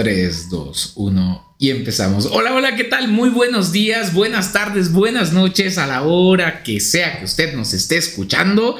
[0.00, 2.24] 3, 2, 1 y empezamos.
[2.32, 3.08] Hola, hola, ¿qué tal?
[3.08, 7.74] Muy buenos días, buenas tardes, buenas noches a la hora que sea que usted nos
[7.74, 8.78] esté escuchando.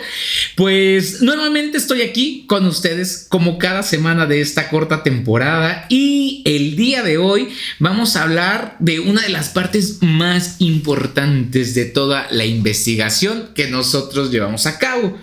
[0.57, 6.75] Pues nuevamente estoy aquí con ustedes como cada semana de esta corta temporada y el
[6.75, 12.29] día de hoy vamos a hablar de una de las partes más importantes de toda
[12.30, 15.19] la investigación que nosotros llevamos a cabo.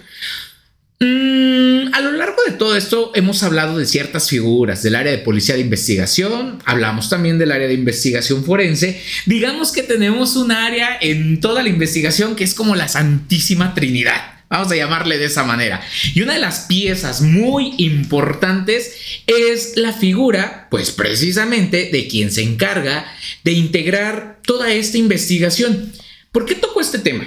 [1.00, 5.20] Mm, a lo largo de todo esto hemos hablado de ciertas figuras del área de
[5.20, 10.98] policía de investigación, hablamos también del área de investigación forense, digamos que tenemos un área
[11.02, 14.38] en toda la investigación que es como la Santísima Trinidad.
[14.50, 15.82] Vamos a llamarle de esa manera.
[16.14, 18.96] Y una de las piezas muy importantes
[19.28, 23.06] es la figura, pues precisamente, de quien se encarga
[23.44, 25.92] de integrar toda esta investigación.
[26.32, 27.26] ¿Por qué toco este tema?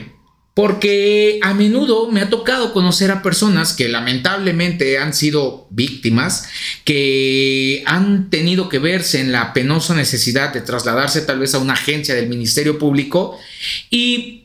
[0.54, 6.48] Porque a menudo me ha tocado conocer a personas que lamentablemente han sido víctimas,
[6.84, 11.74] que han tenido que verse en la penosa necesidad de trasladarse tal vez a una
[11.74, 13.38] agencia del Ministerio Público
[13.90, 14.40] y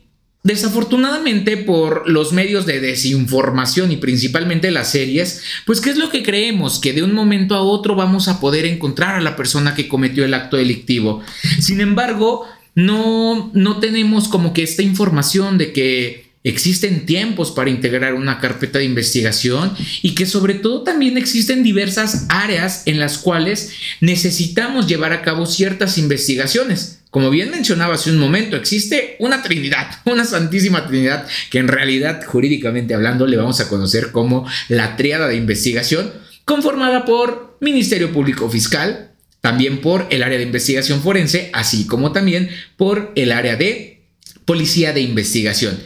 [0.46, 6.22] Desafortunadamente por los medios de desinformación y principalmente las series, pues ¿qué es lo que
[6.22, 6.78] creemos?
[6.78, 10.24] Que de un momento a otro vamos a poder encontrar a la persona que cometió
[10.24, 11.20] el acto delictivo.
[11.60, 12.46] Sin embargo,
[12.76, 18.78] no, no tenemos como que esta información de que existen tiempos para integrar una carpeta
[18.78, 25.12] de investigación y que sobre todo también existen diversas áreas en las cuales necesitamos llevar
[25.12, 27.00] a cabo ciertas investigaciones.
[27.10, 32.22] Como bien mencionaba hace un momento, existe una Trinidad, una Santísima Trinidad, que en realidad
[32.24, 36.12] jurídicamente hablando le vamos a conocer como la triada de investigación,
[36.44, 42.50] conformada por Ministerio Público Fiscal, también por el área de investigación forense, así como también
[42.76, 44.02] por el área de
[44.44, 45.78] policía de investigación.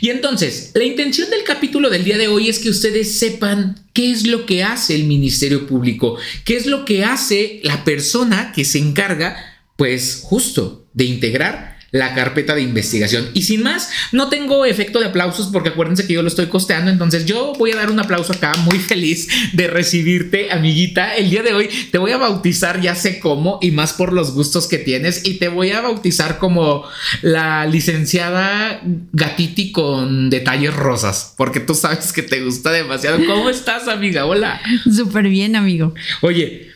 [0.00, 4.10] Y entonces, la intención del capítulo del día de hoy es que ustedes sepan qué
[4.10, 8.64] es lo que hace el Ministerio Público, qué es lo que hace la persona que
[8.64, 9.36] se encarga,
[9.76, 13.30] pues justo, de integrar la carpeta de investigación.
[13.32, 16.90] Y sin más, no tengo efecto de aplausos porque acuérdense que yo lo estoy costeando,
[16.90, 21.16] entonces yo voy a dar un aplauso acá muy feliz de recibirte, amiguita.
[21.16, 24.32] El día de hoy te voy a bautizar, ya sé cómo, y más por los
[24.32, 26.84] gustos que tienes, y te voy a bautizar como
[27.22, 28.80] la licenciada
[29.12, 33.18] Gatiti con detalles rosas, porque tú sabes que te gusta demasiado.
[33.26, 34.26] ¿Cómo estás, amiga?
[34.26, 34.60] Hola.
[34.84, 35.94] Súper bien, amigo.
[36.20, 36.72] Oye,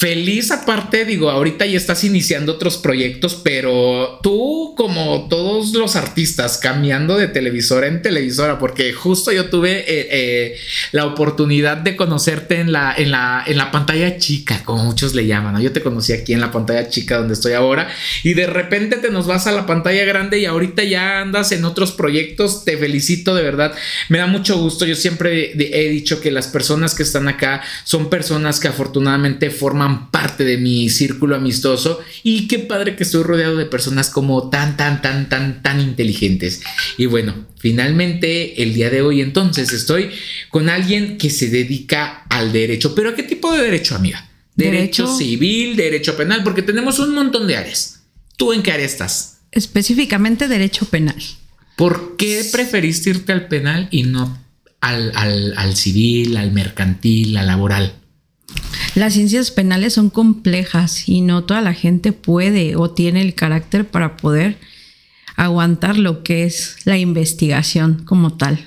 [0.00, 6.56] Feliz aparte, digo, ahorita ya estás iniciando otros proyectos, pero tú como todos los artistas
[6.58, 10.56] cambiando de televisora en televisora, porque justo yo tuve eh, eh,
[10.92, 15.26] la oportunidad de conocerte en la, en, la, en la pantalla chica, como muchos le
[15.26, 17.90] llaman, Yo te conocí aquí en la pantalla chica donde estoy ahora
[18.22, 21.64] y de repente te nos vas a la pantalla grande y ahorita ya andas en
[21.64, 23.74] otros proyectos, te felicito de verdad,
[24.08, 28.08] me da mucho gusto, yo siempre he dicho que las personas que están acá son
[28.08, 33.56] personas que afortunadamente forman parte de mi círculo amistoso y qué padre que estoy rodeado
[33.56, 36.62] de personas como tan, tan, tan, tan, tan inteligentes.
[36.96, 40.10] Y bueno, finalmente el día de hoy entonces estoy
[40.50, 42.94] con alguien que se dedica al derecho.
[42.94, 44.28] ¿Pero a qué tipo de derecho, amiga?
[44.54, 48.02] Derecho, derecho civil, derecho penal, porque tenemos un montón de áreas.
[48.36, 49.38] ¿Tú en qué área estás?
[49.50, 51.16] Específicamente derecho penal.
[51.76, 54.36] ¿Por qué preferiste irte al penal y no
[54.80, 57.94] al, al, al civil, al mercantil, al laboral?
[58.98, 63.86] Las ciencias penales son complejas y no toda la gente puede o tiene el carácter
[63.86, 64.56] para poder
[65.36, 68.58] aguantar lo que es la investigación como tal.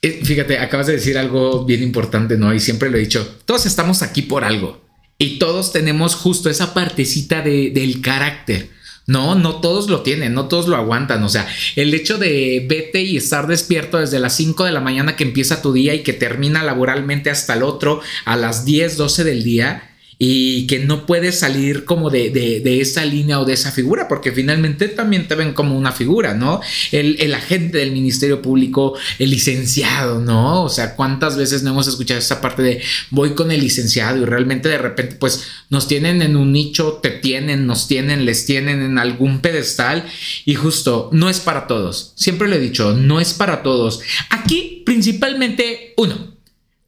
[0.00, 2.54] Eh, fíjate, acabas de decir algo bien importante, ¿no?
[2.54, 4.82] Y siempre lo he dicho, todos estamos aquí por algo
[5.18, 8.70] y todos tenemos justo esa partecita de, del carácter.
[9.08, 11.24] No, no todos lo tienen, no todos lo aguantan.
[11.24, 15.16] O sea, el hecho de vete y estar despierto desde las 5 de la mañana
[15.16, 19.24] que empieza tu día y que termina laboralmente hasta el otro a las 10, 12
[19.24, 23.70] del día, y que no puedes salir como de, de, esa línea o de esa
[23.70, 26.60] figura, porque finalmente también te ven como una figura, ¿no?
[26.90, 30.64] El, el, agente del Ministerio Público, el licenciado, ¿no?
[30.64, 34.24] O sea, ¿cuántas veces no hemos escuchado esa parte de voy con el licenciado y
[34.24, 38.82] realmente de repente pues nos tienen en un nicho, te tienen, nos tienen, les tienen
[38.82, 40.04] en algún pedestal
[40.44, 42.12] y justo no es para todos.
[42.16, 44.00] Siempre lo he dicho, no es para todos.
[44.30, 46.34] Aquí principalmente uno,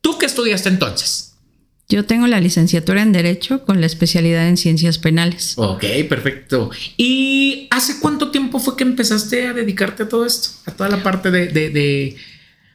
[0.01, 1.30] ¿tú qué estudiaste entonces?
[1.91, 5.55] Yo tengo la licenciatura en Derecho con la especialidad en Ciencias Penales.
[5.57, 6.71] Ok, perfecto.
[6.97, 10.51] ¿Y hace cuánto tiempo fue que empezaste a dedicarte a todo esto?
[10.67, 12.17] A toda la parte de...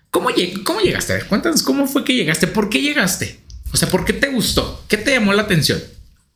[0.09, 0.29] ¿Cómo,
[0.65, 1.13] ¿Cómo llegaste?
[1.13, 2.47] A ver, cuéntanos cómo fue que llegaste.
[2.47, 3.39] ¿Por qué llegaste?
[3.71, 4.83] O sea, ¿por qué te gustó?
[4.89, 5.79] ¿Qué te llamó la atención?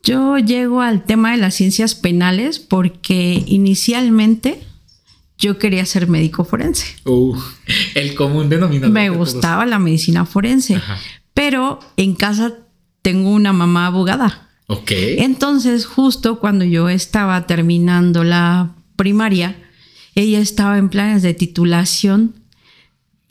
[0.02, 4.62] Yo llego al tema de las ciencias penales porque inicialmente
[5.38, 6.96] yo quería ser médico forense.
[7.04, 7.38] Uh,
[7.96, 8.92] el común denominador.
[8.94, 10.80] Me gustaba la medicina forense,
[11.34, 12.54] pero en casa
[13.02, 14.50] tengo una mamá abogada.
[14.68, 14.92] Ok.
[14.92, 19.56] Entonces, justo cuando yo estaba terminando la primaria,
[20.16, 22.36] ella estaba en planes de titulación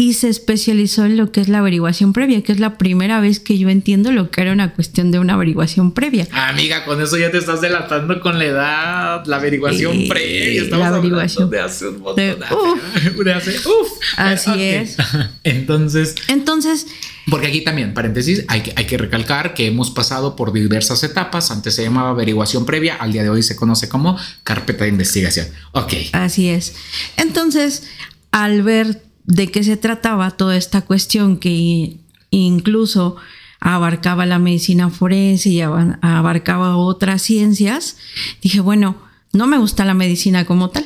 [0.01, 3.41] y se especializó en lo que es la averiguación previa, que es la primera vez
[3.41, 6.29] que yo entiendo lo que era una cuestión de una averiguación previa.
[6.31, 10.63] Amiga, con eso ya te estás delatando con la edad, la averiguación Eh, previa.
[10.63, 13.89] Estamos la hablando averiguación de hace un montón de- de, de hace, uf.
[14.17, 14.97] Así es.
[15.43, 16.87] Entonces, Entonces,
[17.29, 21.51] porque aquí también, paréntesis, hay que, hay que recalcar que hemos pasado por diversas etapas.
[21.51, 25.49] Antes se llamaba averiguación previa, al día de hoy se conoce como carpeta de investigación.
[25.73, 25.93] Ok.
[26.13, 26.77] Así es.
[27.17, 27.83] Entonces,
[28.31, 31.99] al ver de qué se trataba toda esta cuestión que
[32.31, 33.17] incluso
[33.61, 37.97] abarcaba la medicina forense y aba- abarcaba otras ciencias,
[38.43, 38.97] dije, bueno,
[39.33, 40.85] no me gusta la medicina como tal.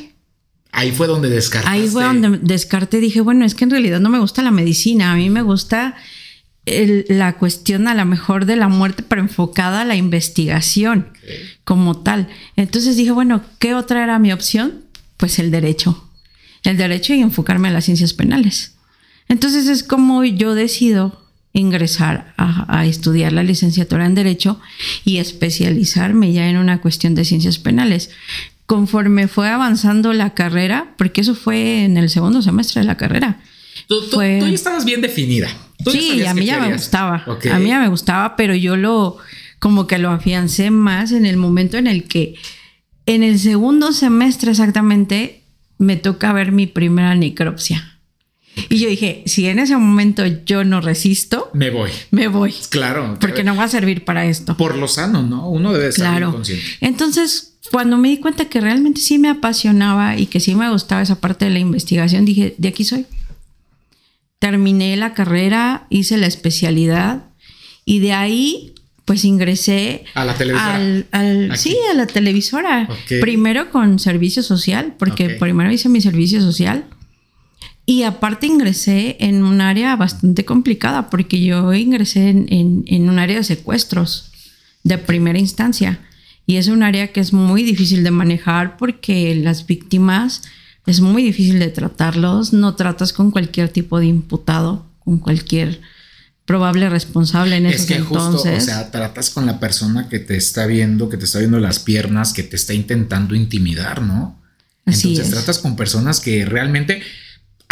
[0.72, 1.76] Ahí fue donde descartaste.
[1.78, 5.12] Ahí fue donde descarté, dije, bueno, es que en realidad no me gusta la medicina,
[5.12, 5.94] a mí me gusta
[6.64, 11.08] el- la cuestión a lo mejor de la muerte, pero enfocada a la investigación
[11.64, 12.28] como tal.
[12.56, 14.82] Entonces dije, bueno, ¿qué otra era mi opción?
[15.18, 16.08] Pues el derecho.
[16.64, 18.74] El derecho y enfocarme a las ciencias penales.
[19.28, 21.20] Entonces es como yo decido
[21.54, 24.58] ingresar a, a estudiar la licenciatura en Derecho
[25.04, 28.10] y especializarme ya en una cuestión de ciencias penales.
[28.66, 33.40] Conforme fue avanzando la carrera, porque eso fue en el segundo semestre de la carrera.
[33.86, 35.48] Tú, tú- fue- tú ya estabas bien definida.
[35.84, 37.24] Tú Sí, a mí ya me gustaba.
[37.50, 39.18] A mí ya me gustaba, pero yo lo
[39.58, 42.34] como que lo afiancé más en el momento en el que
[43.06, 45.41] en el segundo semestre exactamente
[45.82, 47.98] me toca ver mi primera necropsia.
[48.68, 51.90] Y yo dije, si en ese momento yo no resisto, Me voy.
[52.10, 53.16] me voy, Claro.
[53.20, 54.56] porque no va a servir para esto.
[54.58, 55.48] Por lo sano, ¿no?
[55.48, 56.32] Uno debe bien Claro.
[56.32, 56.64] consciente.
[56.82, 61.00] Entonces, cuando me di cuenta que realmente sí me apasionaba y que sí me gustaba
[61.00, 63.06] esa parte de la investigación, dije, de aquí soy.
[64.38, 67.24] Terminé la carrera, hice la especialidad
[67.84, 68.71] y de ahí
[69.04, 70.74] pues ingresé A la televisora.
[70.76, 72.88] al, al- sí, a la televisora.
[72.90, 73.20] Ok.
[73.20, 75.38] Primero con servicio social, porque Ok.
[75.40, 76.84] primero hice mi servicio social.
[77.84, 83.18] Y aparte ingresé en un área bastante complicada, porque yo ingresé en, en- en un
[83.18, 84.30] área de secuestros
[84.84, 85.98] de primera instancia.
[86.46, 90.42] Y es un área que es muy difícil de manejar porque las víctimas
[90.86, 92.52] es muy difícil de tratarlos.
[92.52, 95.80] No tratas con cualquier tipo de imputado, con cualquier
[96.52, 98.62] probable responsable en Es esos que justo, entonces.
[98.62, 101.78] o sea, tratas con la persona que te está viendo, que te está viendo las
[101.78, 104.38] piernas, que te está intentando intimidar, ¿no?
[104.84, 105.34] Así Entonces es.
[105.34, 107.00] tratas con personas que realmente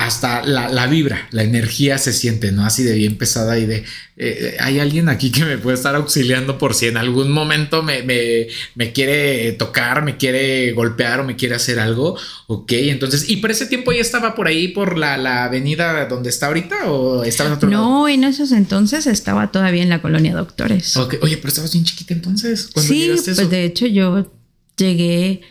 [0.00, 2.64] hasta la, la vibra, la energía se siente, ¿no?
[2.64, 3.85] Así de bien pesada y de,
[4.17, 8.02] eh, hay alguien aquí que me puede estar auxiliando por si en algún momento me,
[8.02, 12.17] me, me quiere tocar, me quiere golpear o me quiere hacer algo.
[12.47, 16.31] Ok, entonces, ¿y por ese tiempo ya estaba por ahí, por la, la avenida donde
[16.31, 17.85] está ahorita o estaba en otro lado?
[17.85, 20.97] No, en esos entonces estaba todavía en la colonia Doctores.
[20.97, 22.70] Ok, Oye, pero estabas bien chiquita entonces.
[22.75, 23.47] Sí, pues eso?
[23.47, 24.32] de hecho yo
[24.79, 25.43] llegué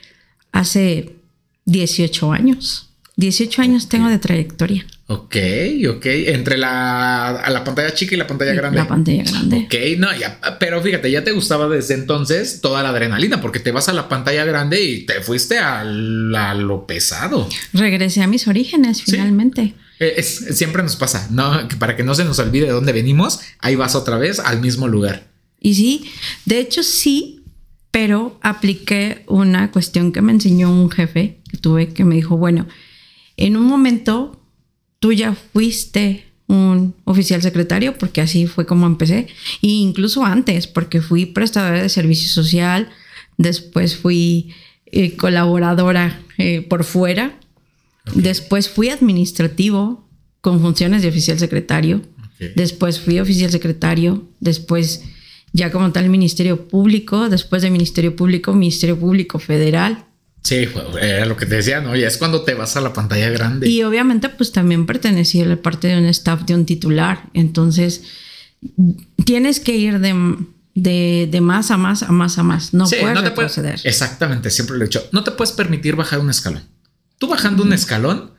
[0.51, 1.17] hace
[1.65, 2.88] 18 años.
[3.19, 4.86] 18 años tengo de trayectoria.
[5.07, 5.36] Ok,
[5.89, 6.06] ok.
[6.06, 8.77] Entre la, a la pantalla chica y la pantalla grande.
[8.77, 9.66] La pantalla grande.
[9.66, 13.71] Ok, no, ya, pero fíjate, ya te gustaba desde entonces toda la adrenalina, porque te
[13.71, 17.50] vas a la pantalla grande y te fuiste a, la- a lo pesado.
[17.74, 19.74] Regresé a mis orígenes finalmente.
[20.00, 21.68] Eh, es- siempre nos pasa, ¿no?
[21.68, 24.61] Que para que no se nos olvide de dónde venimos, ahí vas otra vez al
[24.61, 25.28] mismo lugar.
[25.59, 26.06] Y sí,
[26.45, 27.42] de hecho sí,
[27.92, 32.68] pero apliqué una cuestión que me enseñó un jefe que tuve que me dijo, bueno,
[33.39, 34.39] en un momento
[34.99, 39.27] tú ya fuiste un oficial secretario, porque así fue como empecé,
[39.61, 42.89] e incluso antes, porque fui prestadora de servicio social,
[43.37, 44.53] después fui
[44.87, 47.39] eh, colaboradora eh, por fuera,
[48.15, 50.05] después fui administrativo
[50.41, 52.01] con funciones de oficial secretario,
[52.55, 55.03] después fui oficial secretario, después
[55.53, 60.05] ya como tal Ministerio Público, después de Ministerio Público, Ministerio Público Federal.
[60.43, 61.95] Sí, fue- era lo que te decía, ¿no?
[61.95, 63.69] Ya es cuando te vas a la pantalla grande.
[63.69, 67.29] Y obviamente pues también pertenecía a la parte de un staff de un titular.
[67.33, 68.03] Entonces
[69.25, 70.37] tienes que ir de,
[70.75, 72.73] de, de más a más a más a más.
[72.73, 73.79] No Sí, puedes no te retroceder.
[73.83, 75.07] Exactamente, siempre lo he dicho.
[75.11, 76.63] No te puedes permitir bajar un escalón.
[77.17, 78.31] Tú bajando un escalón,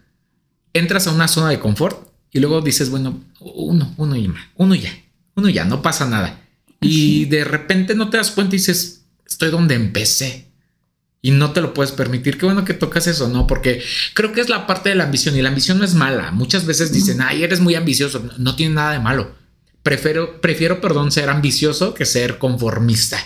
[0.73, 4.75] entras a una zona de confort y luego dices, bueno, uno, uno y más, uno
[4.75, 4.91] ya,
[5.35, 6.41] uno ya, no pasa nada.
[6.81, 10.50] Y de repente no te das cuenta y dices, estoy donde empecé.
[11.23, 12.39] Y no te lo puedes permitir.
[12.39, 13.47] Qué bueno que tocas eso, ¿no?
[13.47, 13.83] Porque
[14.15, 16.31] creo que es la parte de la ambición y la ambición no es mala.
[16.31, 18.21] Muchas veces dicen, ay, eres muy ambicioso.
[18.21, 19.35] No, no tiene nada de malo.
[19.83, 23.19] Prefiero, prefiero, perdón, ser ambicioso que ser conformista.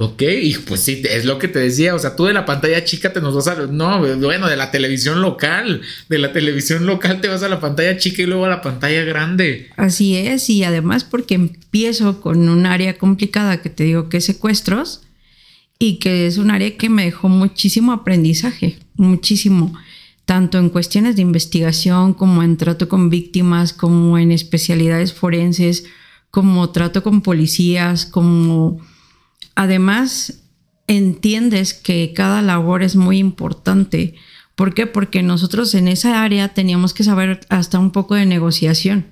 [0.00, 2.84] Ok, y pues sí, es lo que te decía, o sea, tú de la pantalla
[2.84, 3.66] chica te nos vas a...
[3.66, 7.96] No, bueno, de la televisión local, de la televisión local te vas a la pantalla
[7.96, 9.70] chica y luego a la pantalla grande.
[9.76, 14.24] Así es, y además porque empiezo con un área complicada que te digo que es
[14.26, 15.02] secuestros
[15.78, 19.72] y que es un área que me dejó muchísimo aprendizaje, muchísimo,
[20.24, 25.84] tanto en cuestiones de investigación como en trato con víctimas, como en especialidades forenses,
[26.30, 28.80] como trato con policías, como
[29.54, 30.40] además
[30.86, 34.14] entiendes que cada labor es muy importante.
[34.56, 34.86] ¿Por qué?
[34.86, 39.06] Porque nosotros en esa área teníamos que saber hasta un poco de negociación,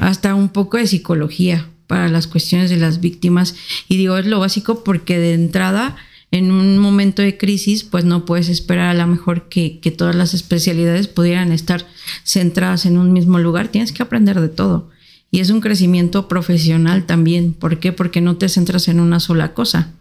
[0.00, 3.56] hasta un poco de psicología para las cuestiones de las víctimas.
[3.88, 5.96] Y digo, es lo básico porque de entrada,
[6.30, 10.14] en un momento de crisis, pues no puedes esperar a lo mejor que, que todas
[10.14, 11.84] las especialidades pudieran estar
[12.22, 13.68] centradas en un mismo lugar.
[13.68, 14.90] Tienes que aprender de todo.
[15.30, 17.52] Y es un crecimiento profesional también.
[17.52, 17.92] ¿Por qué?
[17.92, 19.92] Porque no te centras en una sola cosa.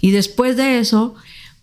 [0.00, 1.14] Y después de eso,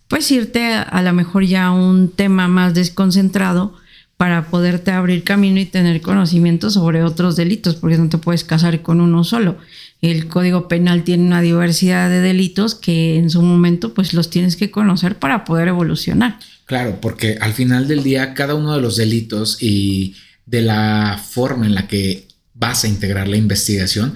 [0.08, 3.74] pues irte a, lo mejor ya a un tema más desconcentrado
[4.16, 8.82] para poderte abrir camino y tener conocimiento sobre otros delitos, porque no te puedes casar
[8.82, 9.58] con uno solo.
[10.00, 14.56] El Código Penal tiene una diversidad de delitos que en su momento pues los tienes
[14.56, 16.38] que conocer para poder evolucionar.
[16.64, 21.66] Claro, porque al final del día cada uno de los delitos y de la forma
[21.66, 24.14] en la que vas a integrar la investigación,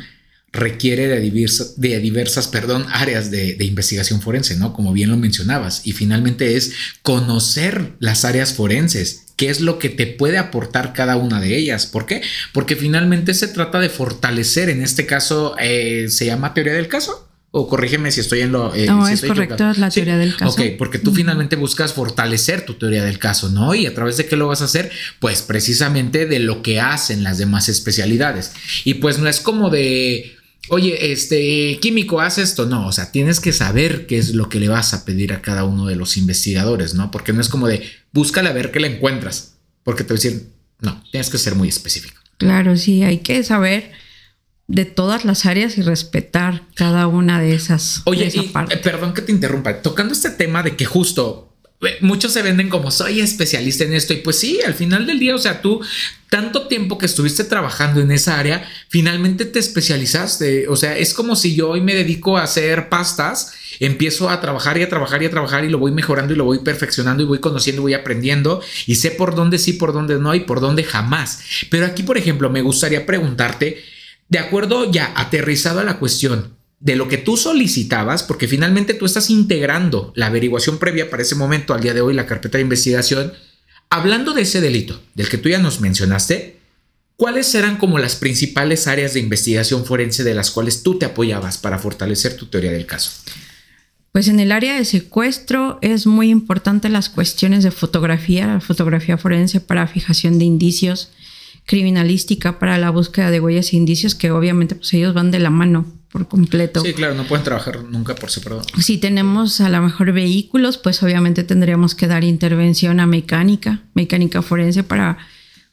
[0.53, 4.73] requiere de, diversas, de diversas perdón, áreas de, de, investigación forense, ¿no?
[4.73, 5.87] Como bien lo mencionabas.
[5.87, 11.17] Y finalmente es conocer las áreas forenses, qué es lo que te puede aportar cada
[11.17, 11.87] una de ellas.
[11.87, 12.21] ¿Por qué?
[12.53, 17.27] Porque finalmente se trata de fortalecer, en este caso, eh, se llama teoría del caso.
[17.51, 18.75] O corrígeme si estoy en lo.
[18.75, 20.53] Eh, no, es correcto, es la teoría del caso.
[20.53, 23.75] Ok, porque tú finalmente buscas fortalecer tu teoría del caso, ¿no?
[23.75, 24.91] Y a través de qué lo vas a hacer?
[25.21, 28.53] Pues precisamente de lo que hacen las demás especialidades.
[28.85, 30.37] Y pues no es como de.
[30.69, 32.67] Oye, este químico, haz esto.
[32.67, 35.43] No, o sea, tienes que saber qué es lo que le vas a pedir a
[35.43, 37.11] cada uno de los investigadores, ¿no?
[37.11, 39.55] Porque no es como de búscale a ver qué le encuentras.
[39.83, 40.49] Porque te voy a decir,
[40.81, 42.21] no, tienes que ser muy específico.
[42.37, 43.93] Claro, sí, hay que saber
[44.67, 48.03] de todas las áreas y respetar cada una de esas.
[48.05, 51.50] Oye, eh, perdón que te interrumpa, tocando este tema de que justo
[52.01, 55.35] muchos se venden como soy especialista en esto y pues sí, al final del día,
[55.35, 55.81] o sea, tú
[56.29, 61.37] tanto tiempo que estuviste trabajando en esa área, finalmente te especializaste, o sea, es como
[61.37, 65.27] si yo hoy me dedico a hacer pastas, empiezo a trabajar y a trabajar y
[65.27, 67.95] a trabajar y lo voy mejorando y lo voy perfeccionando y voy conociendo y voy
[67.95, 71.41] aprendiendo y sé por dónde sí, por dónde no y por dónde jamás.
[71.71, 73.83] Pero aquí, por ejemplo, me gustaría preguntarte,
[74.29, 79.05] de acuerdo ya aterrizado a la cuestión de lo que tú solicitabas, porque finalmente tú
[79.05, 82.63] estás integrando la averiguación previa para ese momento, al día de hoy, la carpeta de
[82.63, 83.35] investigación,
[83.91, 86.59] hablando de ese delito del que tú ya nos mencionaste,
[87.17, 91.59] ¿cuáles eran como las principales áreas de investigación forense de las cuales tú te apoyabas
[91.59, 93.11] para fortalecer tu teoría del caso?
[94.13, 99.19] Pues en el área de secuestro es muy importante las cuestiones de fotografía, la fotografía
[99.19, 101.11] forense para fijación de indicios,
[101.67, 105.51] criminalística para la búsqueda de huellas e indicios que obviamente pues ellos van de la
[105.51, 106.81] mano por completo.
[106.81, 108.63] Sí, claro, no pueden trabajar nunca por separado.
[108.81, 114.43] Si tenemos a lo mejor vehículos, pues obviamente tendríamos que dar intervención a mecánica, mecánica
[114.43, 115.19] forense para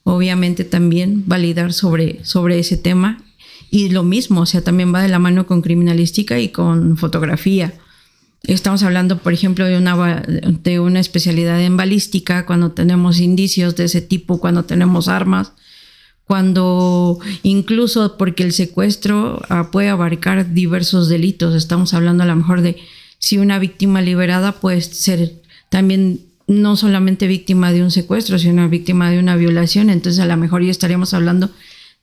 [0.04, 3.24] obviamente también validar sobre, sobre ese tema.
[3.70, 7.74] Y lo mismo, o sea, también va de la mano con criminalística y con fotografía.
[8.44, 13.86] Estamos hablando, por ejemplo, de una, de una especialidad en balística, cuando tenemos indicios de
[13.86, 15.52] ese tipo, cuando tenemos armas,
[16.28, 22.62] cuando incluso porque el secuestro ah, puede abarcar diversos delitos, estamos hablando a lo mejor
[22.62, 22.76] de
[23.18, 29.10] si una víctima liberada puede ser también no solamente víctima de un secuestro, sino víctima
[29.10, 31.50] de una violación, entonces a lo mejor ya estaríamos hablando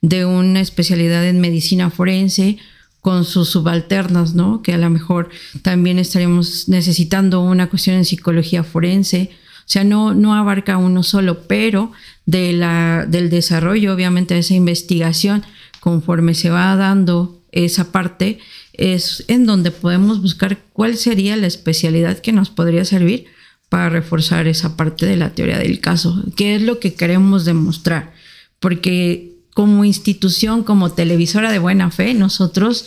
[0.01, 2.57] de una especialidad en medicina forense
[3.01, 4.63] con sus subalternas, ¿no?
[4.63, 5.29] Que a lo mejor
[5.61, 9.29] también estaríamos necesitando una cuestión en psicología forense,
[9.67, 11.91] sea, no, no abarca uno solo, pero
[12.25, 15.43] de la, del desarrollo, obviamente, de esa investigación,
[15.79, 18.39] conforme se va dando esa parte,
[18.73, 23.25] es en donde podemos buscar cuál sería la especialidad que nos podría servir
[23.69, 28.13] para reforzar esa parte de la teoría del caso, qué es lo que queremos demostrar,
[28.59, 32.85] porque como institución, como televisora de buena fe, nosotros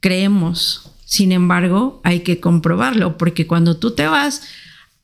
[0.00, 4.42] creemos, sin embargo, hay que comprobarlo, porque cuando tú te vas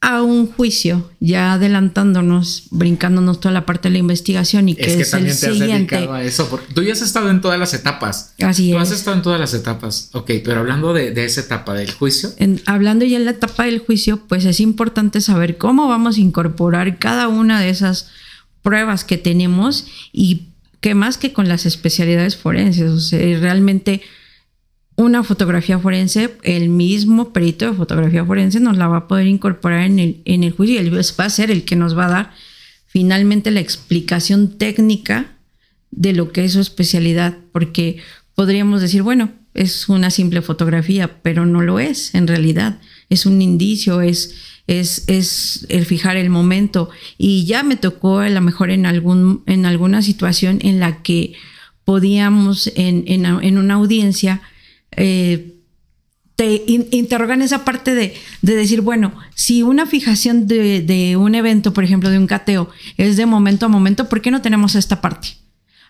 [0.01, 4.97] a un juicio, ya adelantándonos, brincándonos toda la parte de la investigación y que es,
[4.97, 6.49] que también te has dedicado a eso.
[6.49, 8.35] Porque tú ya has estado en todas las etapas.
[8.41, 10.11] Así tú has estado en todas las etapas.
[10.13, 12.31] Ok, pero hablando de, esa etapa del juicio.
[12.67, 16.99] hablando ya en la etapa del juicio, pues es importante saber cómo vamos a incorporar
[16.99, 18.09] cada una de esas
[18.63, 20.49] pruebas que tenemos y
[20.81, 24.03] que más que con las especialidades forenses, o sea, realmente
[24.99, 29.85] una fotografía forense, el mismo perito de fotografía forense nos la va a poder incorporar
[29.85, 32.11] en el, en el juicio y él va a ser el que nos va a
[32.11, 32.33] dar
[32.87, 35.37] finalmente la explicación técnica
[35.93, 37.99] de lo que es su especialidad, porque
[38.35, 42.81] podríamos decir, bueno, es una simple fotografía, pero no lo es en realidad.
[43.09, 44.35] Es un indicio, es,
[44.67, 46.91] es, es el fijar el momento.
[47.17, 51.35] Y ya me tocó a lo mejor en, algún, en alguna situación en la que
[51.85, 54.43] podíamos en, en, una audiencia
[54.93, 55.55] eh,
[56.37, 61.73] te interrogan esa parte de, de, decir, bueno, si una fijación de, de, un evento,
[61.73, 65.01] por ejemplo, de un cateo, es de momento a momento, ¿por qué no tenemos esta
[65.01, 65.31] parte?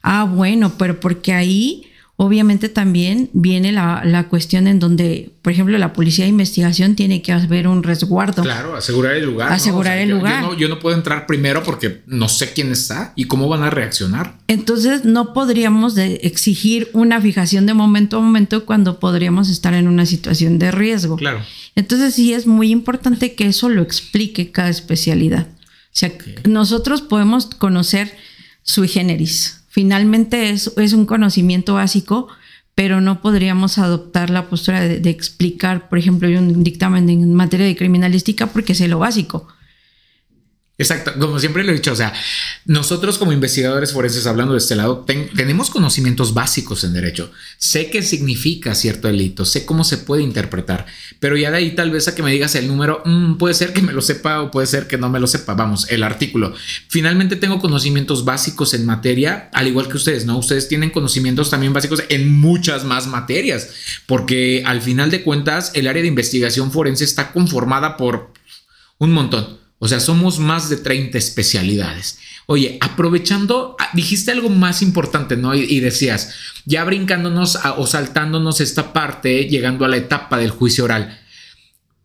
[0.02, 1.87] Ah, bueno, pero porque ahí
[2.20, 7.30] Obviamente también viene la, cuestión en donde, por ejemplo, la policía de investigación tiene que
[7.30, 8.42] haber un resguardo.
[8.42, 9.52] Claro, asegurar el lugar.
[9.52, 10.56] Asegurar el lugar.
[10.56, 14.36] Yo no, puedo entrar primero porque no sé quién está y cómo van a reaccionar.
[14.48, 20.04] Entonces no podríamos exigir una fijación de momento a momento cuando podríamos estar en una
[20.04, 21.14] situación de riesgo.
[21.14, 21.40] Claro.
[21.76, 25.46] Entonces sí es muy importante que eso lo explique cada especialidad.
[25.52, 26.12] O sea,
[26.48, 28.12] nosotros podemos conocer
[28.64, 32.26] sui generis Finalmente es, es un conocimiento básico,
[32.74, 37.76] pero no podríamos adoptar la postura de, explicar, por ejemplo, un dictamen en materia de
[37.76, 39.46] criminalística porque es lo básico.
[40.80, 42.12] Exacto, como siempre lo he dicho, o sea,
[42.64, 45.04] nosotros como investigadores forenses, hablando de este lado,
[45.34, 47.32] tenemos conocimientos básicos en derecho.
[47.58, 50.86] Sé qué significa cierto delito, sé cómo se puede interpretar,
[51.18, 53.72] pero ya de ahí tal vez a que me digas el número, mm, puede ser
[53.72, 56.54] que me lo sepa o puede ser que no me lo sepa, vamos, el artículo.
[56.86, 60.38] Finalmente tengo conocimientos básicos en materia, al igual que ustedes, ¿no?
[60.38, 63.70] Ustedes tienen conocimientos también básicos en muchas más materias,
[64.06, 68.32] porque al final de cuentas el área de investigación forense está conformada por
[68.98, 69.67] un montón.
[69.78, 72.18] O sea, somos más de 30 especialidades.
[72.46, 75.54] Oye, aprovechando, ah, dijiste algo más importante, ¿no?
[75.54, 81.20] Y, decías, ya brincándonos o saltándonos esta parte, llegando a la etapa del juicio oral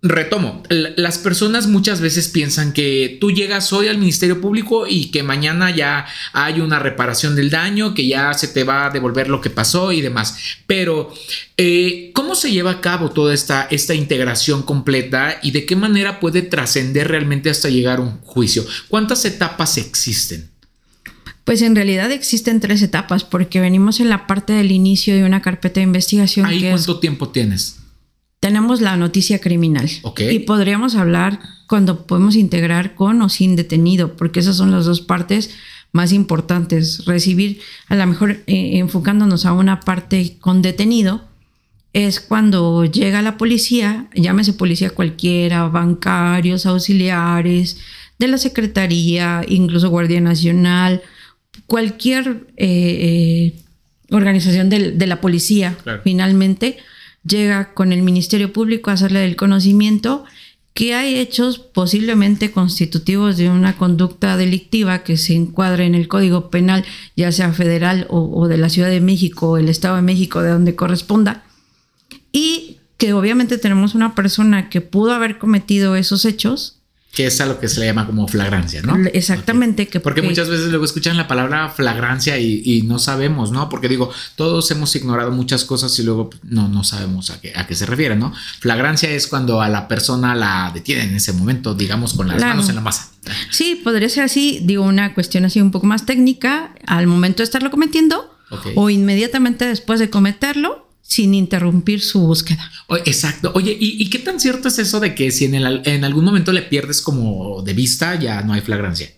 [0.03, 5.23] retomo, las personas muchas veces piensan que tú llegas hoy al Ministerio Público y que
[5.23, 9.39] mañana ya hay una reparación del daño, que ya se te va a devolver lo
[9.39, 10.37] que pasó y demás.
[10.67, 11.13] Pero,
[11.55, 16.19] eh, ¿cómo se lleva a cabo toda esta, esta integración completa y de qué manera
[16.19, 18.65] puede trascender realmente hasta llegar a un juicio?
[18.89, 20.49] ¿Cuántas etapas existen?
[21.45, 25.41] Pues en realidad existen tres etapas porque venimos en la parte del inicio de una
[25.41, 26.45] carpeta de investigación.
[26.45, 27.82] ¿Ahí cuánto tiempo tienes?
[28.43, 29.89] Tenemos la noticia criminal.
[30.29, 34.99] Y podríamos hablar cuando podemos integrar con o sin detenido, porque esas son las dos
[34.99, 35.51] partes
[35.93, 37.05] más importantes.
[37.05, 41.23] Recibir, a lo mejor eh, enfocándonos a una parte con detenido,
[41.93, 47.77] es cuando llega la policía, llámese policía cualquiera, bancarios, auxiliares,
[48.19, 51.01] de la Secretaría, incluso Guardia Nacional,
[51.65, 53.53] cualquier eh, eh,
[54.11, 56.77] organización de, la policía, finalmente
[57.25, 60.25] llega con el Ministerio Público a hacerle el conocimiento
[60.73, 66.49] que hay hechos posiblemente constitutivos de una conducta delictiva que se encuadre en el Código
[66.49, 66.83] Penal,
[67.15, 70.49] ya sea federal o, de la Ciudad de México o el Estado de México, de
[70.49, 71.43] donde corresponda,
[72.31, 76.79] y que obviamente tenemos una persona que pudo haber cometido esos hechos
[77.13, 78.97] que es a lo que se le llama como flagrancia, ¿no?
[79.13, 79.87] Exactamente.
[79.87, 83.69] Que, porque muchas veces luego escuchan la palabra flagrancia y, no sabemos, ¿no?
[83.69, 87.67] Porque digo, todos hemos ignorado muchas cosas y luego no, no sabemos a qué, a
[87.67, 88.33] qué se refiere, ¿no?
[88.59, 92.67] Flagrancia es cuando a la persona la detienen en ese momento, digamos, con las manos
[92.69, 93.11] en la masa.
[93.51, 97.43] Sí, podría ser así, digo, una cuestión así un poco más técnica, al momento de
[97.43, 98.35] estarlo cometiendo
[98.75, 102.71] o inmediatamente después de cometerlo sin interrumpir su búsqueda.
[103.05, 103.51] Exacto.
[103.53, 106.63] Oye, ¿y, qué tan cierto es eso de que si en, en, algún momento le
[106.63, 109.11] pierdes como de vista, ya no hay flagrancia?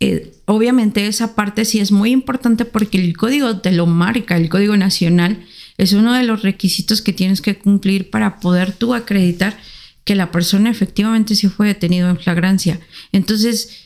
[0.00, 4.48] Eh, obviamente esa parte sí es muy importante porque el código te lo marca, el
[4.48, 5.38] código nacional
[5.78, 9.56] es uno de los requisitos que tienes que cumplir para poder tú acreditar
[10.02, 12.80] que la persona efectivamente sí fue detenido en flagrancia.
[13.12, 13.84] Entonces,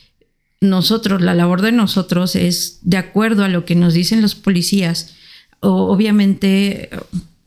[0.61, 5.13] nosotros, la labor de nosotros es, de acuerdo a lo que nos dicen los policías,
[5.59, 6.89] obviamente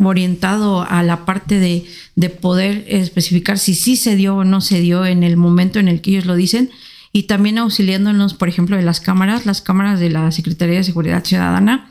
[0.07, 4.81] orientado a la parte de, de, poder especificar si sí se dio o no se
[4.81, 6.71] dio en el momento en el que ellos lo dicen
[7.13, 11.25] y también auxiliándonos, por ejemplo, de las cámaras, las cámaras de la Secretaría de Seguridad
[11.25, 11.91] Ciudadana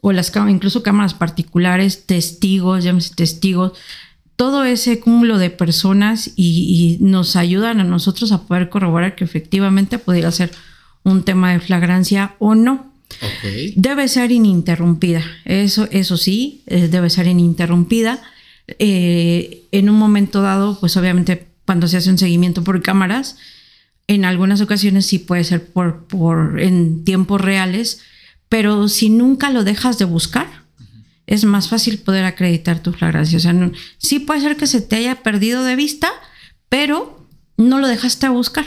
[0.00, 3.72] o las incluso cámaras particulares, testigos, llámese testigos,
[4.36, 9.24] todo ese cúmulo de personas y, y, nos ayudan a nosotros a poder corroborar que
[9.24, 10.50] efectivamente pudiera ser
[11.02, 12.89] un tema de flagrancia o no.
[13.76, 18.22] Debe ser ininterrumpida, eso, eso sí, eh, debe ser ininterrumpida.
[18.78, 23.36] Eh, en un momento dado, pues obviamente cuando se hace un seguimiento por cámaras,
[24.06, 28.00] en algunas ocasiones sí puede ser por, por en tiempos reales,
[28.48, 30.48] pero si nunca lo dejas de buscar,
[31.26, 33.38] es más fácil poder acreditar tu flagrancia.
[33.38, 33.54] O sea,
[33.98, 36.10] sí puede ser que se te haya perdido de vista,
[36.68, 38.66] pero no lo dejaste a buscar.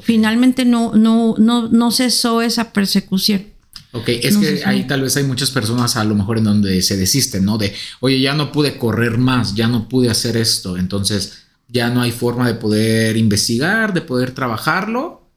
[0.00, 3.44] Finalmente no, no, no, no cesó esa persecución.
[3.92, 6.96] Ok, es que ahí tal vez hay muchas personas a lo mejor en donde se
[6.96, 7.58] desisten, ¿no?
[7.58, 12.00] De, oye, ya no pude correr más, ya no pude hacer esto, entonces ya no
[12.00, 15.28] hay forma de poder investigar, de poder trabajarlo.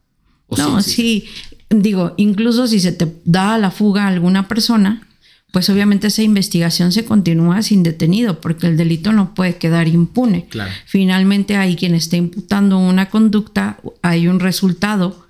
[0.56, 1.28] no, sí,
[1.70, 5.06] digo, incluso si se te da la fuga a alguna persona,
[5.54, 10.48] pues obviamente esa investigación se continúa sin detenido, porque el delito no puede quedar impune.
[10.84, 15.28] Finalmente hay quien está imputando una conducta, hay un resultado,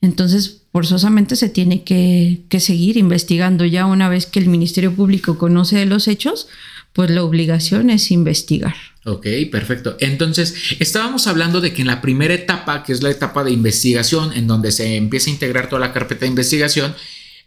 [0.00, 3.64] entonces forzosamente se tiene que, que seguir investigando.
[3.64, 6.48] Ya una vez que el Ministerio Público conoce de los hechos,
[6.92, 8.74] pues la obligación es investigar.
[9.06, 9.96] Ok, perfecto.
[10.00, 14.34] Entonces, estábamos hablando de que en la primera etapa, que es la etapa de investigación,
[14.34, 16.94] en donde se empieza a integrar toda la carpeta de investigación,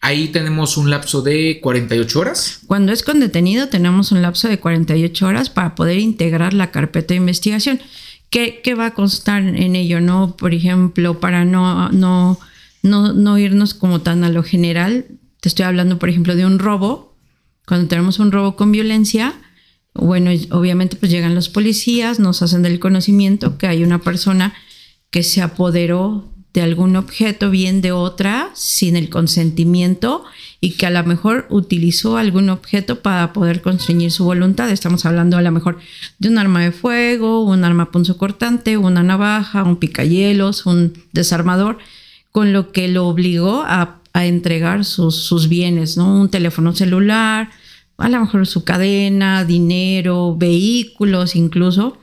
[0.02, 2.62] ahí tenemos un lapso de 48 horas.
[2.65, 7.10] Cuando es con detenido, tenemos un lapso de 48 horas para poder integrar la carpeta
[7.10, 7.80] de investigación.
[8.32, 10.02] ¿Qué, qué va a constar en ello?
[10.02, 12.39] No, por ejemplo, para no, no
[12.82, 15.06] no, no irnos como tan a lo general.
[15.42, 17.15] Te estoy hablando, por ejemplo, de un robo.
[17.65, 19.36] Cuando tenemos un robo con violencia,
[19.94, 24.54] bueno, obviamente pues llegan los policías, nos hacen del conocimiento que hay una persona
[25.12, 30.24] que se apoderó de algún objeto, bien de otra, sin el consentimiento
[30.62, 34.70] y que a lo mejor utilizó algún objeto para poder constreñir su voluntad.
[34.72, 35.78] Estamos hablando a lo mejor
[36.18, 41.78] de un arma de fuego, un arma punzocortante, una navaja, un picayelos, un desarmador
[42.32, 46.20] con lo que lo obligó a, entregar sus, bienes, ¿no?
[46.20, 47.52] Un teléfono celular,
[47.98, 51.98] a lo mejor su cadena, dinero, vehículos incluso,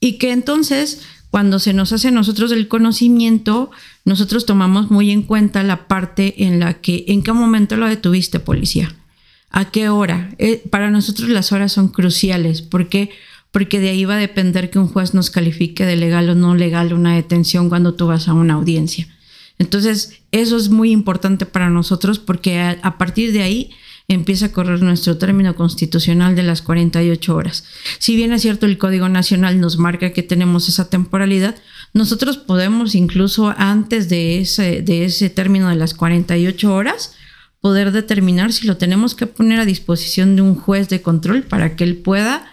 [0.00, 3.70] y que entonces cuando se nos hace a nosotros el conocimiento,
[4.04, 8.40] nosotros tomamos muy en cuenta la parte en la que, ¿en qué momento lo detuviste,
[8.40, 8.94] policía?
[9.50, 10.34] ¿A qué hora?
[10.38, 12.62] Eh, para nosotros las horas son cruciales.
[12.62, 13.10] ¿Por qué?
[13.50, 16.54] Porque de ahí va a depender que un juez nos califique de legal o no
[16.54, 19.08] legal una detención cuando tú vas a una audiencia.
[19.58, 23.70] Entonces, eso es muy importante para nosotros porque a, partir de ahí
[24.08, 27.64] empieza a correr nuestro término constitucional de las 48 horas.
[27.98, 31.54] Si bien es cierto el Código Nacional nos marca que tenemos esa temporalidad,
[31.94, 37.14] nosotros podemos incluso antes de ese, de ese término de las 48 horas
[37.60, 41.76] poder determinar si lo tenemos que poner a disposición de un juez de control para
[41.76, 42.52] que él pueda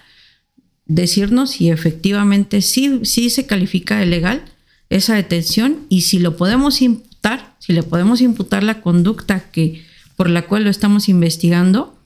[0.85, 4.43] decirnos si efectivamente sí, sí se califica de legal
[4.89, 9.83] esa detención y si lo podemos imputar, si le podemos imputar la conducta que
[10.15, 11.97] por la cual lo estamos investigando,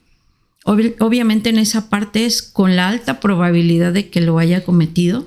[0.64, 5.26] obviamente en esa parte es con la alta probabilidad de que lo haya cometido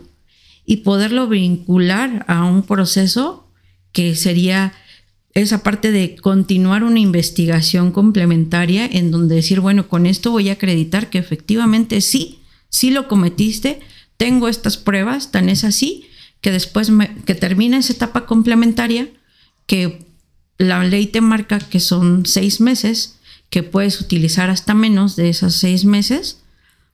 [0.66, 3.48] y poderlo vincular a un proceso
[3.92, 4.74] que sería
[5.34, 10.54] esa parte de continuar una investigación complementaria en donde decir, bueno, con esto voy a
[10.54, 12.40] acreditar que efectivamente sí,
[12.70, 13.80] sí lo cometiste,
[14.18, 16.08] tengo estas pruebas, tan es así
[16.42, 16.92] que después
[17.26, 19.10] que termina esa etapa complementaria,
[19.66, 20.06] que
[20.58, 23.20] la ley te marca que son seis meses,
[23.50, 26.42] que puedes utilizar hasta menos de esos seis meses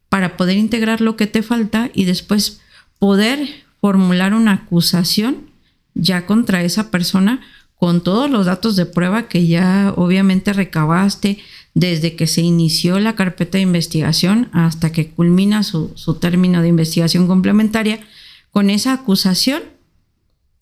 [0.09, 2.61] para poder integrar lo que te falta y después
[2.99, 3.49] poder
[3.81, 5.49] formular una acusación
[5.95, 7.41] ya contra esa persona
[7.77, 11.39] con todos los datos de prueba que ya obviamente recabaste
[11.73, 16.69] desde que se inició la carpeta de investigación hasta que culmina su, su término de
[16.69, 17.99] investigación complementaria
[18.53, 19.63] con esa acusación,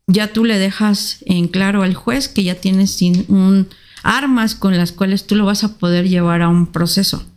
[0.08, 3.68] ya tú le dejas en claro al juez que ya tienes un,
[4.02, 7.28] armas con las cuales tú lo vas a poder llevar a un proceso.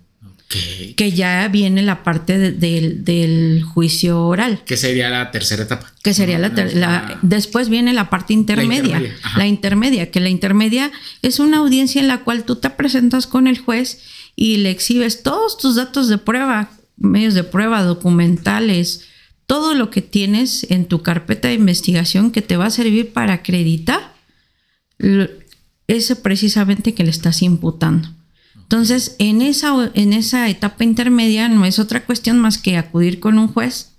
[0.97, 4.62] Que ya viene la parte del juicio oral.
[4.64, 5.93] Que sería la tercera etapa.
[6.05, 9.03] Que sería la, Después viene la parte intermedia.
[9.37, 13.49] La intermedia, que la intermedia es una audiencia en la cual tú te presentas con
[13.49, 14.03] el juez
[14.37, 19.05] y le exhibes todos tus datos de prueba, medios de prueba, documentales,
[19.46, 23.35] todo lo que tienes en tu carpeta de investigación que te va a servir para
[23.35, 24.14] acreditar
[25.87, 28.09] eso precisamente que le estás imputando.
[28.57, 33.38] Entonces, en esa, en esa etapa intermedia no es otra cuestión más que acudir con
[33.38, 33.90] un juez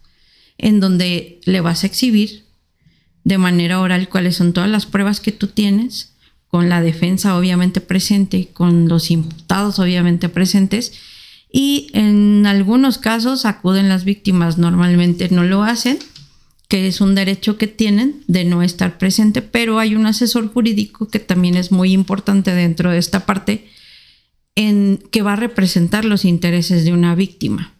[0.57, 2.45] en donde le vas a exhibir
[3.23, 6.13] de manera oral cuáles son todas las pruebas que tú tienes,
[6.47, 10.93] con la defensa obviamente presente, con los imputados obviamente presentes,
[11.57, 15.97] y en algunos casos acuden las víctimas, normalmente no lo hacen,
[16.67, 21.07] que es un derecho que tienen de no estar presente, pero hay un asesor jurídico
[21.07, 23.69] que también es muy importante dentro de esta parte,
[24.55, 27.73] en que va a representar los intereses de una víctima.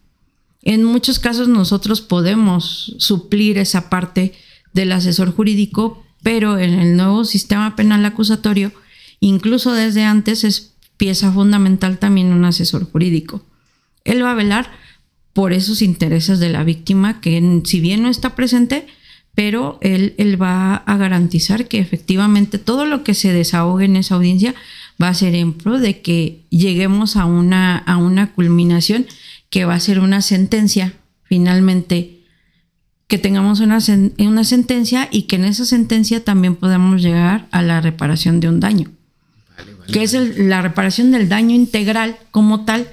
[0.61, 4.31] En muchos casos nosotros podemos suplir esa parte
[4.71, 8.71] del asesor jurídico, pero en el nuevo sistema penal acusatorio,
[9.19, 13.43] incluso desde antes es pieza fundamental también un asesor jurídico
[14.05, 14.71] él va a velar
[15.33, 18.87] por esos intereses de la víctima que si bien no está presente,
[19.35, 24.15] pero él, él va a garantizar que efectivamente todo lo que se desahogue en esa
[24.15, 24.55] audiencia
[25.01, 29.05] va a ser en pro de que lleguemos a una, a una culminación
[29.49, 32.15] que va a ser una sentencia finalmente
[33.07, 33.79] que tengamos una,
[34.19, 38.59] una sentencia y que en esa sentencia también podamos llegar a la reparación de un
[38.59, 38.89] daño.
[39.91, 42.87] que es la reparación del daño integral como tal,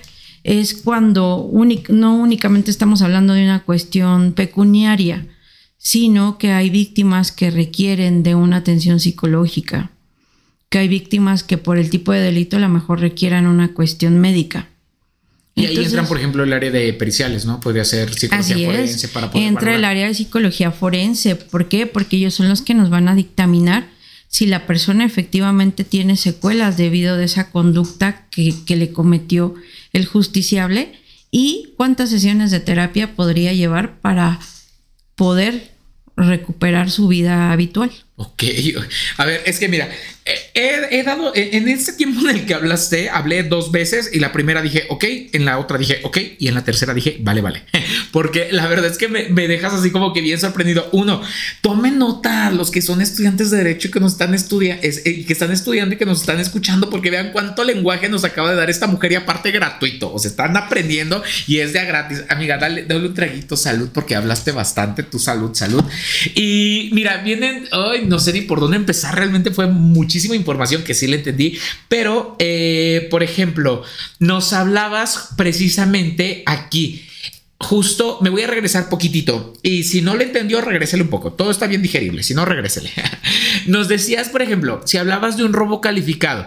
[0.45, 1.51] es cuando
[1.89, 5.27] no únicamente estamos hablando de una cuestión pecuniaria,
[5.79, 9.91] sino que hay víctimas que requieren de una atención psicológica,
[10.69, 14.21] que hay víctimas que por el tipo de delito a lo mejor requieran una cuestión
[14.21, 14.69] médica.
[15.55, 17.61] Y ahí entran, por ejemplo, el área de periciales, ¿no?
[17.61, 19.47] Podría ser psicología forense para poder.
[19.47, 21.37] Entra el área de psicología forense.
[21.37, 21.87] ¿Por qué?
[21.87, 23.87] Porque ellos son los que nos van a dictaminar
[24.29, 29.55] si la persona efectivamente tiene secuelas debido a esa conducta que, que le cometió
[29.93, 30.93] el justiciable
[31.31, 34.39] y cuántas sesiones de terapia podría llevar para
[35.15, 35.73] poder
[36.17, 37.91] recuperar su vida habitual.
[38.17, 38.45] Ok,
[39.17, 39.91] a ver, es que mira,
[40.25, 44.63] he, dado, en este tiempo en el que hablaste, hablé dos veces y la primera
[44.63, 47.63] dije, ok, en la otra dije, ok, y en la tercera dije, vale, vale.
[48.13, 50.89] Porque la verdad es que me, dejas así como que bien sorprendido.
[50.93, 51.23] Uno,
[51.61, 55.33] tomen nota los que son estudiantes de derecho y que nos están estudiando, eh, que
[55.33, 58.71] están estudiando y que nos están escuchando, porque vean cuánto lenguaje nos acaba de dar
[58.71, 60.13] esta mujer y aparte gratuito.
[60.13, 62.23] O sea, están aprendiendo y es de gratis.
[62.29, 65.83] Amiga, dale, dale un traguito, salud, porque hablaste bastante, tu salud, salud.
[66.35, 69.67] Y mira, vienen, ay, no sé ni por dónde empezar, realmente fue
[70.13, 73.83] muchísima información que sí le entendí, pero, eh, por ejemplo,
[74.19, 77.07] nos hablabas precisamente aquí.
[77.57, 81.33] Justo me voy a regresar poquitito y si no le entendió, regrésele un poco.
[81.33, 82.91] Todo está bien digerible, si no, regrésele.
[83.67, 86.47] Nos decías, por ejemplo, si hablabas de un robo calificado,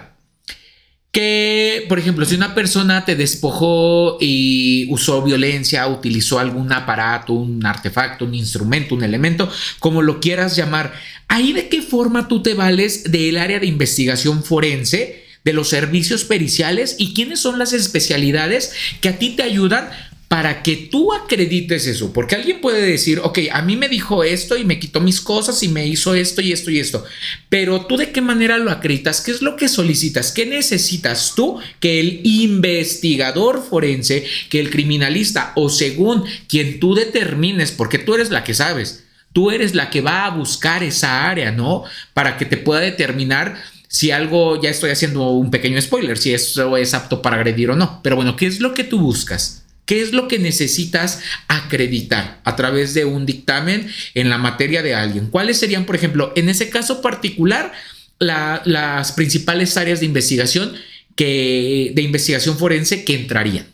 [1.15, 7.65] que, por ejemplo, si una persona te despojó y usó violencia, utilizó algún aparato, un
[7.65, 9.49] artefacto, un instrumento, un elemento,
[9.79, 10.93] como lo quieras llamar,
[11.27, 16.25] ahí de qué forma tú te vales del área de investigación forense, de los servicios
[16.25, 19.89] periciales y quiénes son las especialidades que a ti te ayudan
[20.27, 24.57] para que tú acredites eso, porque alguien puede decir, ok, a mí me dijo esto
[24.57, 27.05] y me quitó mis cosas y me hizo esto y esto y esto,
[27.47, 31.59] pero tú de qué manera lo acreditas, qué es lo que solicitas, qué necesitas tú
[31.79, 38.31] que el investigador forense, que el criminalista o según quien tú determines, porque tú eres
[38.31, 39.04] la que sabes,
[39.35, 41.83] tú eres la que va a buscar esa área, ¿no?
[42.13, 43.57] Para que te pueda determinar
[43.89, 47.75] si algo, ya estoy haciendo un pequeño spoiler, si eso es apto para agredir o
[47.75, 49.65] no, pero bueno, ¿qué es lo que tú buscas?
[49.85, 51.19] ¿Qué es lo que necesitas
[51.49, 55.27] acreditar a través de un dictamen en la materia de alguien?
[55.27, 57.73] ¿Cuáles serían, por ejemplo, en ese caso particular,
[58.19, 60.71] las principales áreas de investigación
[61.17, 63.67] que, de investigación forense que entrarían?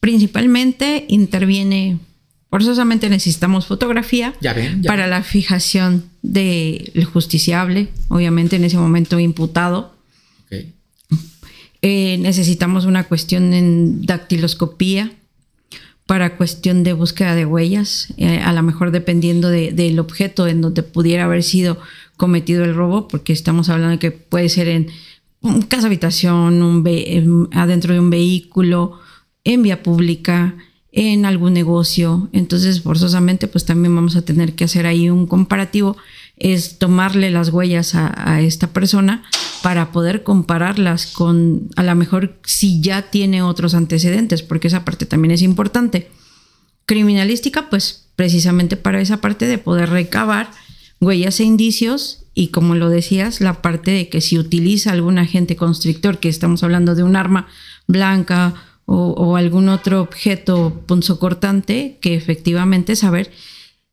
[0.00, 1.98] Principalmente interviene,
[2.50, 4.34] forzosamente necesitamos fotografía
[4.86, 9.94] para la fijación del justiciable, obviamente en ese momento imputado.
[11.82, 15.12] Eh, necesitamos una cuestión en dactiloscopía
[16.06, 20.82] para cuestión de búsqueda de huellas, eh, a lo mejor dependiendo del objeto en donde
[20.82, 21.78] pudiera haber sido
[22.16, 24.88] cometido el robo, porque estamos hablando de que puede ser en
[25.68, 29.00] casa habitación, un adentro de un vehículo,
[29.44, 30.54] en vía pública,
[30.96, 32.28] en algún negocio.
[32.32, 35.96] Entonces, forzosamente, pues también vamos a tener que hacer ahí un comparativo,
[36.38, 39.22] es tomarle las huellas a esta persona
[39.62, 45.06] para poder compararlas con a lo mejor si ya tiene otros antecedentes, porque esa parte
[45.06, 46.10] también es importante.
[46.86, 50.50] Criminalística, pues precisamente para esa parte de poder recabar
[51.00, 55.56] huellas e indicios y como lo decías, la parte de que si utiliza algún agente
[55.56, 57.46] constrictor, que estamos hablando de un arma
[57.86, 58.54] blanca
[58.86, 63.32] o, algún otro objeto punzocortante, que efectivamente saber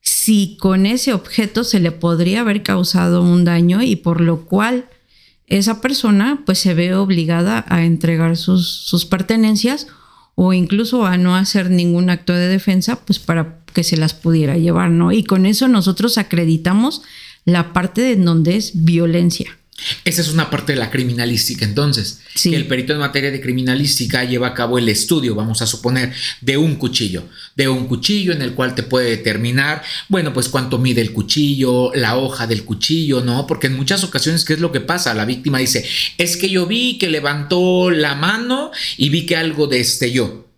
[0.02, 4.86] si con ese objeto se le podría haber causado un daño y por lo cual
[5.48, 9.88] esa persona pues se ve obligada a entregar sus, sus pertenencias
[10.36, 14.58] o incluso a no hacer ningún acto de defensa pues para que se las pudiera
[14.58, 15.12] llevar, ¿no?
[15.12, 17.02] Y con eso nosotros acreditamos
[17.46, 19.58] la parte de donde es violencia.
[20.06, 24.24] Esa es una parte de la criminalística, entonces, que el perito en materia de criminalística
[24.24, 27.24] lleva a cabo el estudio, vamos a suponer, de un cuchillo,
[27.56, 31.92] de un cuchillo en el cual te puede determinar, bueno, pues cuánto mide el cuchillo,
[31.94, 33.48] la hoja del cuchillo, ¿no?
[33.48, 35.14] Porque en muchas ocasiones, ¿qué es lo que pasa?
[35.14, 35.86] La víctima dice,
[36.18, 40.53] es que yo vi que levantó la mano y vi que algo destelló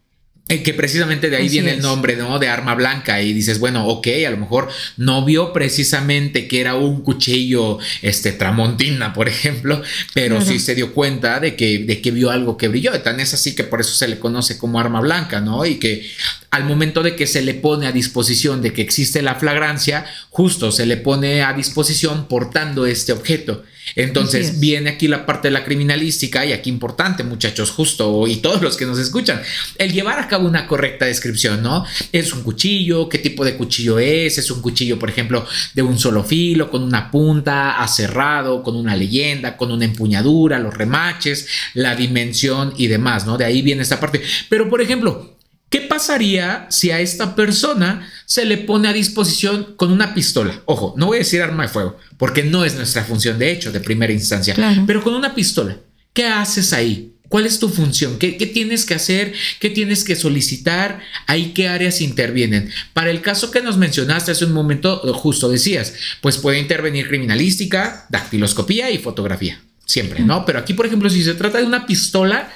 [0.48, 2.38] Eh, que precisamente de ahí viene el nombre, ¿no?
[2.38, 6.76] De arma blanca y dices, bueno, ok, a lo mejor no vio precisamente que era
[6.76, 9.82] un cuchillo, este, tramontina, por ejemplo,
[10.14, 12.92] pero sí se dio cuenta de que, de que vio algo que brilló.
[13.02, 15.66] Tan es así que por eso se le conoce como arma blanca, ¿no?
[15.66, 16.08] Y que
[16.56, 20.72] al momento de que se le pone a disposición de que existe la flagrancia, justo
[20.72, 23.64] se le pone a disposición portando este objeto.
[23.96, 28.62] Entonces viene aquí la parte de la criminalística y aquí importante muchachos, justo y todos
[28.62, 29.42] los que nos escuchan,
[29.78, 31.86] el llevar a cabo una correcta descripción, ¿no?
[32.12, 36.00] Es un cuchillo, qué tipo de cuchillo es, es un cuchillo, por ejemplo, de un
[36.00, 41.96] solo filo, con una punta, aserrado, con una leyenda, con una empuñadura, los remaches, la
[41.96, 43.38] dimensión y demás, ¿no?
[43.38, 44.22] De ahí viene esta parte.
[44.50, 45.35] Pero, por ejemplo,
[45.76, 50.62] ¿Qué pasaría si a esta persona se le pone a disposición con una pistola?
[50.64, 53.74] Ojo, no voy a decir arma de fuego, porque no es nuestra función, de hecho,
[53.74, 54.56] de primera instancia,
[54.88, 55.76] pero con una pistola.
[56.14, 57.12] ¿Qué haces ahí?
[57.28, 58.18] ¿Cuál es tu función?
[58.20, 59.34] ¿Qué, tienes que hacer?
[59.60, 61.02] ¿Qué tienes que solicitar?
[61.28, 62.70] ¿Ahí qué áreas intervienen?
[62.94, 68.06] Para el caso que nos mencionaste hace un momento, justo decías, pues puede intervenir criminalística,
[68.08, 69.60] dactiloscopía y fotografía.
[69.86, 70.46] Siempre, ¿no?
[70.46, 72.52] Pero aquí, por ejemplo, si se trata de una pistola,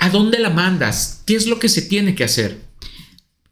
[0.00, 1.22] ¿A dónde la mandas?
[1.26, 2.58] ¿Qué es lo que se tiene que hacer?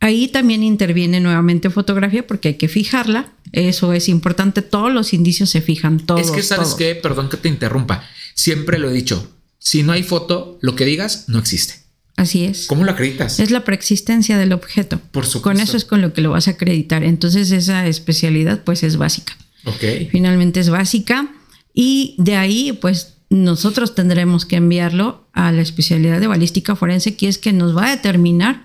[0.00, 3.32] Ahí también interviene nuevamente fotografía porque hay que fijarla.
[3.52, 4.60] Eso es importante.
[4.60, 6.00] Todos los indicios se fijan.
[6.00, 8.04] Todos, es que sabes qué, perdón que te interrumpa.
[8.34, 9.30] Siempre lo he dicho.
[9.58, 11.84] Si no hay foto, lo que digas no existe.
[12.16, 12.66] Así es.
[12.66, 13.40] ¿Cómo lo acreditas?
[13.40, 15.00] Es la preexistencia del objeto.
[15.10, 15.42] Por supuesto.
[15.42, 17.02] Con eso es con lo que lo vas a acreditar.
[17.02, 19.36] Entonces esa especialidad pues es básica.
[19.64, 20.10] Ok.
[20.10, 21.32] Finalmente es básica.
[21.72, 27.26] Y de ahí pues nosotros tendremos que enviarlo a la especialidad de balística forense, que
[27.26, 28.62] es que nos va a determinar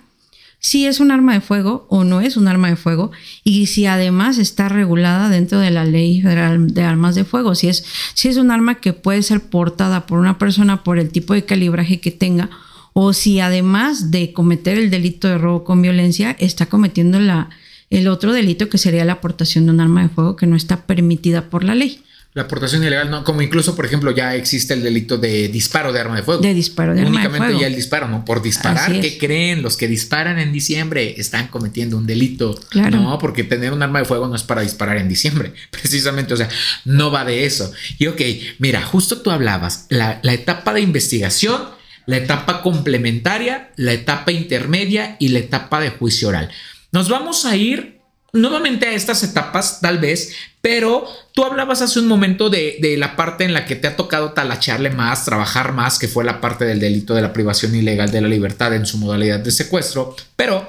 [0.59, 3.11] si es un arma de fuego o no es un arma de fuego
[3.43, 7.67] y si además está regulada dentro de la ley federal de armas de fuego, si
[7.69, 11.33] es, si es un arma que puede ser portada por una persona por el tipo
[11.33, 12.49] de calibraje que tenga
[12.93, 17.49] o si además de cometer el delito de robo con violencia está cometiendo la,
[17.89, 20.85] el otro delito que sería la aportación de un arma de fuego que no está
[20.85, 22.01] permitida por la ley.
[22.33, 25.99] La aportación ilegal, no, como incluso, por ejemplo, ya existe el delito de disparo de
[25.99, 26.41] arma de fuego.
[26.41, 27.59] De disparo de arma de fuego.
[27.59, 28.23] ya el disparo, ¿no?
[28.23, 29.63] Por disparar, ¿qué creen?
[29.63, 32.53] Los que disparan en diciembre están cometiendo un delito.
[32.69, 33.01] Claro.
[33.01, 35.53] No, porque tener un arma de fuego no es para disparar en diciembre.
[35.71, 36.49] Precisamente, o sea,
[36.85, 37.71] no va de eso.
[37.97, 38.21] Y ok,
[38.59, 41.63] mira, justo tú hablabas, la, la etapa de investigación,
[42.05, 46.51] la etapa complementaria, la etapa intermedia y la etapa de juicio oral.
[46.91, 47.98] Nos vamos a ir
[48.33, 53.15] nuevamente a estas etapas, tal vez, pero tú hablabas hace un momento de, de, la
[53.15, 56.65] parte en la que te ha tocado talacharle más, trabajar más, que fue la parte
[56.65, 60.67] del delito de la privación ilegal de la libertad en su modalidad de secuestro, pero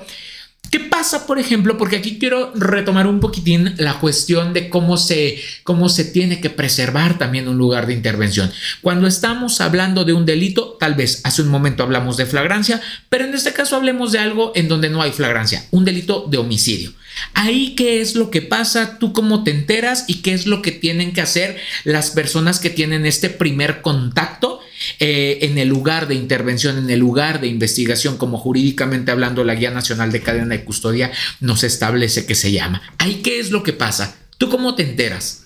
[0.71, 1.77] ¿Qué pasa, por ejemplo?
[1.77, 6.49] Porque aquí quiero retomar un poquitín la cuestión de cómo se, cómo se tiene que
[6.49, 8.53] preservar también un lugar de intervención.
[8.81, 13.25] Cuando estamos hablando de un delito, tal vez hace un momento hablamos de flagrancia, pero
[13.25, 16.93] en este caso hablemos de algo en donde no hay flagrancia, un delito de homicidio.
[17.35, 20.71] Ahí qué es lo que pasa, tú cómo te enteras y qué es lo que
[20.71, 24.61] tienen que hacer las personas que tienen este primer contacto
[24.99, 29.55] eh, en el lugar de intervención, en el lugar de investigación, como jurídicamente hablando la
[29.55, 32.83] Guía Nacional de Cadena de Custodia nos establece que se llama.
[32.99, 35.45] Ahí qué es lo que pasa, tú cómo te enteras.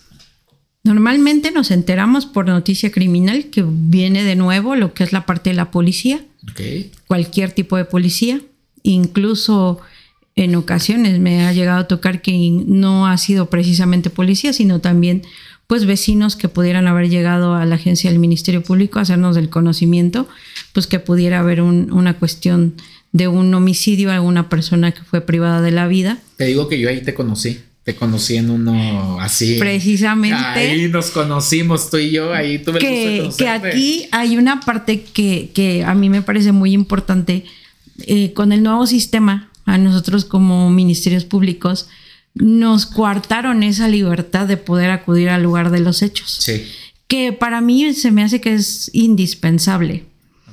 [0.85, 5.51] Normalmente nos enteramos por noticia criminal, que viene de nuevo lo que es la parte
[5.51, 6.21] de la policía,
[7.07, 8.41] cualquier tipo de policía,
[8.83, 9.81] incluso
[10.37, 15.23] en ocasiones me ha llegado a tocar que no ha sido precisamente policía, sino también
[15.67, 19.49] pues vecinos que pudieran haber llegado a la agencia del Ministerio Público a hacernos del
[19.49, 20.29] conocimiento,
[20.73, 22.75] pues que pudiera haber una cuestión
[23.13, 26.19] de un homicidio a una persona que fue privada de la vida.
[26.37, 27.61] Te digo que yo ahí te conocí.
[27.85, 29.57] Te conocí en uno así.
[29.59, 30.37] Precisamente.
[30.37, 35.51] Ahí nos conocimos tú y yo, ahí tuve que, que aquí hay una parte que,
[35.55, 37.45] que, a mí me parece muy importante.
[38.07, 41.89] Eh, con el nuevo sistema a nosotros como ministerios públicos
[42.35, 46.39] nos coartaron esa libertad de poder acudir al lugar de los hechos.
[46.41, 46.65] Sí.
[47.07, 50.05] Que para mí se me hace que es indispensable.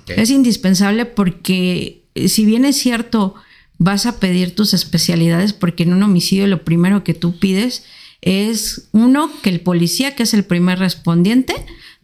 [0.08, 3.36] Es indispensable porque eh, si bien es cierto,
[3.78, 7.84] vas a pedir tus especialidades porque en un homicidio lo primero que tú pides
[8.22, 11.56] es uno, que el policía, que es el primer respondiente,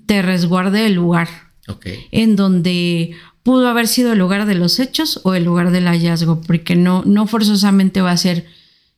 [0.06, 1.28] te resguarde el lugar.
[2.12, 3.12] En donde
[3.44, 7.04] pudo haber sido el lugar de los hechos o el lugar del hallazgo, porque no,
[7.06, 8.46] no forzosamente va a ser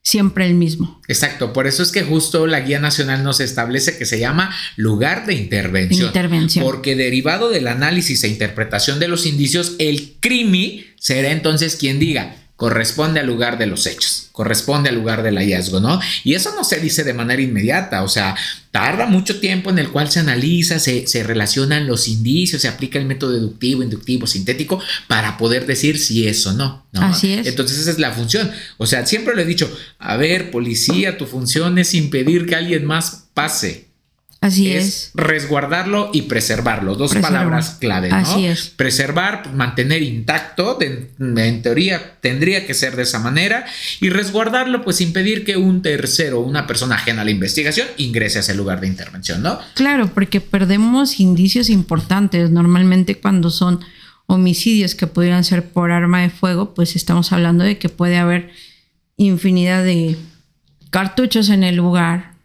[0.09, 0.99] siempre el mismo.
[1.07, 5.27] Exacto, por eso es que justo la guía nacional nos establece que se llama lugar
[5.27, 6.07] de intervención.
[6.07, 6.65] Intervención.
[6.65, 12.35] Porque derivado del análisis e interpretación de los indicios, el CRIMI será entonces quien diga
[12.59, 15.97] corresponde al lugar de los hechos, corresponde al lugar del hallazgo, ¿no?
[16.25, 18.35] Y eso no se dice de manera inmediata, o sea,
[18.71, 23.05] tarda mucho tiempo en el cual se analiza, se, relacionan los indicios, se aplica el
[23.05, 27.01] método deductivo, inductivo, sintético para poder decir si es o no, no.
[27.01, 27.47] Así es.
[27.47, 28.51] Entonces esa es la función.
[28.75, 32.83] O sea, siempre le he dicho, a ver, policía, tu función es impedir que alguien
[32.83, 33.87] más pase.
[34.41, 36.95] Así es, Resguardarlo y preservarlo.
[36.95, 38.15] Dos palabras clave, ¿no?
[38.15, 38.69] Así es.
[38.69, 43.65] Preservar, mantener intacto, en teoría tendría que ser de esa manera.
[43.99, 48.41] Y resguardarlo, pues impedir que un tercero, una persona ajena a la investigación, ingrese a
[48.41, 49.59] ese lugar de intervención, ¿no?
[49.73, 52.49] Claro, porque perdemos indicios importantes.
[52.49, 53.81] Normalmente cuando son
[54.25, 58.51] homicidios que pudieran ser por arma de fuego, pues estamos hablando de que puede haber
[59.17, 60.15] infinidad de
[60.91, 62.35] cartuchos en el lugar,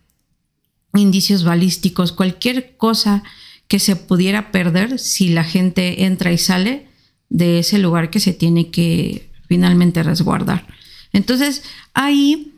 [0.94, 3.22] indicios balísticos, cualquier cosa
[3.68, 6.88] que se pudiera perder si la gente entra y sale
[7.28, 10.66] de ese lugar que se tiene que finalmente resguardar.
[11.12, 11.62] Entonces,
[11.94, 12.54] ahí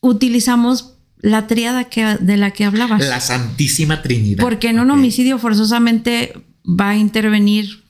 [0.00, 3.00] utilizamos la triada que, de la que hablabas.
[3.06, 4.42] La Santísima Trinidad.
[4.42, 6.32] Porque en un homicidio forzosamente
[6.64, 7.84] va a intervenir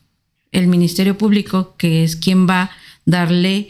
[0.52, 2.70] el Ministerio Público, que es quien va a
[3.04, 3.68] darle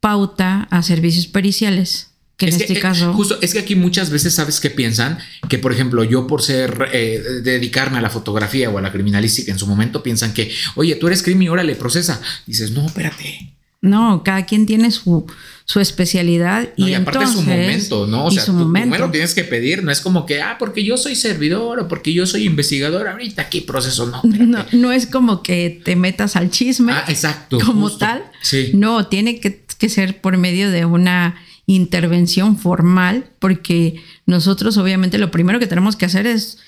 [0.00, 3.12] pauta a servicios periciales que en este eh, caso.
[3.14, 5.18] Justo, es que aquí muchas veces sabes que piensan
[5.48, 9.50] que, por ejemplo, yo por ser, eh, dedicarme a la fotografía o a la criminalística
[9.50, 12.20] en su momento, piensan que, oye, tú eres crimen, órale, procesa.
[12.46, 13.52] dices, no, espérate.
[13.82, 15.26] No, cada quien tiene su,
[15.64, 18.26] su especialidad y, aparte entonces, su momento, ¿no?
[18.26, 21.14] O sea, tú lo tienes que pedir, no es como que, ah, porque yo soy
[21.14, 24.22] servidor o porque yo soy investigador, ahorita aquí proceso, no.
[24.46, 26.92] No, no es como que te metas al chisme.
[26.92, 27.58] Ah, exacto.
[27.64, 28.24] Como tal.
[28.42, 28.72] Sí.
[28.74, 35.30] No, tiene que, que ser por medio de una intervención formal, porque nosotros obviamente lo
[35.30, 36.58] primero que tenemos que hacer es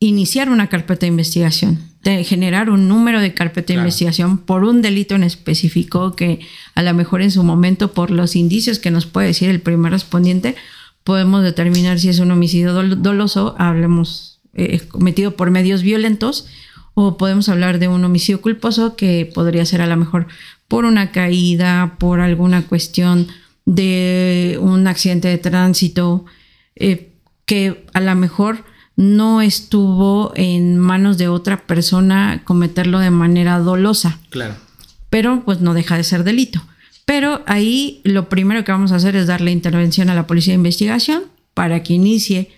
[0.00, 4.82] iniciar una carpeta de investigación, de generar un número de carpeta de investigación por un
[4.82, 6.40] delito en específico que
[6.74, 9.92] a lo mejor en su momento por los indicios que nos puede decir el primer
[9.92, 10.54] respondiente
[11.02, 16.46] podemos determinar si es un homicidio doloso, hablemos eh, cometido por medios violentos
[16.94, 20.26] o podemos hablar de un homicidio culposo que podría ser a lo mejor
[20.68, 23.28] por una caída, por alguna cuestión
[23.68, 26.24] de un accidente de tránsito
[26.74, 27.12] eh,
[27.44, 28.64] que a lo mejor
[28.96, 34.20] no estuvo en manos de otra persona cometerlo de manera dolosa.
[34.30, 34.54] Claro.
[35.10, 36.62] Pero pues no deja de ser delito.
[37.04, 40.60] Pero ahí lo primero que vamos a hacer es darle intervención a la policía de
[40.60, 42.50] investigación para que inicie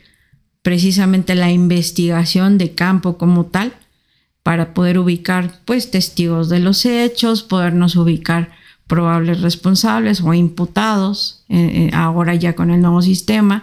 [0.63, 3.73] precisamente la investigación de campo como tal,
[4.45, 8.60] para poder ubicar pues testigos de los hechos, podernos ubicar
[8.91, 13.62] probables responsables o imputados, eh, eh, ahora ya con el nuevo sistema,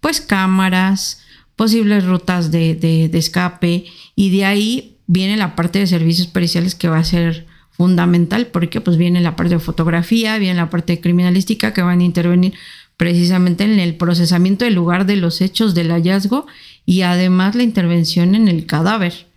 [0.00, 1.22] pues cámaras,
[1.54, 3.84] posibles rutas de, escape
[4.16, 8.80] y de ahí viene la parte de servicios periciales que va a ser fundamental porque
[8.80, 12.54] pues viene la parte de fotografía, viene la parte de criminalística que van a intervenir
[12.96, 16.48] precisamente en el procesamiento del lugar de los hechos del hallazgo
[16.84, 19.28] y además la intervención en el cadáver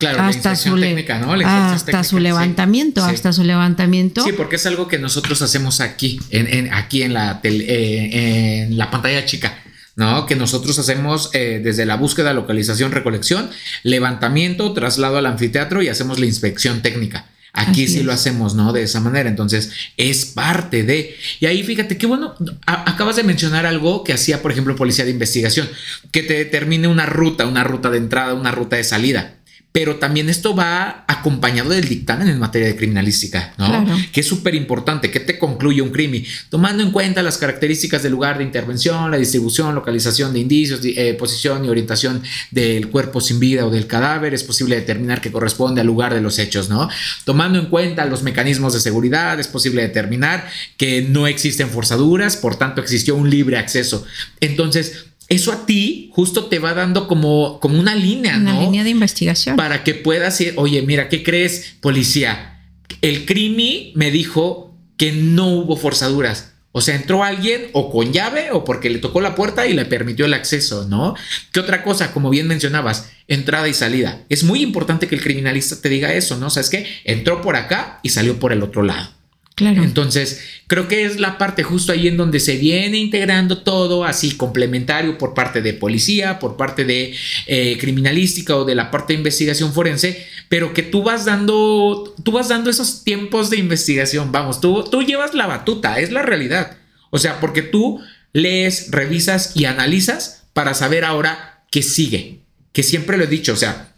[0.00, 1.32] hasta su técnica, ¿no?
[1.32, 4.24] hasta su levantamiento, hasta su levantamiento.
[4.24, 8.90] Sí, porque es algo que nosotros hacemos aquí, en, aquí en la, eh, en la
[8.90, 9.58] pantalla chica.
[9.96, 10.26] ¿no?
[10.26, 13.48] Que nosotros hacemos eh, desde la búsqueda, localización, recolección,
[13.84, 17.26] levantamiento, traslado al anfiteatro y hacemos la inspección técnica.
[17.56, 18.72] Aquí sí lo hacemos, ¿no?
[18.72, 19.28] De esa manera.
[19.28, 21.14] Entonces, es parte de.
[21.38, 22.34] Y ahí fíjate qué bueno.
[22.66, 25.68] acabas de mencionar algo que hacía, por ejemplo, Policía de Investigación,
[26.10, 29.36] que te determine una ruta, una ruta de entrada, una ruta de salida
[29.74, 33.84] pero también esto va acompañado del dictamen en materia de criminalística, ¿no?
[34.12, 38.12] Que es súper importante, que te concluye un crimen, tomando en cuenta las características del
[38.12, 42.22] lugar de intervención, la distribución, localización de indicios, eh, posición y orientación
[42.52, 46.20] del cuerpo sin vida o del cadáver, es posible determinar que corresponde al lugar de
[46.20, 46.88] los hechos, ¿no?
[47.24, 52.54] Tomando en cuenta los mecanismos de seguridad, es posible determinar que no existen forzaduras, por
[52.54, 54.06] tanto existió un libre acceso.
[54.38, 58.90] Entonces, eso a ti justo te va dando como, como una línea, una línea de
[58.90, 59.56] investigación.
[59.56, 62.62] Para que puedas ir, oye, mira, ¿qué crees, policía?
[63.00, 66.52] El crimi me dijo que no hubo forzaduras.
[66.76, 69.84] O sea, entró alguien o con llave o porque le tocó la puerta y le
[69.84, 71.14] permitió el acceso, ¿no?
[71.52, 72.12] ¿Qué otra cosa?
[72.12, 74.24] Como bien mencionabas, entrada y salida.
[74.28, 76.48] Es muy importante que el criminalista te diga eso, ¿no?
[76.48, 79.08] O sea, es que entró por acá y salió por el otro lado.
[79.54, 79.84] Claro.
[79.84, 84.36] Entonces, creo que es la parte justo ahí en donde se viene integrando todo así
[84.36, 87.14] complementario por parte de policía, por parte de
[87.46, 92.32] eh, criminalística o de la parte de investigación forense, pero que tú vas dando, tú
[92.32, 96.76] vas dando esos tiempos de investigación, vamos, tú, tú llevas la batuta, es la realidad.
[97.10, 98.00] O sea, porque tú
[98.32, 102.40] lees, revisas y analizas para saber ahora qué sigue,
[102.72, 103.93] que siempre lo he dicho, o sea,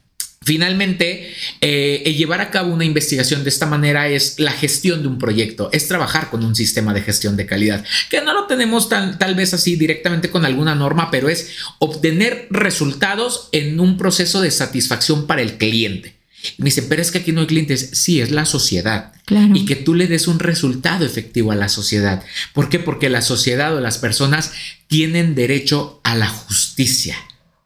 [0.46, 5.18] Finalmente, eh, llevar a cabo una investigación de esta manera es la gestión de un
[5.18, 9.18] proyecto, es trabajar con un sistema de gestión de calidad, que no lo tenemos tal,
[9.18, 14.52] tal vez así directamente con alguna norma, pero es obtener resultados en un proceso de
[14.52, 16.14] satisfacción para el cliente.
[16.58, 17.90] Me dicen, pero es que aquí no hay clientes.
[17.94, 19.14] Sí, es la sociedad.
[19.52, 22.22] Y que tú le des un resultado efectivo a la sociedad.
[22.52, 22.78] ¿Por qué?
[22.78, 24.52] Porque la sociedad o las personas
[24.86, 27.16] tienen derecho a la justicia,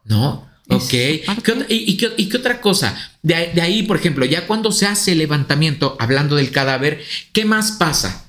[0.07, 0.50] ¿no?
[0.71, 0.95] Ok.
[1.68, 2.97] y, qué, otra cosa?
[3.23, 7.03] De, ahí, por ejemplo, ya cuando se hace el levantamiento, hablando del cadáver,
[7.33, 8.25] ¿qué más pasa?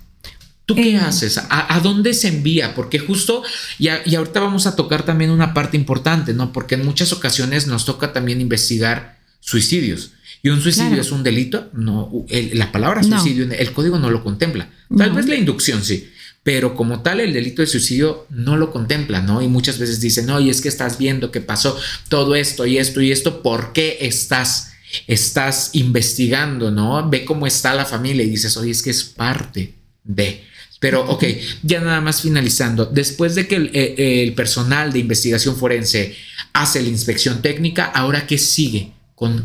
[0.66, 0.98] ¿Tú qué eh.
[0.98, 1.40] haces?
[1.50, 2.76] ¿A, dónde se envía?
[2.76, 3.44] Porque justo,
[3.78, 6.52] y, y ahorita vamos a tocar también una parte importante, ¿no?
[6.52, 10.12] Porque en muchas ocasiones nos toca también investigar suicidios.
[10.44, 11.70] ¿Y un suicidio es un delito?
[11.74, 14.70] No, la palabra suicidio, el código no lo contempla.
[14.98, 16.10] Tal vez la inducción sí,
[16.44, 19.42] pero como tal el delito de suicidio no lo contempla, ¿no?
[19.42, 21.78] Y muchas veces dicen, no, y es que estás viendo que pasó
[22.10, 24.72] todo esto y esto y esto, ¿por qué estás,
[25.08, 27.10] estás investigando, ¿no?
[27.10, 30.44] Ve cómo está la familia y dices, oye, es que es parte de...
[30.80, 31.24] Pero, ok,
[31.62, 36.16] ya nada más finalizando, después de que el, eh, el personal de investigación forense
[36.54, 38.92] hace la inspección técnica, ¿ahora qué sigue?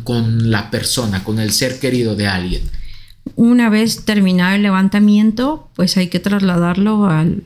[0.03, 2.63] con, la persona, con el ser querido de alguien.
[3.35, 7.43] Una vez terminado el levantamiento, pues hay que trasladarlo al,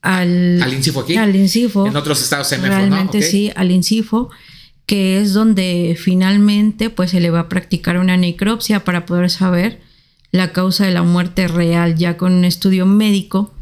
[0.00, 1.16] al, al INCIFO aquí.
[1.16, 1.86] Al INCIFO.
[1.86, 4.30] En otros estados CMFO, Realmente sí, al INCIFO,
[4.86, 9.80] que es donde finalmente pues se le va a practicar una necropsia para poder saber
[10.30, 13.54] la causa de la muerte real, ya con un estudio médico,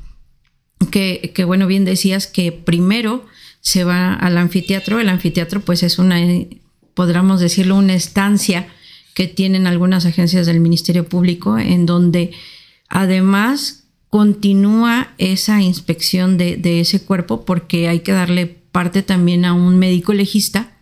[0.90, 3.26] que, que bueno, bien decías que primero
[3.60, 6.18] se va al anfiteatro, el anfiteatro pues es una
[6.94, 8.68] podríamos decirlo, una estancia
[9.20, 12.30] que tienen algunas agencias del Ministerio Público en donde
[12.88, 19.78] además continúa esa inspección de, ese cuerpo porque hay que darle parte también a un
[19.78, 20.72] médico legista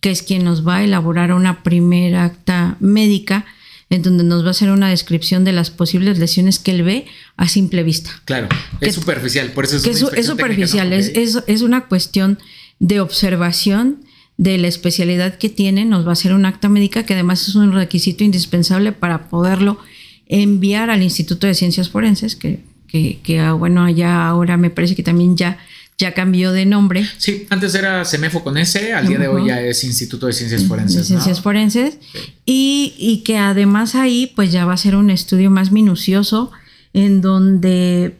[0.00, 3.46] que es quien nos va a elaborar una primera acta médica
[3.88, 7.06] en donde nos va a hacer una descripción de las posibles lesiones que él ve
[7.36, 8.10] a simple vista.
[8.24, 8.48] Claro,
[8.80, 11.12] es superficial, por eso es, es, superficial, es,
[11.46, 12.40] es, una cuestión
[12.80, 14.05] de observación
[14.38, 17.54] de la especialidad que tiene, nos va a hacer un acta médica que además es
[17.54, 19.78] un requisito indispensable para poderlo
[20.26, 25.02] enviar al Instituto de Ciencias Forenses, que, que, ah, bueno, ya ahora me parece que
[25.02, 25.58] también ya,
[25.96, 27.06] ya cambió de nombre.
[27.16, 30.64] Sí, antes era CEMEFO con S, al día de hoy ya es Instituto de Ciencias
[30.64, 31.06] Forenses.
[31.06, 31.98] Ciencias Forenses.
[32.44, 36.50] Y, y que además ahí pues ya va a ser un estudio más minucioso
[36.92, 38.16] en donde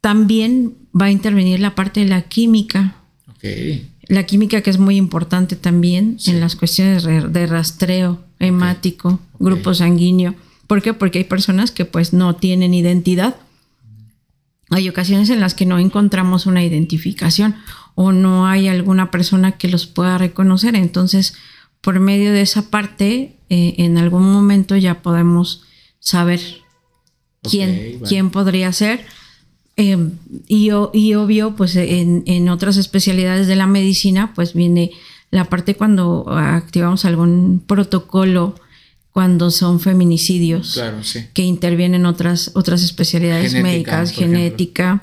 [0.00, 2.96] también va a intervenir la parte de la química.
[3.36, 9.72] Okay la química que es muy importante también en las cuestiones de rastreo hemático, grupo
[9.72, 10.34] sanguíneo.
[10.66, 10.92] ¿Por qué?
[10.94, 13.36] Porque hay personas que pues no tienen identidad.
[14.70, 17.54] Hay ocasiones en las que no encontramos una identificación
[17.94, 20.74] o no hay alguna persona que los pueda reconocer.
[20.74, 21.34] Entonces,
[21.80, 25.62] por medio de esa parte, eh, en algún momento ya podemos
[26.00, 26.40] saber
[27.42, 29.06] quién, quién podría ser
[29.80, 30.10] Em,
[30.46, 34.90] y, obvio, pues en, otras especialidades de la medicina, pues viene
[35.30, 38.56] la parte cuando activamos algún protocolo
[39.12, 40.78] cuando son feminicidios
[41.32, 45.02] que intervienen otras, otras especialidades médicas, genética.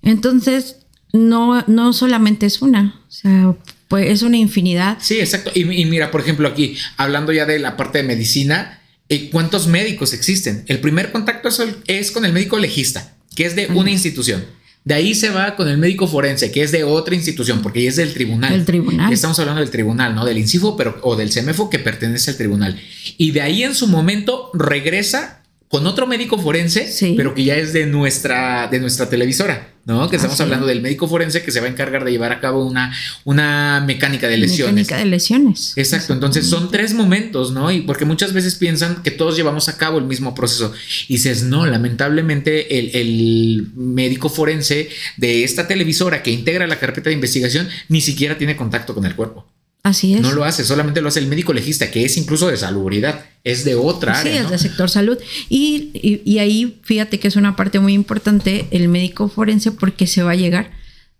[0.00, 0.76] Entonces,
[1.12, 3.56] no, no solamente es una, o sea,
[3.88, 4.98] pues es una infinidad.
[5.00, 5.50] Sí, exacto.
[5.54, 10.12] Y, mira, por ejemplo, aquí, hablando ya de la parte de medicina, eh, ¿cuántos médicos
[10.12, 10.64] existen?
[10.68, 11.48] El primer contacto
[11.88, 14.44] es con el médico legista que es de una institución.
[14.84, 17.96] De ahí se va con el médico forense, que es de otra institución, porque es
[17.96, 18.52] del tribunal.
[18.52, 19.12] El tribunal.
[19.12, 20.24] Estamos hablando del tribunal, ¿no?
[20.24, 22.80] Del INCIFO pero, o del CEMEFO que pertenece al tribunal.
[23.16, 25.41] Y de ahí en su momento regresa
[25.72, 30.10] con otro médico forense, pero que ya es de nuestra, de nuestra televisora, ¿no?
[30.10, 32.66] Que estamos hablando del médico forense que se va a encargar de llevar a cabo
[32.66, 32.94] una,
[33.24, 34.74] una mecánica de lesiones.
[34.74, 35.72] Mecánica de lesiones.
[35.76, 36.12] Exacto.
[36.12, 37.72] Entonces son tres momentos, ¿no?
[37.72, 40.74] Y porque muchas veces piensan que todos llevamos a cabo el mismo proceso.
[41.08, 47.08] Y dices, no, lamentablemente el, el médico forense de esta televisora que integra la carpeta
[47.08, 49.46] de investigación ni siquiera tiene contacto con el cuerpo.
[49.82, 50.20] Así es.
[50.20, 53.64] No lo hace, solamente lo hace el médico legista, que es incluso de salubridad, es
[53.64, 54.32] de otra área.
[54.32, 55.18] Sí, es del sector salud.
[55.48, 55.90] Y,
[56.24, 60.32] y, ahí fíjate que es una parte muy importante el médico forense porque se va
[60.32, 60.70] a llegar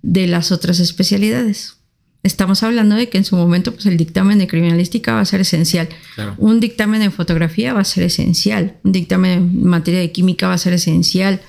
[0.03, 1.77] de las otras especialidades.
[2.23, 5.41] Estamos hablando de que en su momento pues, el dictamen de criminalística va a ser
[5.41, 5.89] esencial.
[6.39, 8.77] Un dictamen de fotografía va a ser esencial.
[8.85, 11.41] Un dictamen en materia de química va a ser esencial.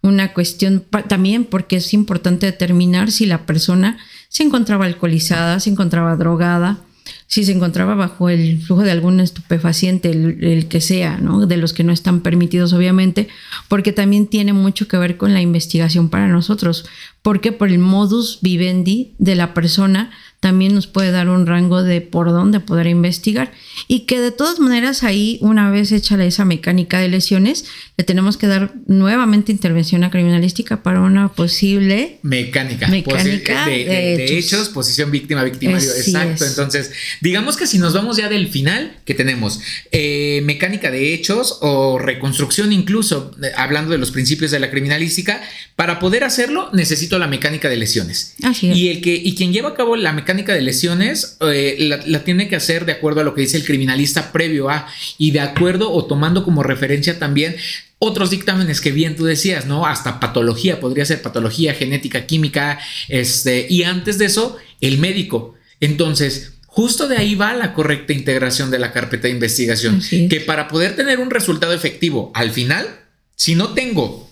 [0.00, 3.98] Una cuestión también porque es importante determinar si la persona
[4.32, 6.78] se encontraba alcoholizada, se encontraba drogada,
[7.26, 11.46] si se encontraba bajo el flujo de algún estupefaciente, el, que sea, ¿no?
[11.46, 13.28] de los que no están permitidos obviamente,
[13.68, 16.86] porque también tiene mucho que ver con la investigación para nosotros,
[17.20, 20.10] porque por el modus vivendi de la persona
[20.42, 23.52] también nos puede dar un rango de por dónde poder investigar.
[23.86, 27.66] Y que de todas maneras ahí, una vez hecha esa mecánica de lesiones,
[27.96, 34.68] le tenemos que dar nuevamente intervención a criminalística para una posible mecánica, mecánica de, hechos.
[34.70, 35.88] posición víctima, victimario.
[35.88, 36.44] Exacto.
[36.44, 36.90] Entonces,
[37.20, 39.60] digamos que si nos vamos ya del final, que tenemos
[39.92, 45.40] eh, mecánica de hechos o reconstrucción incluso, eh, hablando de los principios de la criminalística,
[45.76, 48.34] para poder hacerlo necesito la mecánica de lesiones.
[48.42, 48.76] Así es.
[48.76, 51.76] Y, el que, y quien lleva a cabo la mecánica de lesiones eh,
[52.06, 54.86] la, tiene que hacer de acuerdo a lo que dice el criminalista previo a
[55.18, 57.56] y de acuerdo o tomando como referencia también
[57.98, 59.86] otros dictámenes que bien tú decías, ¿no?
[59.86, 65.54] Hasta patología, podría ser patología, genética, química, este, y antes de eso, el médico.
[65.78, 70.66] Entonces, justo de ahí va la correcta integración de la carpeta de investigación, que para
[70.66, 72.88] poder tener un resultado efectivo al final,
[73.36, 74.28] si no tengo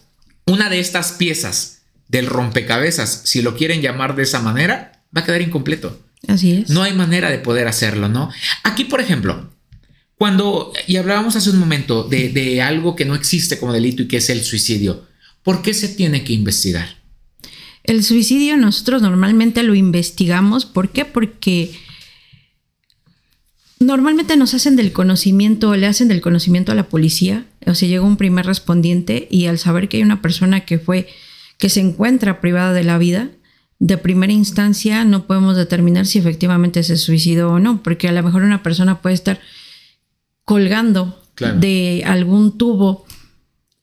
[0.47, 5.25] una de estas piezas del rompecabezas, si lo quieren llamar de esa manera, va a
[5.25, 6.01] quedar incompleto.
[6.29, 6.71] Así es.
[6.71, 8.31] No hay manera de poder hacerlo, ¿no?
[8.63, 9.51] Aquí, por ejemplo,
[10.21, 14.19] cuando, y hablábamos hace un momento de, algo que no existe como delito y que
[14.19, 15.07] es el suicidio,
[15.43, 16.99] ¿por qué se tiene que investigar?
[17.85, 21.07] El suicidio nosotros normalmente lo investigamos, ¿por qué?
[21.07, 21.73] Porque
[23.79, 28.03] normalmente nos hacen del conocimiento, le hacen del conocimiento a la policía, o sea, llega
[28.03, 31.09] un primer respondiente y al saber que hay una persona que fue,
[31.57, 33.31] que se encuentra privada de la vida,
[33.81, 38.23] de primera instancia no podemos determinar si efectivamente se suicidó o no, porque a lo
[38.23, 39.41] mejor una persona puede estar
[40.45, 41.19] colgando
[41.57, 43.07] de algún tubo,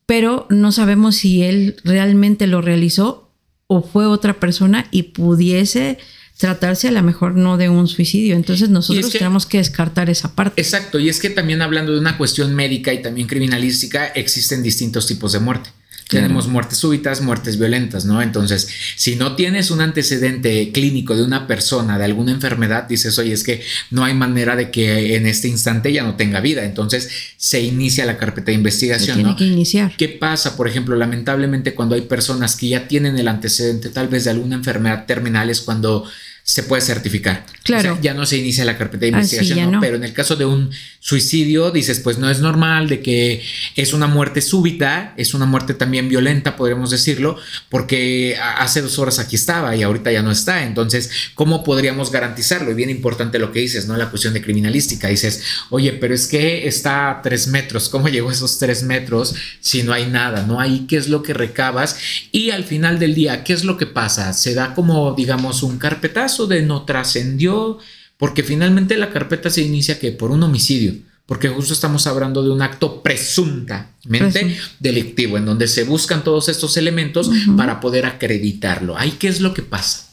[0.05, 3.33] pero no sabemos si él realmente lo realizó
[3.65, 5.97] o fue otra persona y pudiese
[6.37, 8.35] tratarse a lo mejor no de un suicidio.
[8.35, 10.61] Entonces nosotros tenemos que descartar esa parte.
[10.61, 15.07] Exacto, y es que también hablando de una cuestión médica y también criminalística, existen distintos
[15.07, 15.71] tipos de muerte.
[16.09, 18.21] Tenemos muertes súbitas, muertes violentas, ¿no?
[18.21, 23.33] Entonces, si no tienes un antecedente clínico de una persona, de alguna enfermedad, dices, oye,
[23.33, 26.63] es que no hay manera de que en este instante ya no tenga vida.
[26.63, 29.95] Entonces, se inicia la carpeta de investigación, tiene que iniciar.
[29.97, 34.23] ¿Qué pasa, por ejemplo, lamentablemente cuando hay personas que ya tienen el antecedente tal vez
[34.23, 36.05] de alguna enfermedad terminal es cuando
[36.47, 37.45] se puede certificar.
[37.63, 37.99] Claro.
[38.01, 40.71] ya no se inicia la carpeta de investigación, pero en el caso de un
[41.01, 43.43] suicidio dices, pues no es normal de que
[43.75, 47.37] es una muerte súbita, es una muerte también violenta, podríamos decirlo,
[47.67, 50.63] porque hace dos horas aquí estaba y ahorita ya no está.
[50.63, 52.71] Entonces, ¿cómo podríamos garantizarlo?
[52.71, 53.97] Y bien importante lo que dices, ¿no?
[53.97, 55.09] La cuestión de criminalística.
[55.09, 57.89] Dices, oye, pero es que está a tres metros.
[57.89, 60.43] ¿Cómo llegó a esos tres metros si no hay nada?
[60.43, 60.61] ¿No?
[60.61, 61.97] hay ¿qué es lo que recabas?
[62.31, 64.31] Y al final del día, ¿qué es lo que pasa?
[64.31, 67.79] Se da como, digamos, un carpetazo de no trascendió,
[68.17, 70.93] porque finalmente la carpeta se inicia que por un homicidio,
[71.25, 76.77] porque justo estamos hablando de un acto presuntamente delictivo, en donde se buscan todos estos
[76.77, 78.97] elementos para poder acreditarlo.
[78.97, 80.07] Ahí, ¿qué es lo que pasa?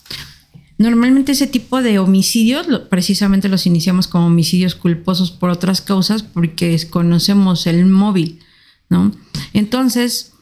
[0.77, 6.71] Normalmente ese tipo de homicidios precisamente los iniciamos como homicidios culposos por otras causas porque
[6.71, 8.41] desconocemos el móvil,
[8.89, 9.13] ¿no?
[9.53, 10.34] Entonces,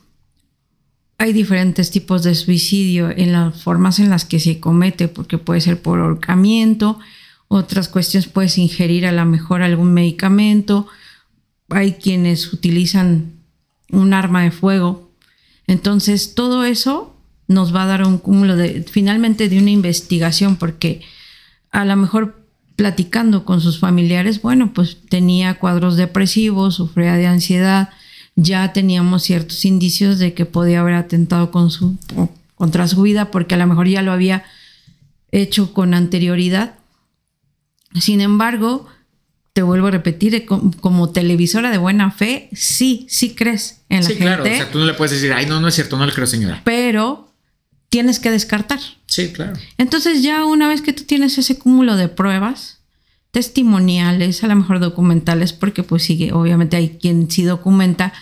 [1.23, 5.61] hay diferentes tipos de suicidio en las formas en las que se comete, porque puede
[5.61, 6.99] ser por ahorcamiento,
[7.47, 10.89] otras cuestiones puedes ingerir a lo mejor algún medicamento,
[11.69, 13.35] hay quienes utilizan
[13.93, 15.13] un arma de fuego.
[15.69, 17.15] Entonces, todo eso
[17.47, 21.03] nos va a dar un cúmulo de, finalmente, de una investigación, porque
[21.71, 22.45] a lo mejor
[22.75, 27.91] platicando con sus familiares, bueno, pues tenía cuadros depresivos, sufría de ansiedad,
[28.37, 31.97] ya teníamos ciertos indicios de que podía haber atentado con su,
[32.55, 34.45] contra su vida porque a lo mejor ya lo había
[35.31, 36.75] hecho con anterioridad.
[37.99, 38.87] Sin embargo,
[39.53, 44.17] te vuelvo a repetir, como, televisora de buena fe, sí, sí crees en la sí,
[44.17, 46.13] claro, o sea, tú no le puedes decir, ay, no, no es cierto, no le
[46.13, 46.63] creo, señora.
[46.65, 47.35] Pero
[47.91, 48.81] tienes que descartar.
[49.07, 49.53] Sí, claro.
[49.77, 52.82] Entonces ya una vez que tú tienes ese cúmulo de pruebas,
[53.33, 58.13] testimoniales, a lo mejor documentales, porque pues sigue, obviamente hay quien sí documenta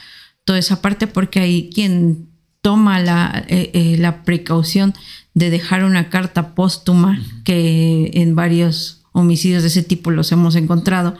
[0.45, 2.31] toda esa parte, porque hay quien
[2.63, 4.95] toma la, eh, eh, la precaución
[5.35, 11.17] de dejar una carta póstuma, que en varios homicidios de ese tipo los hemos encontrado,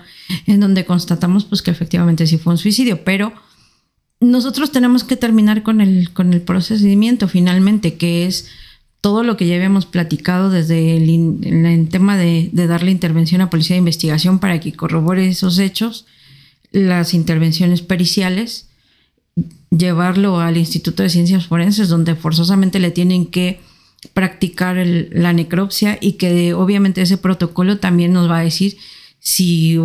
[0.47, 3.32] en donde constatamos pues que efectivamente sí fue un suicidio, pero
[4.20, 8.49] nosotros tenemos que terminar con el, con el procedimiento finalmente, que es
[9.01, 13.78] todo lo que ya habíamos platicado desde el, tema de, darle intervención a policía de
[13.78, 16.07] investigación para que corrobore esos hechos,
[16.70, 18.66] las intervenciones periciales,
[19.70, 23.61] llevarlo al Instituto de Ciencias Forenses, donde forzosamente le tienen que
[24.12, 28.76] practicar la necropsia y que obviamente ese protocolo también nos va a decir
[29.18, 29.78] si,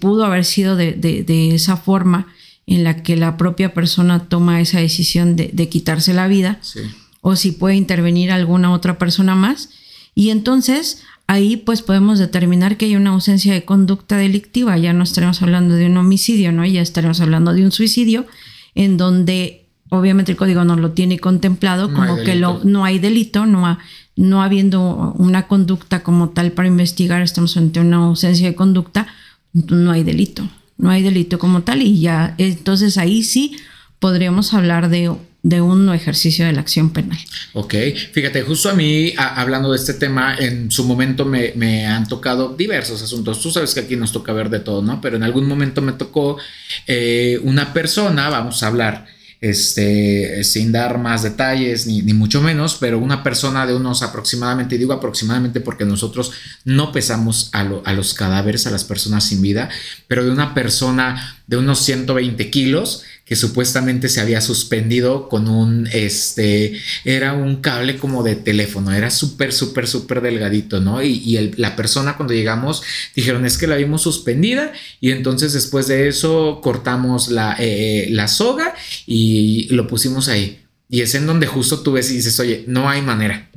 [0.00, 2.28] pudo haber sido de, esa forma
[2.66, 6.60] en la que la propia persona toma esa decisión de, quitarse la vida.
[6.62, 6.80] Sí
[7.26, 9.70] o si puede intervenir alguna otra persona más.
[10.14, 15.04] Y entonces ahí pues podemos determinar que hay una ausencia de conducta delictiva, ya no
[15.04, 16.66] estaremos hablando de un homicidio, ¿no?
[16.66, 18.26] Ya estaremos hablando de un suicidio
[18.74, 23.46] en donde obviamente el código no lo tiene contemplado como que lo, no hay delito,
[23.46, 23.78] no,
[24.16, 29.06] no habiendo una conducta como tal para investigar, estamos ante una ausencia de conducta,
[29.54, 30.46] no hay delito,
[30.76, 33.56] no hay delito como tal y ya, entonces ahí sí
[33.98, 35.10] podríamos hablar de
[35.44, 37.18] de un ejercicio de la acción penal.
[37.52, 37.74] Ok,
[38.12, 43.02] fíjate, justo a mí, hablando de este tema, en su momento me, han tocado diversos
[43.02, 43.42] asuntos.
[43.42, 45.02] Tú sabes que aquí nos toca ver de todo, ¿no?
[45.02, 46.38] Pero en algún momento me tocó
[46.86, 49.06] eh, una persona, vamos a hablar,
[49.42, 54.94] este, sin dar más detalles ni, mucho menos, pero una persona de unos aproximadamente, digo
[54.94, 56.32] aproximadamente porque nosotros
[56.64, 59.68] no pesamos a, a, los cadáveres, a las personas sin vida,
[60.08, 65.88] pero de una persona de unos 120 kilos que supuestamente se había suspendido con un,
[65.92, 71.02] este, era un cable como de teléfono, era súper, súper, súper delgadito, ¿no?
[71.02, 72.82] Y, la persona cuando llegamos
[73.14, 78.28] dijeron es que la vimos suspendida y entonces después de eso cortamos la, eh, la
[78.28, 78.74] soga
[79.06, 80.60] y lo pusimos ahí.
[80.88, 83.50] Y es en donde justo tú ves y dices, oye, no hay manera.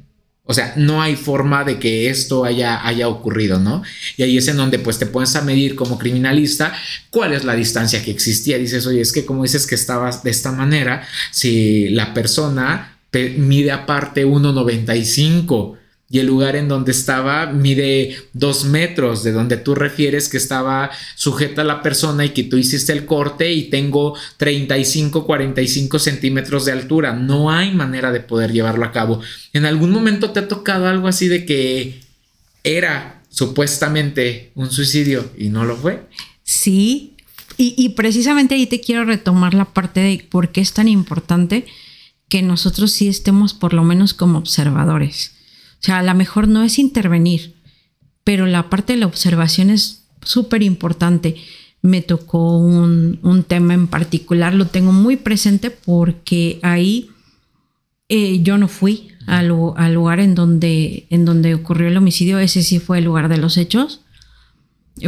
[0.48, 3.84] O sea, no hay forma de que esto haya, haya ocurrido, ¿no?
[4.16, 6.74] Y ahí es en donde pues te pones a medir como criminalista
[7.10, 8.58] cuál es la distancia que existía.
[8.58, 12.98] Dices, oye, es que como dices que estabas de esta manera, si la persona
[13.38, 15.78] mide aparte 1,95
[16.10, 20.90] y el lugar en donde estaba mide dos metros de donde tú refieres que estaba
[21.16, 26.72] sujeta la persona y que tú hiciste el corte y tengo 35, 45 centímetros de
[26.72, 27.14] altura.
[27.14, 29.22] No hay manera de poder llevarlo a cabo.
[29.52, 32.00] ¿En algún momento te ha tocado algo así de que
[32.64, 36.08] era supuestamente un suicidio y no lo fue?
[36.44, 37.18] Sí,
[37.58, 41.66] y, y precisamente ahí te quiero retomar la parte de por qué es tan importante
[42.30, 45.37] que nosotros sí estemos por lo menos como observadores
[45.80, 47.56] o sea, a lo mejor no es intervenir,
[48.24, 51.36] pero la parte de la observación es súper importante.
[51.82, 57.10] Me tocó un, tema en particular, lo tengo muy presente porque ahí
[58.10, 59.48] eh, yo no fui al,
[59.94, 63.58] lugar en donde, en donde ocurrió el homicidio, ese sí fue el lugar de los
[63.58, 64.02] hechos.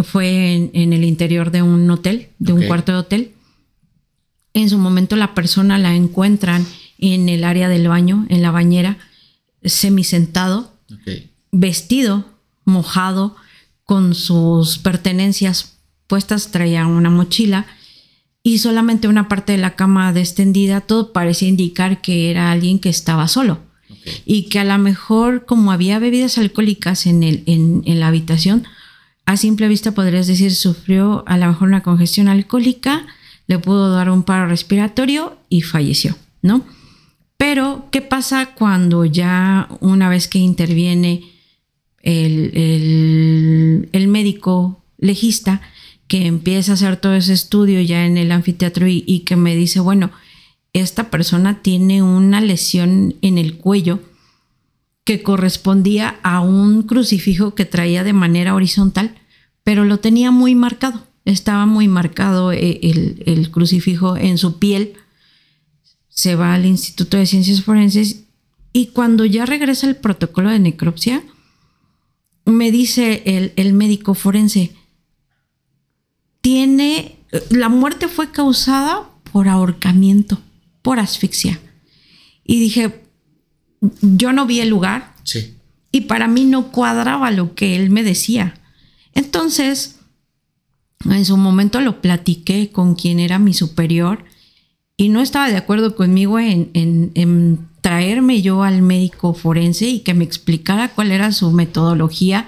[0.03, 3.32] Fue en, el interior de un hotel, de un cuarto de hotel.
[4.53, 6.65] En su momento la persona la encuentran
[6.99, 8.97] en el área del baño, en la bañera,
[9.64, 10.74] semisentado,
[11.51, 12.26] vestido,
[12.66, 13.36] mojado,
[13.84, 17.66] con sus pertenencias puestas, traía una mochila
[18.43, 22.89] y solamente una parte de la cama extendida, todo parecía indicar que era alguien que
[22.89, 23.60] estaba solo.
[24.26, 28.66] Y que a lo mejor, como había bebidas alcohólicas en, el, en, en la habitación,
[29.26, 33.05] a simple vista podrías decir sufrió a lo mejor una congestión alcohólica,
[33.47, 36.64] le pudo dar un paro respiratorio y falleció, ¿no?
[37.40, 41.24] Pero, ¿qué pasa cuando ya una vez que interviene
[42.02, 45.62] el, médico legista,
[46.10, 49.56] que empieza a hacer todo ese estudio ya en el anfiteatro y, y, que me
[49.56, 50.12] dice, bueno,
[50.74, 54.02] esta persona tiene una lesión en el cuello
[55.06, 59.16] que correspondía a un crucifijo que traía de manera horizontal,
[59.64, 64.96] pero lo tenía muy marcado, estaba muy marcado eh, el, el crucifijo en su piel
[66.20, 68.24] se va al Instituto de Ciencias Forenses
[68.74, 71.24] y cuando ya regresa el protocolo de necropsia,
[72.43, 73.24] me dice
[73.55, 74.76] el, médico forense,
[76.41, 77.15] tiene,
[77.49, 80.41] la muerte fue causada por ahorcamiento,
[80.82, 81.57] por asfixia.
[82.43, 83.01] Y dije,
[84.01, 85.15] yo no vi el lugar.
[85.24, 85.55] Sí.
[85.89, 88.55] Y para mí no cuadraba lo que él me decía.
[89.13, 89.99] Entonces,
[91.05, 94.26] en su momento lo platiqué con quien era mi superior
[95.00, 100.26] y no estaba de acuerdo conmigo en, traerme yo al médico forense y que me
[100.26, 102.47] explicara cuál era su metodología,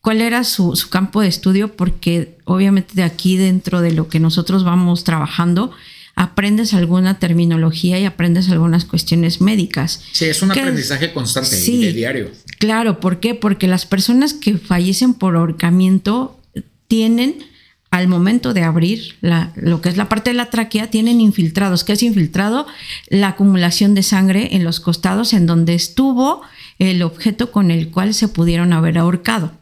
[0.00, 4.64] cuál era su, campo de estudio, porque obviamente de aquí dentro de lo que nosotros
[4.64, 5.70] vamos trabajando,
[6.16, 10.02] aprendes alguna terminología y aprendes algunas cuestiones médicas.
[10.10, 12.30] Sí, es un aprendizaje constante y de diario.
[12.58, 13.36] Claro, ¿por qué?
[13.36, 16.40] Porque las personas que fallecen por ahorcamiento
[16.88, 17.53] tienen
[17.94, 19.14] al momento de abrir
[19.54, 21.84] lo que es la parte de la tráquea, tienen infiltrados.
[21.84, 22.66] ¿Qué es infiltrado?
[23.08, 26.42] La acumulación de sangre en los costados en donde estuvo
[26.80, 29.52] el objeto con el cual se pudieron haber ahorcado.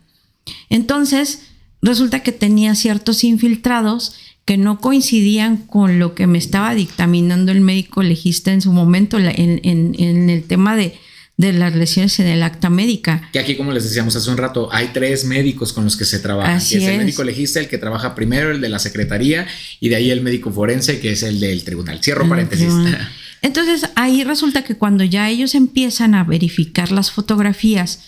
[0.70, 1.42] Entonces,
[1.82, 4.14] resulta que tenía ciertos infiltrados
[4.46, 9.18] que no coincidían con lo que me estaba dictaminando el médico legista en su momento
[9.18, 10.98] en el tema de,
[11.42, 13.28] de las lesiones en el acta médica.
[13.32, 16.20] Que aquí, como les decíamos hace un rato, hay tres médicos con los que se
[16.20, 16.56] trabaja.
[16.56, 19.46] es, el médico legista, el que trabaja primero, el de la secretaría,
[19.80, 22.00] y de ahí el médico forense, que es el del tribunal.
[22.02, 22.72] Cierro paréntesis.
[23.42, 28.04] Entonces, ahí resulta que cuando ya ellos empiezan a verificar las fotografías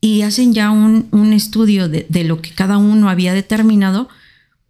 [0.00, 4.08] y hacen ya un, un estudio de, de, lo que cada uno había determinado,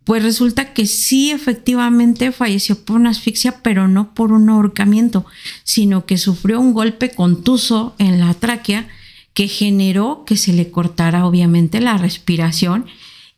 [0.08, 5.26] pues resulta que sí efectivamente falleció por una asfixia, pero no por un ahorcamiento,
[5.64, 8.88] sino que sufrió un golpe contuso en la tráquea
[9.34, 12.86] que generó que se le cortara obviamente la respiración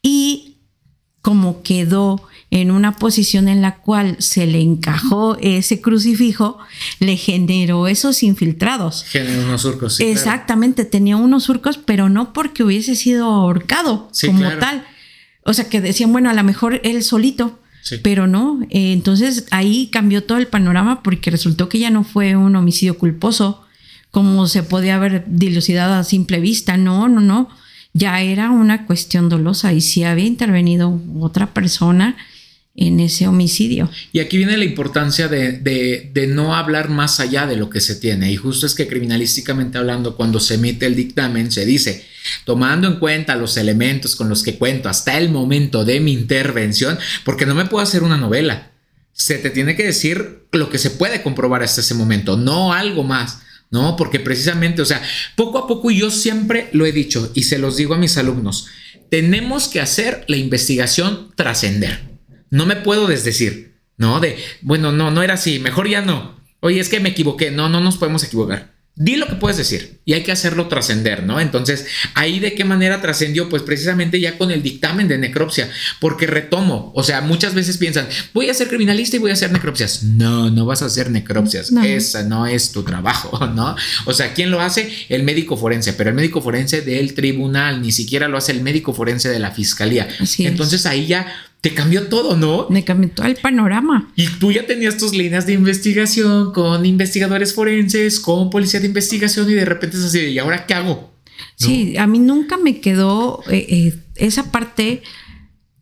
[0.01, 0.59] y
[1.23, 6.59] como quedó en una posición en la cual se le encajó ese crucifijo,
[7.01, 9.05] le generó esos infiltrados.
[9.09, 9.97] Generó unos surcos.
[9.97, 10.91] Sí, Exactamente, claro.
[10.91, 14.61] tenía unos surcos, pero no porque hubiese sido ahorcado sí, como claro.
[14.61, 14.87] tal.
[15.43, 17.97] O sea, que decían, bueno, a lo mejor él solito, sí.
[18.03, 18.61] pero no.
[18.71, 22.99] Eh, entonces ahí cambió todo el panorama porque resultó que ya no fue un homicidio
[22.99, 23.65] culposo,
[24.11, 26.77] como se podía haber dilucidado a simple vista.
[26.77, 27.49] No, no, no.
[27.93, 32.17] Ya era una cuestión dolosa y si había intervenido otra persona
[32.81, 33.91] en ese homicidio.
[34.11, 38.33] Y aquí viene la importancia de, no hablar más allá de lo que se tiene.
[38.33, 42.07] Y justo es que criminalísticamente hablando, cuando se emite el dictamen, se dice,
[42.47, 46.99] tomando en cuenta los elementos con los que cuento hasta el momento de mi intervención,
[47.23, 48.73] porque no me puedo hacer una novela.
[49.13, 53.05] Se te tiene que decir lo que se puede comprobar hasta ese momento, no algo
[53.05, 53.41] más.
[53.71, 55.01] No, porque precisamente, o sea,
[55.37, 58.67] poco a poco yo siempre lo he dicho y se los digo a mis alumnos,
[59.11, 62.10] tenemos que hacer la investigación trascender.
[62.51, 64.21] No me puedo desdecir, ¿no?
[64.21, 66.41] De, bueno, no, no era así, mejor ya no.
[66.61, 67.51] Oye, es que me equivoqué.
[67.51, 68.79] No, no nos podemos equivocar.
[68.97, 71.41] Di lo que puedes decir y hay que hacerlo trascender, ¿no?
[71.41, 75.71] Entonces, ahí de qué manera trascendió, pues precisamente ya con el dictamen de necropsia,
[76.01, 79.53] porque retomo, o sea, muchas veces piensan, voy a ser criminalista y voy a hacer
[79.53, 80.03] necropsias.
[80.03, 81.83] No, no vas a hacer necropsias, no.
[81.83, 83.75] esa no es tu trabajo, ¿no?
[84.05, 84.93] O sea, ¿quién lo hace?
[85.09, 88.93] El médico forense, pero el médico forense del tribunal, ni siquiera lo hace el médico
[88.93, 90.09] forense de la fiscalía.
[90.21, 92.67] Así Entonces ahí ya te cambió todo, ¿no?
[92.71, 94.11] Me cambió todo el panorama.
[94.17, 99.51] Y tú ya tenías tus líneas de investigación con investigadores forenses, con policía de investigación
[99.51, 101.13] y de repente es así, ¿y ahora qué hago?
[101.61, 101.67] ¿No?
[101.67, 105.03] Sí, a mí nunca me quedó eh, eh, esa parte.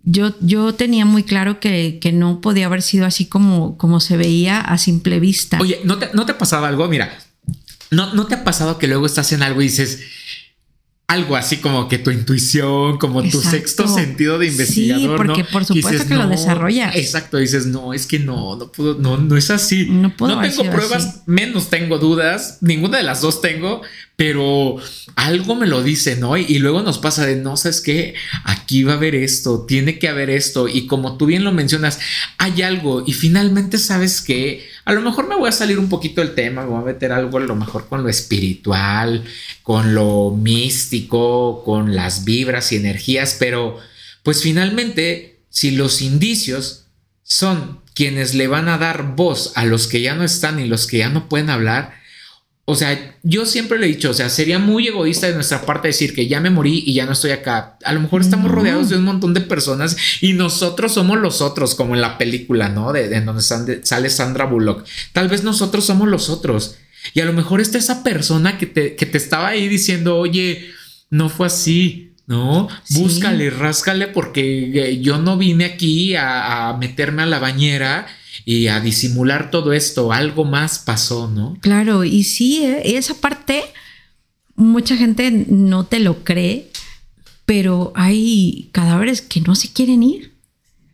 [0.02, 4.16] Yo, yo tenía muy claro que, que, no podía haber sido así como, como se
[4.16, 5.58] veía a simple vista.
[5.60, 6.88] Oye, ¿no te, no te ha pasado algo?
[6.88, 7.16] Mira,
[7.90, 10.00] ¿no, ¿no te ha pasado que luego estás en algo y dices,
[11.08, 13.40] algo así como que tu intuición, como exacto.
[13.40, 15.00] tu sexto sentido de investigador.
[15.00, 15.48] Sí, porque ¿no?
[15.48, 16.94] por supuesto dices, que no, lo desarrollas.
[16.96, 19.86] Exacto, dices, no, es que no, no puedo, no, no es así.
[19.88, 21.20] No, puedo no tengo pruebas, así.
[21.24, 23.80] menos tengo dudas, ninguna de las dos tengo,
[24.18, 24.78] pero
[25.14, 26.36] algo me lo dice, ¿no?
[26.36, 30.08] Y, luego nos pasa de, no, sabes qué, aquí va a haber esto, tiene que
[30.08, 32.00] haber esto, y como tú bien lo mencionas,
[32.36, 36.20] hay algo, y finalmente sabes que a lo mejor me voy a salir un poquito
[36.20, 39.22] del tema, me voy a meter algo a lo mejor con lo espiritual,
[39.62, 43.78] con lo místico, con las vibras y energías, pero
[44.24, 46.86] pues finalmente, si los indicios
[47.22, 50.88] son quienes le van a dar voz a los que ya no están y los
[50.88, 51.97] que ya no pueden hablar,
[52.70, 55.88] o sea, yo siempre le he dicho, o sea, sería muy egoísta de nuestra parte
[55.88, 57.78] decir que ya me morí y ya no estoy acá.
[57.82, 61.74] A lo mejor estamos rodeados de un montón de personas y nosotros somos los otros,
[61.74, 62.92] como en la película, ¿no?
[62.92, 64.84] De, donde sale Sandra Bullock.
[65.14, 66.76] Tal vez nosotros somos los otros.
[67.14, 70.70] Y a lo mejor está esa persona que te, que te estaba ahí diciendo, oye,
[71.08, 72.68] no fue así, ¿no?
[72.84, 73.00] Sí.
[73.00, 78.06] Búscale, ráscale, porque yo no vine aquí a, a meterme a la bañera
[78.48, 81.58] y a disimular todo esto, algo más pasó, ¿no?
[81.60, 82.96] Claro, y sí, ¿eh?
[82.96, 83.62] esa parte
[84.56, 86.70] mucha gente no te lo cree,
[87.44, 90.32] pero hay cadáveres que no se quieren ir.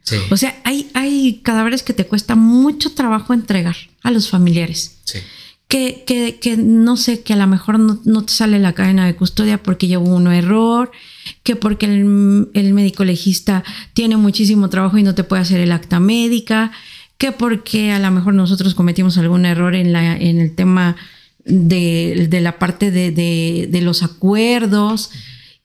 [0.02, 0.16] Sí.
[0.32, 4.96] O sea, hay, hay cadáveres que te cuesta mucho trabajo entregar a los familiares.
[5.04, 5.20] Sí.
[5.68, 9.06] Que, que, que, no sé, que a lo mejor no, no, te sale la cadena
[9.06, 10.90] de custodia porque ya hubo un error,
[11.44, 15.70] que porque el, el médico legista tiene muchísimo trabajo y no te puede hacer el
[15.70, 16.72] acta médica,
[17.18, 20.96] que porque a lo mejor nosotros cometimos algún error en, la, en el tema
[21.44, 25.10] de, de la parte de, de, de los acuerdos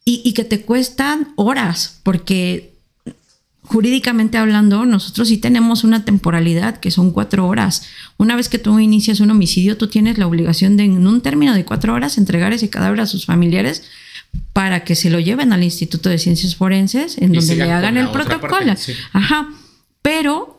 [0.06, 2.74] y, y, que te cuestan horas, porque
[3.70, 7.84] jurídicamente hablando, nosotros sí tenemos una temporalidad que son cuatro horas.
[8.18, 11.54] Una vez que tú inicias un homicidio, tú tienes la obligación de en un término
[11.54, 13.84] de cuatro horas entregar ese cadáver a sus familiares
[14.54, 17.97] para que se lo lleven al Instituto de Ciencias Forenses, en y donde le hagan
[17.97, 18.50] el protocolo.
[18.50, 18.93] Parte, sí.
[19.14, 19.50] Ajá.
[20.02, 20.59] Pero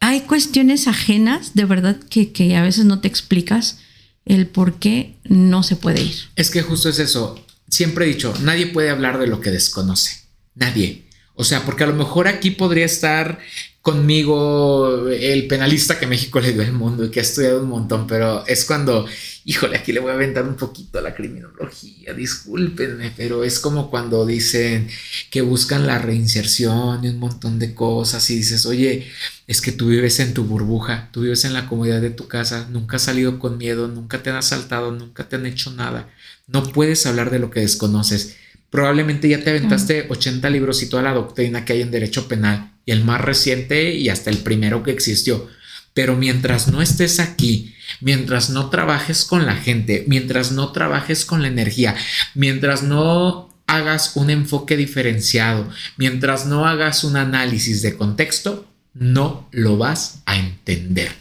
[0.00, 3.78] hay cuestiones ajenas, de verdad, que, que, a veces no te explicas
[4.24, 6.14] el por qué no se puede ir.
[6.36, 7.44] Es que justo es eso.
[7.68, 10.20] Siempre he dicho, nadie puede hablar de lo que desconoce.
[10.54, 11.08] Nadie.
[11.34, 13.38] O sea, porque a lo mejor aquí podría estar
[13.88, 18.06] conmigo el penalista que México le dio al mundo y que ha estudiado un montón,
[18.06, 19.06] pero es cuando,
[19.46, 23.88] híjole, aquí le voy a aventar un poquito a la criminología, discúlpenme, pero es como
[23.88, 24.88] cuando dicen
[25.30, 29.10] que buscan la reinserción y un montón de cosas y dices, oye,
[29.46, 32.68] es que tú vives en tu burbuja, tú vives en la comodidad de tu casa,
[32.70, 36.10] nunca has salido con miedo, nunca te han asaltado, nunca te han hecho nada,
[36.46, 38.36] no puedes hablar de lo que desconoces.
[38.68, 42.74] Probablemente ya te aventaste 80 libros y toda la doctrina que hay en derecho penal
[42.88, 45.46] y el más reciente y hasta el primero que existió.
[45.92, 51.42] Pero mientras no estés aquí, mientras no trabajes con la gente, mientras no trabajes con
[51.42, 51.94] la energía,
[52.34, 55.68] mientras no hagas un enfoque diferenciado,
[55.98, 61.12] mientras no hagas un análisis de contexto, no lo vas a entender.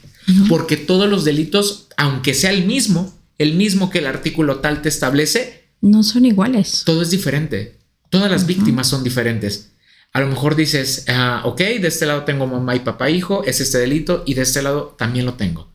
[0.48, 4.88] Porque todos los delitos, aunque sea el mismo, el mismo que el artículo tal te
[4.88, 6.84] establece, no son iguales.
[6.86, 7.76] Todo es diferente.
[8.10, 9.72] Todas las víctimas son diferentes.
[10.18, 13.62] A lo mejor dices, ah, ok, de este lado tengo mamá y papá, hijo, es
[13.62, 15.72] este delito, y de este lado también lo tengo.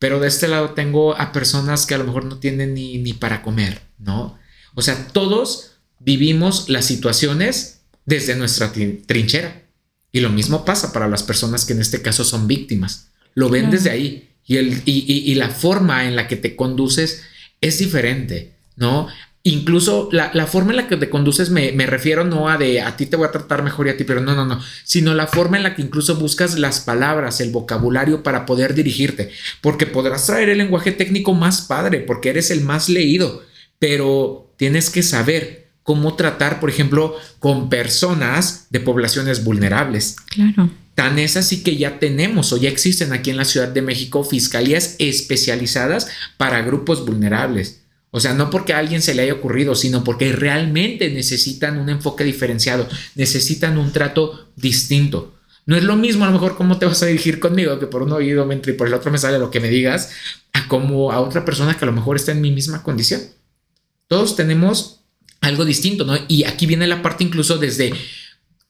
[0.00, 3.12] Pero de este lado tengo a personas que a lo mejor no tienen ni, ni
[3.12, 4.36] para comer, ¿no?
[4.74, 9.62] O sea, todos vivimos las situaciones desde nuestra trinchera.
[10.10, 13.10] Y lo mismo pasa para las personas que en este caso son víctimas.
[13.34, 14.28] Lo ven desde ahí.
[14.44, 17.22] Y, el, y, y, la forma en la que te conduces
[17.60, 19.06] es diferente, ¿no?
[19.46, 23.04] Incluso la, forma en la que te conduces me, refiero no a de a ti
[23.04, 25.58] te voy a tratar mejor y a ti, pero no, no, no, sino la forma
[25.58, 29.30] en la que incluso buscas las palabras, el vocabulario para poder dirigirte,
[29.60, 33.42] porque podrás traer el lenguaje técnico más padre, porque eres el más leído,
[33.78, 40.16] pero tienes que saber cómo tratar, por ejemplo, con personas de poblaciones vulnerables.
[40.30, 40.70] Claro.
[40.94, 44.24] Tan es así que ya tenemos o ya existen aquí en la Ciudad de México
[44.24, 47.83] fiscalías especializadas para grupos vulnerables.
[48.16, 51.88] O sea, no porque a alguien se le haya ocurrido, sino porque realmente necesitan un
[51.88, 55.34] enfoque diferenciado, necesitan un trato distinto.
[55.66, 58.04] No es lo mismo a lo mejor cómo te vas a dirigir conmigo, que por
[58.04, 60.12] un oído me entra y por el otro me sale lo que me digas,
[60.52, 63.20] a como a otra persona que a lo mejor está en mi misma condición.
[64.06, 65.00] Todos tenemos
[65.40, 66.16] algo distinto, ¿no?
[66.28, 67.92] Y aquí viene la parte incluso desde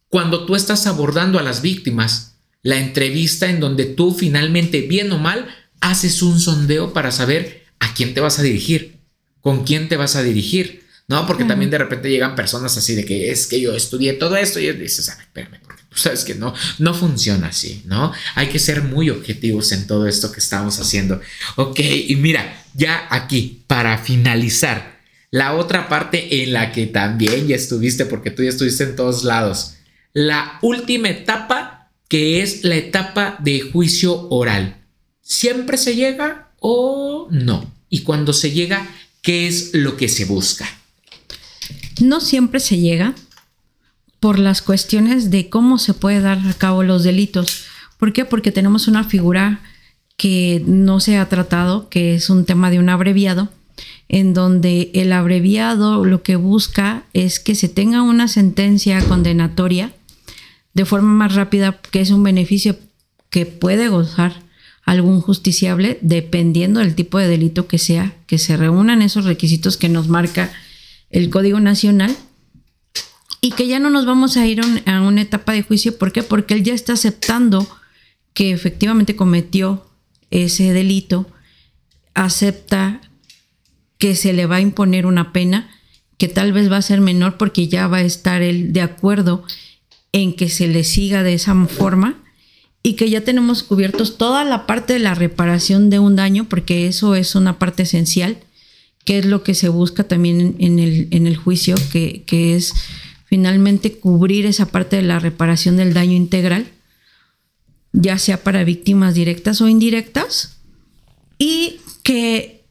[0.09, 5.19] cuando tú estás abordando a las víctimas, la entrevista en donde tú finalmente, bien o
[5.19, 9.04] mal, haces un sondeo para saber a quién te vas a dirigir
[9.45, 11.27] con quién te vas a dirigir, ¿no?
[11.27, 14.59] Porque también de repente llegan personas así de que es que yo estudié todo esto
[14.59, 18.11] y dices, a ver, espérame, porque tú sabes que no, no funciona así, ¿no?
[18.37, 21.21] Hay que ser muy objetivos en todo esto que estamos haciendo.
[21.57, 24.99] Ok, y mira, ya aquí, para finalizar,
[25.31, 29.25] la otra parte en la que también ya estuviste, porque tú ya estuviste en todos
[29.25, 29.75] lados,
[30.15, 34.87] la última etapa que es la etapa de juicio oral.
[35.21, 37.75] ¿Siempre se llega o no?
[37.91, 38.89] Y cuando se llega,
[39.25, 40.69] ¿Qué es lo que se busca?
[41.99, 43.15] No siempre se llega
[44.21, 47.65] por las cuestiones de cómo se puede dar a cabo los delitos.
[47.97, 48.27] ¿Por qué?
[48.27, 49.63] Porque tenemos una figura
[50.19, 53.49] que no se ha tratado, que es un tema de un abreviado,
[54.11, 59.95] en donde el abreviado lo que busca es que se tenga una sentencia condenatoria
[60.75, 62.77] de forma más rápida, que es un beneficio
[63.31, 64.44] que puede gozar
[64.85, 69.89] algún justiciable dependiendo del tipo de delito que sea, que se reúnan esos requisitos que
[69.89, 70.53] nos marca
[71.11, 72.15] el Código Nacional
[73.41, 75.99] y que ya no nos vamos a ir a una etapa de juicio.
[75.99, 76.23] ¿Por qué?
[76.23, 77.69] Porque él ya está aceptando
[78.33, 79.87] que efectivamente cometió
[80.31, 81.31] ese delito,
[82.15, 83.01] acepta
[83.99, 85.71] que se le va a imponer una pena
[86.19, 89.45] que tal vez va a ser menor porque ya va a estar él de acuerdo
[90.13, 92.24] en que se le siga de esa forma
[92.87, 96.87] y que ya tenemos cubiertos toda la parte de la reparación de un daño, porque
[96.87, 98.37] eso es una parte esencial,
[99.07, 102.75] que es lo que se busca también en, el, en el, juicio, que, que, es
[103.25, 106.67] finalmente cubrir esa parte de la reparación del daño integral,
[107.93, 110.59] ya sea para víctimas directas o indirectas,
[111.39, 112.65] y que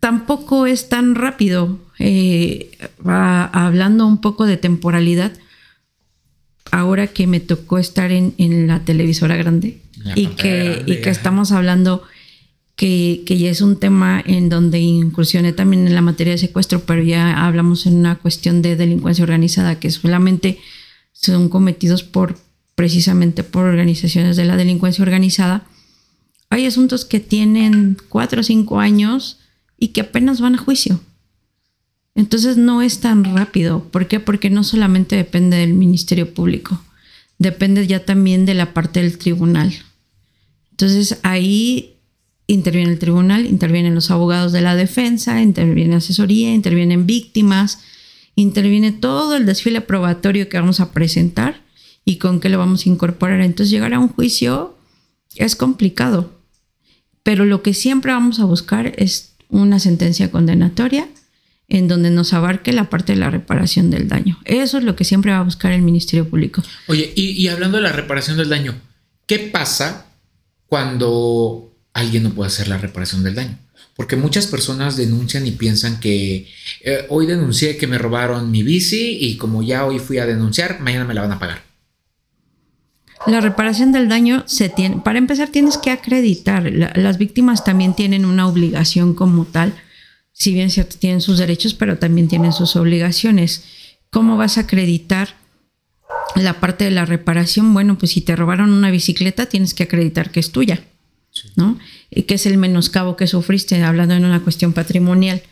[0.00, 5.32] tampoco es tan rápido, eh, hablando un poco de temporalidad,
[6.70, 9.80] ahora que me tocó estar en, la televisora grande
[10.14, 12.02] y, que, y que estamos hablando
[12.80, 17.02] que, ya es un tema en donde incursioné también en la materia de secuestro, pero
[17.02, 20.58] ya hablamos en una cuestión de delincuencia organizada que solamente
[21.12, 22.38] son cometidos por
[22.74, 25.66] precisamente por organizaciones de la delincuencia organizada.
[26.48, 29.40] Hay asuntos que tienen cuatro o cinco años
[29.78, 31.00] y que apenas van a juicio.
[32.20, 33.82] Entonces no es tan rápido.
[33.84, 34.20] ¿Por qué?
[34.20, 36.78] Porque no solamente depende del Ministerio Público,
[37.38, 39.72] depende ya también de la parte del tribunal.
[40.70, 41.94] Entonces ahí
[42.46, 47.78] interviene el tribunal, intervienen los abogados de la defensa, interviene asesoría, intervienen víctimas,
[48.34, 51.62] interviene todo el desfile probatorio que vamos a presentar
[52.04, 53.40] y con qué lo vamos a incorporar.
[53.40, 54.76] Entonces llegar a un juicio
[55.36, 56.38] es complicado,
[57.22, 61.08] pero lo que siempre vamos a buscar es una sentencia condenatoria
[61.70, 64.38] en donde nos abarque la parte de la reparación del daño.
[64.44, 66.62] Eso es lo que siempre va a buscar el Ministerio Público.
[66.88, 68.74] Oye, y, hablando de la reparación del daño,
[69.26, 70.06] ¿qué pasa
[70.66, 73.56] cuando alguien no puede hacer la reparación del daño?
[73.94, 76.48] Porque muchas personas denuncian y piensan que
[76.80, 80.80] eh, hoy denuncié que me robaron mi bici y como ya hoy fui a denunciar,
[80.80, 81.62] mañana me la van a pagar.
[83.26, 86.64] La reparación del daño se tiene, para empezar tienes que acreditar,
[86.96, 89.74] las víctimas también tienen una obligación como tal
[90.40, 93.62] si bien cierto, tienen sus derechos, pero también tienen sus obligaciones.
[94.08, 95.36] ¿Cómo vas a acreditar
[96.34, 97.74] la parte de la reparación?
[97.74, 100.82] Bueno, pues si te robaron una bicicleta, tienes que acreditar que es tuya,
[101.56, 101.78] ¿no?
[102.08, 105.42] Y que es el menoscabo que sufriste, hablando en una cuestión patrimonial.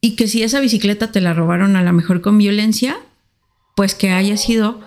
[0.00, 2.98] Y que si esa bicicleta te la robaron a lo mejor con violencia,
[3.76, 4.80] pues que haya sido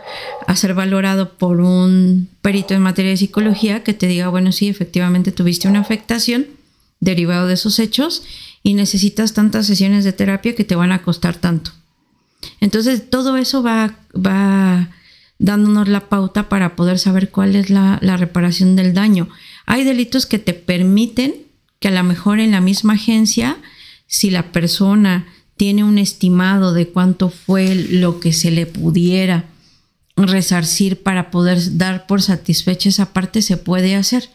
[0.45, 4.67] a ser valorado por un perito en materia de psicología que te diga, bueno, sí,
[4.67, 6.47] efectivamente tuviste una afectación
[7.03, 8.23] derivado de esos hechos
[8.63, 11.71] y necesitas tantas sesiones de terapia que te van a costar tanto.
[12.59, 14.89] Entonces, todo eso va, va
[15.37, 19.29] dándonos la pauta para poder saber cuál es la, la reparación del daño.
[19.65, 21.35] Hay delitos que te permiten
[21.79, 23.57] que a lo mejor en la misma agencia,
[24.07, 25.27] si la persona
[25.57, 29.45] tiene un estimado de cuánto fue lo que se le pudiera
[30.15, 34.29] resarcir para poder dar por satisfecha esa parte, se puede hacer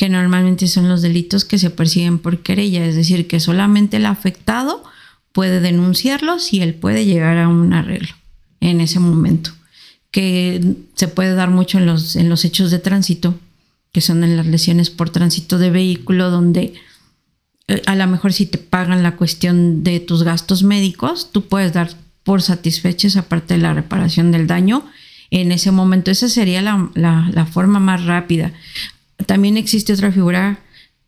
[0.00, 4.06] que normalmente son los delitos que se persiguen por querella, es decir, que solamente el
[4.06, 4.82] afectado
[5.30, 8.14] puede denunciarlos y él puede llegar a un arreglo
[8.60, 9.50] en ese momento,
[10.10, 13.38] que se puede dar mucho en los, en los hechos de tránsito,
[13.92, 16.72] que son en las lesiones por tránsito de vehículo, donde
[17.68, 21.74] eh, a lo mejor si te pagan la cuestión de tus gastos médicos, tú puedes
[21.74, 21.90] dar
[22.24, 24.82] por satisfecha esa parte de la reparación del daño
[25.30, 26.10] en ese momento.
[26.10, 28.54] Esa sería la, la forma más rápida.
[29.26, 30.60] También existe otra figura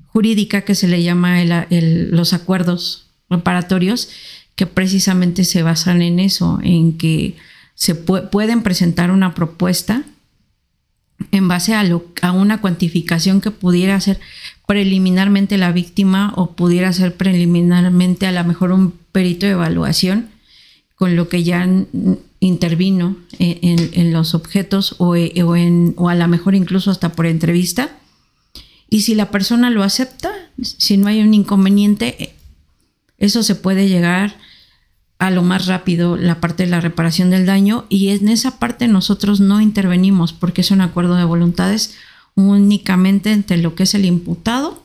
[0.07, 4.11] jurídica que se le llama los acuerdos reparatorios,
[4.55, 7.37] que precisamente se basan en eso, en que
[7.75, 10.05] se pueden presentar una propuesta
[11.31, 11.83] en base a,
[12.23, 14.21] a una cuantificación que pudiera ser
[14.67, 20.29] preliminarmente la víctima o pudiera ser preliminarmente a lo mejor un perito de evaluación
[20.97, 21.67] con lo que ya
[22.41, 27.91] intervino en, los objetos o, en, o a lo mejor incluso hasta por entrevista
[28.93, 30.31] y si la persona lo acepta,
[30.61, 32.35] si no hay un inconveniente,
[33.17, 34.37] eso se puede llegar
[35.19, 37.87] a lo más rápido, la parte de la reparación del daño.
[37.89, 41.95] Y en esa parte nosotros no intervenimos porque es un acuerdo de voluntades
[42.35, 44.85] únicamente entre lo que es el imputado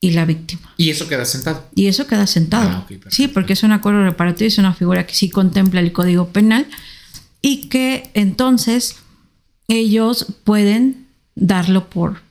[0.00, 0.72] y la víctima.
[0.78, 1.62] ¿Y eso queda sentado?
[1.74, 2.70] Y eso queda sentado.
[2.70, 6.28] Ah, sí, porque es un acuerdo reparatorio, es una figura que sí contempla el Código
[6.28, 6.66] Penal
[7.42, 8.96] y que entonces
[9.68, 12.24] ellos pueden darlo por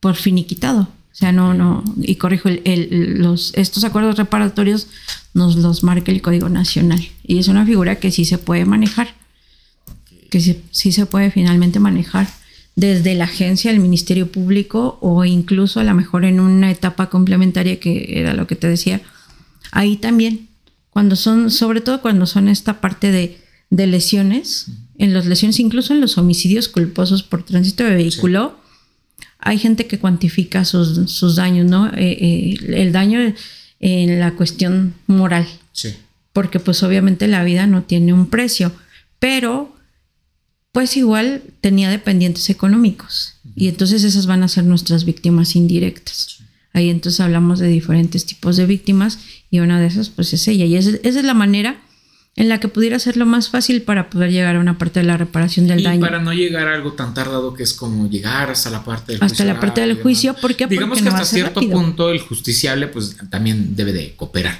[0.00, 0.88] por finiquitado.
[1.12, 4.86] O sea, no, no, y corrijo, el, los, estos acuerdos reparatorios
[5.34, 7.08] nos los marca el Código Nacional.
[7.24, 9.08] Y es una figura que sí se puede manejar,
[10.30, 12.28] que sí, sí se puede finalmente manejar
[12.76, 17.80] desde la agencia del Ministerio Público o incluso a lo mejor en una etapa complementaria
[17.80, 19.00] que era lo que te decía.
[19.72, 20.48] Ahí también,
[20.90, 23.40] cuando son, sobre todo cuando son esta parte de,
[23.70, 28.56] de lesiones, en las lesiones, incluso en los homicidios culposos por tránsito de vehículo,
[29.38, 31.88] hay gente que cuantifica sus, daños, ¿no?
[31.88, 33.34] Eh, eh, el daño
[33.80, 35.46] en la cuestión moral.
[35.72, 35.94] Sí.
[36.32, 38.72] Porque pues obviamente la vida no tiene un precio,
[39.18, 39.74] pero
[40.72, 43.34] pues igual tenía dependientes económicos.
[43.54, 46.38] Y entonces esas van a ser nuestras víctimas indirectas.
[46.72, 49.18] Ahí entonces hablamos de diferentes tipos de víctimas
[49.50, 50.64] y una de esas pues es ella.
[50.64, 51.80] Y esa es la manera
[52.38, 55.06] en la que pudiera ser lo más fácil para poder llegar a una parte de
[55.06, 55.98] la reparación del daño.
[55.98, 59.10] Y para no llegar a algo tan tardado que es como llegar hasta la parte
[59.10, 59.32] del juicio.
[59.32, 63.74] Hasta la parte del juicio, porque digamos que hasta cierto punto el justiciable pues también
[63.74, 64.56] debe de cooperar.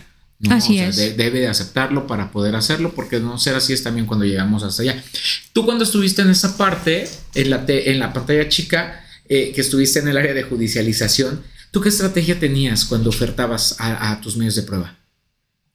[0.51, 0.97] Así es.
[0.97, 4.83] debe de aceptarlo para poder hacerlo, porque no ser así es también cuando llegamos hasta
[4.83, 5.01] allá.
[5.53, 10.01] Tú cuando estuviste en esa parte, en la, en la pantalla chica, eh, que estuviste
[10.01, 14.63] en el área de judicialización, ¿tú qué estrategia tenías cuando ofertabas a tus medios de
[14.63, 14.98] prueba?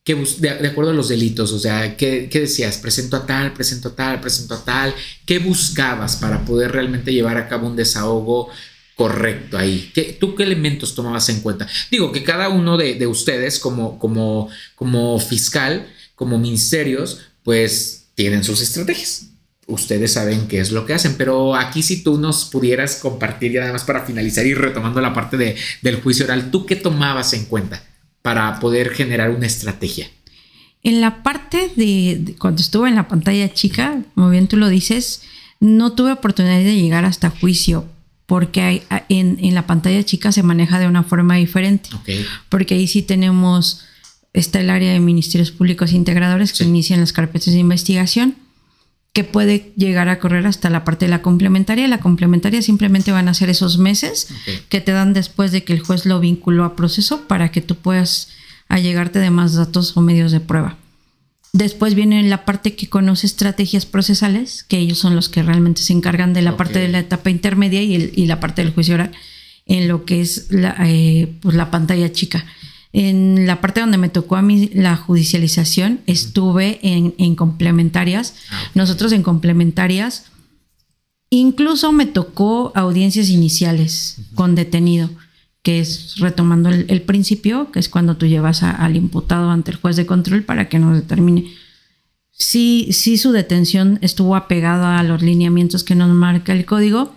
[0.06, 2.78] De, acuerdo a los delitos, o sea, ¿qué, decías?
[2.78, 4.94] Presento a tal, presento a tal, presento a tal.
[5.26, 8.50] ¿Qué buscabas para poder realmente llevar a cabo un desahogo
[8.96, 9.92] correcto ahí?
[9.94, 11.70] ¿Qué, ¿Tú qué elementos tomabas en cuenta?
[11.90, 18.62] Digo que cada uno de, ustedes como, como, como fiscal, como ministerios, pues tienen sus
[18.62, 19.28] estrategias.
[19.68, 23.58] Ustedes saben qué es lo que hacen, pero aquí si tú nos pudieras compartir y
[23.58, 27.46] además para finalizar y retomando la parte de, del juicio oral, ¿tú qué tomabas en
[27.46, 27.82] cuenta?
[28.24, 30.10] Para poder generar una estrategia?
[30.82, 35.22] En la parte de, cuando estuve en la pantalla chica, como bien tú lo dices,
[35.60, 37.86] No tuve oportunidad de llegar hasta juicio
[38.26, 41.90] porque hay, en, en, la pantalla chica se maneja de una forma diferente.
[42.50, 43.82] Porque ahí sí tenemos,
[44.34, 48.36] está el área de ministerios públicos integradores que inician las carpetas de investigación
[49.14, 51.88] que puede llegar a correr hasta la parte de la complementaria.
[51.88, 54.28] La complementaria simplemente van a ser esos meses
[54.70, 57.76] que te dan después de que el juez lo vinculó a proceso para que tú
[57.76, 58.30] puedas
[58.70, 60.78] allegarte de más datos o medios de prueba.
[61.54, 65.94] Después viene la parte que conoce estrategias procesales, que ellos son los que realmente se
[65.94, 69.12] encargan de la parte de la etapa intermedia y, la parte del juicio oral
[69.68, 72.44] en lo que es la, eh, pues la pantalla chica.
[72.94, 78.36] En la parte donde me tocó a mí la judicialización, estuve en, complementarias.
[78.52, 80.26] Ah, Nosotros en complementarias,
[81.32, 85.10] incluso me tocó audiencias iniciales con detenido,
[85.64, 89.96] que es retomando el, principio, que es cuando tú llevas al imputado ante el juez
[89.96, 91.52] de control para que nos determine
[92.30, 97.16] si, si su detención estuvo apegada a los lineamientos que nos marca el código.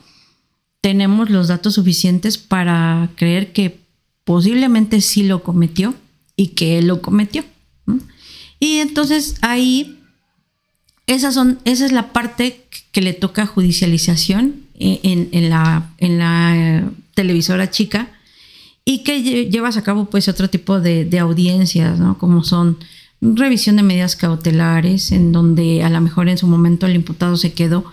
[0.81, 3.86] Tenemos los datos suficientes para creer que
[4.27, 5.95] posiblemente sí lo cometió
[6.35, 7.45] y que él lo cometió.
[8.59, 10.01] Y entonces ahí,
[11.07, 16.91] esas son, esa es la parte que le toca judicialización eh, en, la, en la
[17.15, 18.11] televisora chica
[18.85, 22.19] y que llevas a cabo pues otro tipo de, de audiencias, ¿no?
[22.19, 22.79] Como son
[23.21, 27.53] revisión de medidas cautelares, en donde a lo mejor en su momento el imputado se
[27.53, 27.85] quedó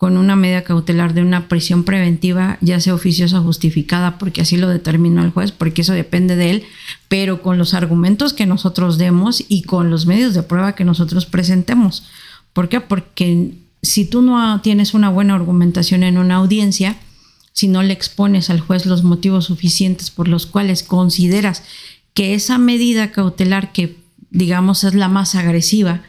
[0.00, 4.56] con una medida cautelar de una prisión preventiva, ya sea oficiosa o justificada, porque así
[4.56, 6.64] lo determinó el juez, porque eso depende de él,
[7.08, 11.26] pero con los argumentos que nosotros demos y con los medios de prueba que nosotros
[11.26, 12.04] presentemos.
[12.54, 12.80] ¿Por qué?
[12.80, 13.52] Porque
[13.82, 16.96] si tú no tienes una buena argumentación en una audiencia,
[17.52, 21.62] si no le expones al juez los motivos suficientes por los cuales consideras
[22.14, 23.98] que esa medida cautelar que
[24.30, 26.00] digamos es la más agresiva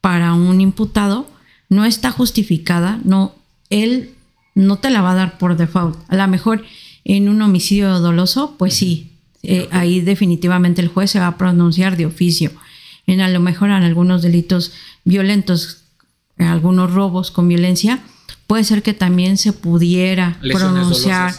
[0.00, 1.33] para un imputado,
[1.68, 3.34] no está justificada, no,
[3.70, 4.10] él
[4.54, 5.98] no te la va a dar por default.
[6.08, 6.64] A lo mejor
[7.04, 9.12] en un homicidio doloso, pues sí,
[9.42, 12.50] eh, ahí definitivamente el juez se va a pronunciar de oficio.
[13.06, 14.72] En a lo mejor en algunos delitos
[15.04, 15.82] violentos,
[16.38, 18.02] en algunos robos con violencia,
[18.46, 21.34] puede ser que también se pudiera pronunciar,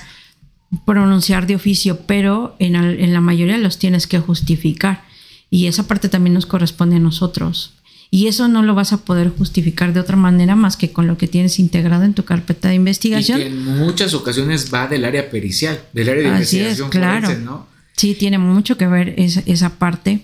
[0.85, 5.03] pronunciar de oficio, pero en, en la mayoría los tienes que justificar.
[5.49, 7.74] Y esa parte también nos corresponde a nosotros.
[8.11, 11.17] Y eso no lo vas a poder justificar de otra manera más que con lo
[11.17, 13.39] que tienes integrado en tu carpeta de investigación.
[13.39, 17.37] Y que en muchas ocasiones va del área pericial, del área de investigación claro.
[17.39, 17.67] ¿no?
[17.95, 20.23] Sí, tiene mucho que ver esa, esa parte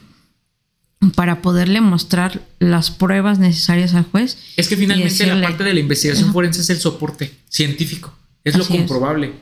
[1.15, 4.37] para poderle mostrar las pruebas necesarias al juez.
[4.55, 8.13] Es que finalmente la parte de la investigación forense es el soporte científico,
[8.43, 9.33] es lo comprobable.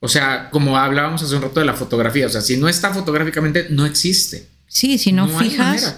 [0.00, 2.92] O sea, como hablábamos hace un rato de la fotografía, o sea, si no está
[2.92, 4.48] fotográficamente, no existe.
[4.66, 5.96] Sí, si no, fijas,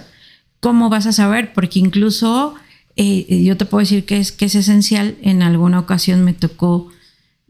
[0.59, 1.53] ¿cómo vas a saber?
[1.53, 2.55] Porque incluso
[2.95, 5.15] eh, yo te puedo decir que es, que es esencial.
[5.21, 6.89] En alguna ocasión me tocó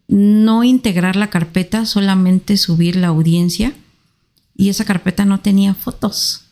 [0.08, 3.74] no integrar la carpeta, solamente subir la audiencia
[4.60, 6.46] y esa carpeta no tenía fotos.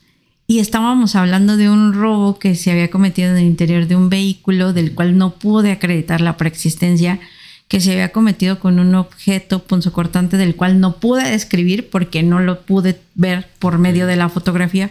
[0.48, 4.10] Y estábamos hablando de un robo que se había cometido en el interior de un
[4.10, 7.20] vehículo del cual no pude acreditar la preexistencia,
[7.68, 12.40] que se había cometido con un objeto punzocortante del cual no pude describir porque no
[12.40, 14.90] lo pude ver por medio de la fotografía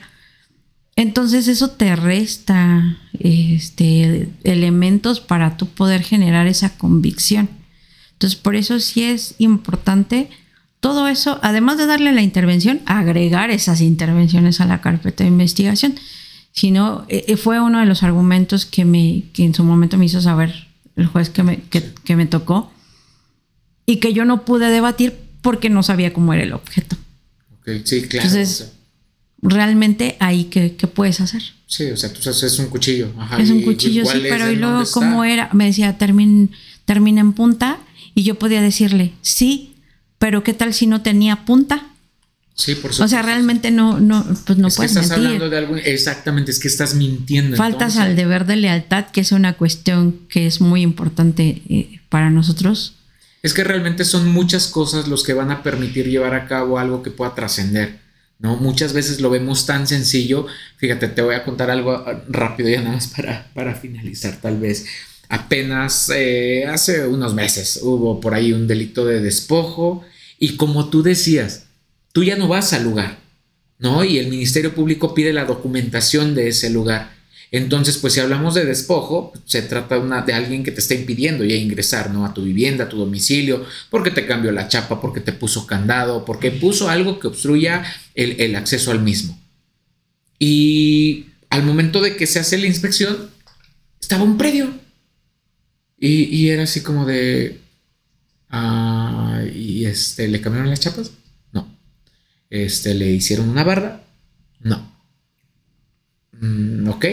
[0.97, 7.51] entonces eso te resta este, elementos para tú poder generar esa convicción.
[8.13, 10.31] Entonces por eso sí es importante
[10.81, 15.97] todo eso, además de darle la intervención, agregar esas intervenciones a la carpeta de investigación.
[16.53, 19.99] Si no, eh, eh, fue uno de los argumentos que, me, que en su momento
[19.99, 22.73] me hizo saber el juez que me, que, me tocó
[23.85, 26.97] y que yo no pude debatir porque no sabía cómo era el objeto.
[27.85, 28.29] sí, claro.
[28.29, 28.76] Entonces,
[29.43, 31.43] realmente ahí qué, puedes hacer.
[31.67, 33.13] Sí, o sea, tú sabes, es un cuchillo.
[33.39, 36.49] es un cuchillo, sí, pero y luego cómo era, me decía, termina,
[36.85, 37.79] termina en punta
[38.15, 39.75] y yo podía decirle, sí,
[40.19, 41.89] pero ¿qué tal si no tenía punta?
[42.55, 43.05] Sí, por supuesto.
[43.05, 46.69] O sea, realmente no, no, pues no puedes estás hablando de algo, exactamente, es que
[46.69, 47.57] estás mintiendo.
[47.57, 52.31] Faltas al deber de lealtad, que es una cuestión que es muy importante eh, para
[52.31, 52.95] nosotros.
[53.43, 57.03] Es que realmente son muchas cosas los que van a permitir llevar a cabo algo
[57.03, 58.06] que pueda trascender.
[58.39, 58.57] ¿No?
[58.57, 60.47] Muchas veces lo vemos tan sencillo.
[60.77, 64.59] Fíjate, te voy a contar algo ah, rápido ya nada más para, para finalizar tal
[64.59, 64.87] vez.
[65.29, 70.05] Apenas eh, hace unos meses hubo por ahí un delito de despojo
[70.39, 71.65] y como tú decías,
[72.13, 73.19] tú ya no vas al lugar,
[73.79, 74.05] ¿no?
[74.05, 77.16] Y el Ministerio Público pide la documentación de ese lugar.
[77.53, 81.55] Entonces, pues si hablamos de despojo, se trata de alguien que te está impidiendo ya
[81.55, 82.25] ingresar, ¿no?
[82.25, 86.25] A tu vivienda, a tu domicilio, porque te cambió la chapa, porque te puso candado,
[86.25, 89.39] porque puso algo que obstruya el, acceso al mismo.
[90.39, 93.31] Y al momento de que se hace la inspección,
[94.01, 94.71] estaba un predio.
[95.99, 97.61] Y, era así como de...
[98.51, 101.11] Ah, y este, ¿le cambiaron las chapas?
[101.53, 101.75] No.
[102.51, 104.03] Este, ¿le hicieron una barra?
[104.61, 104.93] No.
[106.33, 107.07] Mm, ok.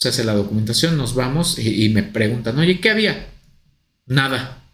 [0.00, 3.28] Se hace la documentación, nos vamos y, y me preguntan, oye, ¿qué había?
[4.06, 4.64] Nada.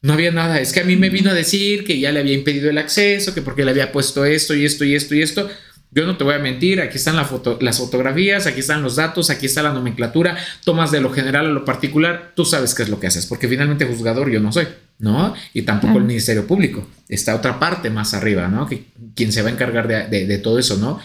[0.00, 0.60] No había nada.
[0.60, 3.34] Es que a mí me vino a decir que ya le había impedido el acceso,
[3.34, 5.50] que porque le había puesto esto y esto y esto y esto.
[5.94, 9.46] Yo no te voy a mentir, aquí están las fotografías, aquí están los datos, aquí
[9.46, 12.98] está la nomenclatura, tomas de lo general a lo particular, tú sabes qué es lo
[12.98, 14.66] que haces, porque finalmente juzgador yo no soy,
[14.98, 15.34] ¿no?
[15.52, 18.66] Y tampoco el Ministerio Público, está otra parte más arriba, ¿no?
[18.66, 20.98] Que quien se va a encargar de, todo eso, ¿no?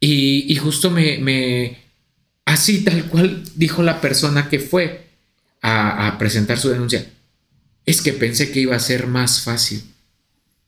[0.00, 1.83] Y, justo me, me,
[2.44, 5.08] así tal cual dijo la persona que fue
[5.60, 7.06] a, a presentar su denuncia,
[7.86, 9.82] es que pensé que iba a ser más fácil.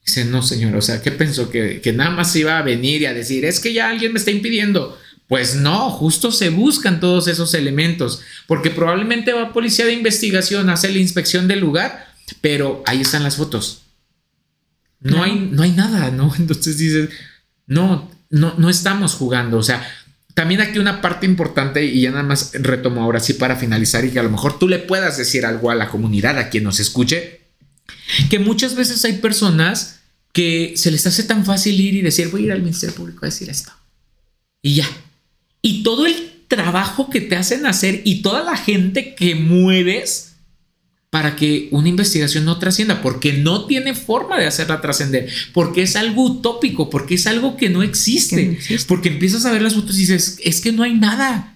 [0.05, 1.51] Dice, no, señor, o sea, ¿qué pensó?
[1.51, 4.19] Que, que nada más iba a venir y a decir, es que ya alguien me
[4.19, 4.97] está impidiendo.
[5.27, 10.93] Pues no, justo se buscan todos esos elementos, porque probablemente va policía de investigación, hace
[10.93, 12.07] la inspección del lugar,
[12.41, 13.83] pero ahí están las fotos.
[15.01, 16.33] No, Hay, no hay nada, ¿no?
[16.39, 17.11] Entonces dices,
[17.67, 19.59] no, no, no estamos jugando.
[19.59, 19.85] O sea,
[20.37, 24.11] también aquí una parte importante, y ya nada más retomo ahora sí para finalizar, y
[24.11, 26.79] que a lo mejor tú le puedas decir algo a la comunidad, a quien nos
[26.79, 27.41] escuche,
[28.29, 30.01] que muchas veces hay personas
[30.35, 33.25] que se les hace tan fácil ir y decir, voy a ir al Ministerio Público
[33.25, 33.73] a decir esto.
[34.61, 34.87] Y ya.
[35.63, 40.36] Y todo el trabajo que te hacen hacer y toda la gente que mueves
[41.17, 45.97] para que una investigación no trascienda, porque no tiene forma de hacerla trascender, porque es
[45.97, 48.87] algo utópico, porque es algo que no existe, que no existe.
[48.87, 51.56] porque empiezas a ver las fotos y dices, es que no hay nada.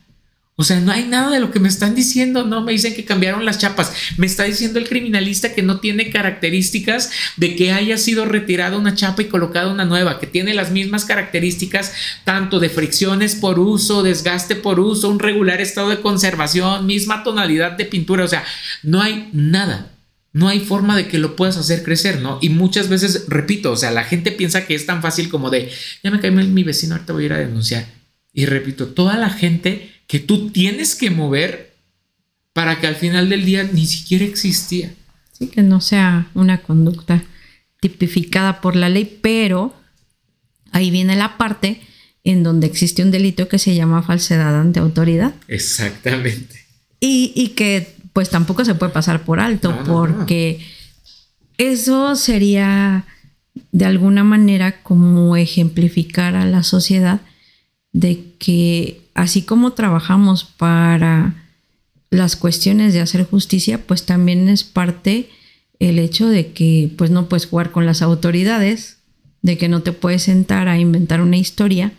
[0.61, 2.45] O sea, no hay nada de lo que me están diciendo.
[2.45, 3.95] No me dicen que cambiaron las chapas.
[4.19, 8.95] Me está diciendo el criminalista que no tiene características de que haya sido retirada una
[8.95, 14.03] chapa y colocada una nueva, que tiene las mismas características tanto de fricciones por uso,
[14.03, 18.25] desgaste por uso, un regular estado de conservación, misma tonalidad de pintura.
[18.25, 18.45] O sea,
[18.83, 19.93] no hay nada.
[20.35, 22.39] No hay forma de que lo puedas hacer crecer, ¿no?
[22.43, 25.73] Y muchas veces, repito, o sea, la gente piensa que es tan fácil como de,
[26.05, 27.87] ya me cae mi vecino, ahorita voy a ir a denunciar.
[28.35, 31.73] Y repito, toda la gente que tú tienes que mover
[32.53, 34.93] para que al final del día ni siquiera existía.
[35.31, 37.23] Sí, que no sea una conducta
[37.81, 39.73] tipificada por la ley, pero
[40.73, 41.81] ahí viene la parte
[42.25, 45.33] en donde existe un delito que se llama falsedad ante autoridad.
[45.47, 46.67] Exactamente.
[46.99, 50.59] Y, que pues tampoco se puede pasar por alto, porque
[51.57, 53.07] eso sería
[53.71, 57.21] de alguna manera como ejemplificar a la sociedad
[57.93, 61.35] de que así como trabajamos para
[62.11, 65.29] las cuestiones de hacer justicia, pues también es parte
[65.79, 68.99] el hecho de que pues no puedes jugar con las autoridades,
[69.43, 71.93] de que no te puedes sentar a inventar una historia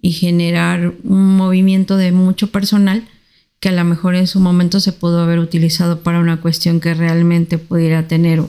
[0.00, 3.06] y generar un movimiento de mucho personal
[3.58, 6.94] que a lo mejor en su momento se pudo haber utilizado para una cuestión que
[6.94, 8.42] realmente pudiera tener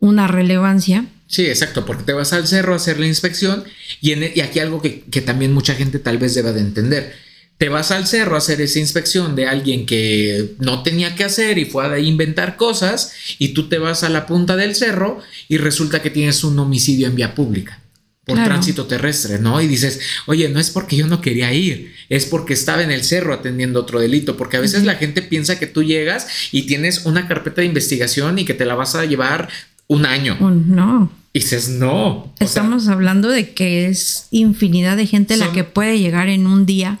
[0.00, 3.64] una relevancia Sí, exacto, porque te vas al cerro a hacer la inspección
[4.00, 7.14] y, en, y aquí algo que, que, también mucha gente tal vez deba de entender.
[7.56, 11.56] Te vas al cerro a hacer esa inspección de alguien que no tenía que hacer
[11.58, 15.58] y fue a inventar cosas y tú te vas a la punta del cerro y
[15.58, 17.80] resulta que tienes un homicidio en vía pública
[18.24, 19.60] por tránsito terrestre, ¿no?
[19.60, 23.04] Y dices, oye, no es porque yo no quería ir, es porque estaba en el
[23.04, 27.04] cerro atendiendo otro delito, porque a veces la gente piensa que tú llegas y tienes
[27.04, 29.50] una carpeta de investigación y que te la vas a llevar
[29.88, 30.36] un año.
[30.40, 31.10] no.
[31.32, 32.32] Y dices, no.
[32.38, 37.00] Estamos hablando de que es infinidad de gente la que puede llegar en un día.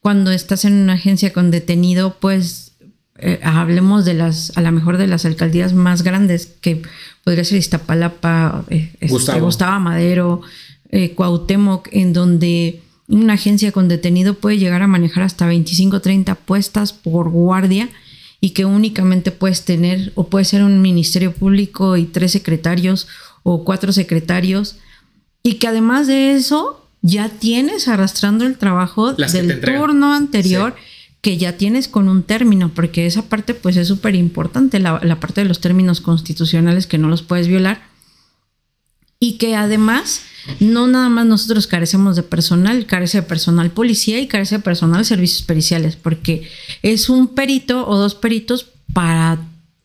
[0.00, 2.72] Cuando estás en una agencia con detenido, pues
[3.18, 6.82] eh, hablemos de las, a lo mejor de las alcaldías más grandes, que
[7.24, 9.80] podría ser Iztapalapa, eh, este, Gustavo.
[9.80, 10.42] Madero,
[10.90, 16.34] eh, Cuauhtémoc, en donde una agencia con detenido puede llegar a manejar hasta 25 30
[16.34, 17.88] puestas por guardia
[18.40, 23.06] y que únicamente puedes tener o puede ser un ministerio público y tres secretarios
[23.42, 24.76] o cuatro secretarios
[25.42, 30.74] y que además de eso ya tienes arrastrando el trabajo del turno anterior
[31.20, 35.20] que ya tienes con un término, porque esa parte pues es súper importante, la, la,
[35.20, 37.89] parte de los términos constitucionales que no los puedes violar
[39.20, 40.22] y que además
[40.58, 45.04] no nada más nosotros carecemos de personal, carece de personal policía y carece de personal
[45.04, 46.48] servicios periciales, porque
[46.82, 49.38] es un perito o dos peritos para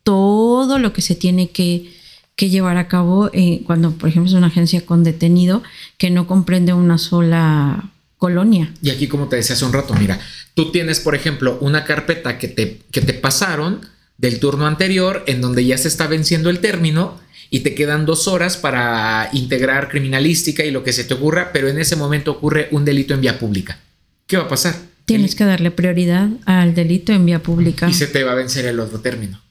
[0.03, 1.93] todo lo que se tiene que,
[2.37, 5.63] llevar a cabo eh, cuando, por ejemplo, es una agencia con detenido
[5.97, 8.73] que no comprende una sola colonia.
[8.81, 10.19] Y aquí, como te decía hace un rato, mira,
[10.53, 13.81] tú tienes, por ejemplo, una carpeta que te, que te pasaron
[14.17, 17.19] del turno anterior en donde ya se está venciendo el término
[17.49, 21.67] y te quedan dos horas para integrar criminalística y lo que se te ocurra, pero
[21.67, 23.79] en ese momento ocurre un delito en vía pública.
[24.27, 24.75] ¿Qué va a pasar?
[25.05, 27.87] Tienes que darle prioridad al delito en vía pública.
[27.89, 29.41] Y se te va a vencer el otro término.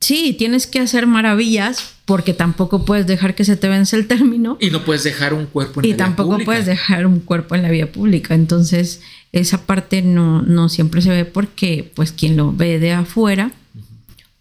[0.00, 4.56] Sí, tienes que hacer maravillas porque tampoco puedes dejar que se te vence el término.
[4.60, 6.44] Y no puedes dejar un cuerpo en y la vía tampoco pública.
[6.44, 8.34] puedes dejar un cuerpo en la vía pública.
[8.34, 9.00] Entonces,
[9.32, 13.52] esa parte no, no siempre se ve porque, pues, quien lo ve de afuera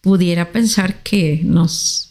[0.01, 2.06] pudiera pensar que nos,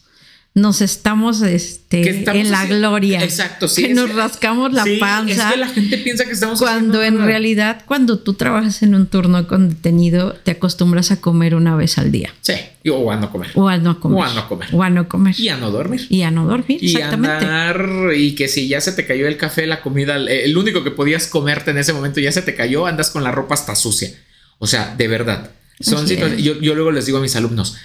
[0.56, 3.22] nos estamos este, estamos en la haciendo- gloria.
[3.22, 3.82] Exacto, sí.
[3.82, 5.48] Que nos que- rascamos la sí, panza.
[5.48, 9.06] Es que la gente piensa que estamos Cuando en realidad, cuando tú trabajas en un
[9.06, 12.32] turno con detenido, te acostumbras a comer una vez al día.
[12.40, 12.54] Sí,
[12.90, 13.50] o a no comer.
[13.54, 14.18] O a no comer.
[14.18, 14.68] O a no comer.
[14.72, 15.34] O a no comer.
[15.38, 16.06] Y a no dormir.
[16.08, 17.44] Y a no dormir, Y exactamente.
[17.44, 20.90] andar y que si ya se te cayó el café, la comida, el- único que
[20.90, 24.10] podías comerte en ese momento ya se te cayó, andas con la ropa hasta sucia.
[24.58, 25.50] O sea, de verdad.
[25.78, 27.76] Son yo, yo luego les digo a mis alumnos,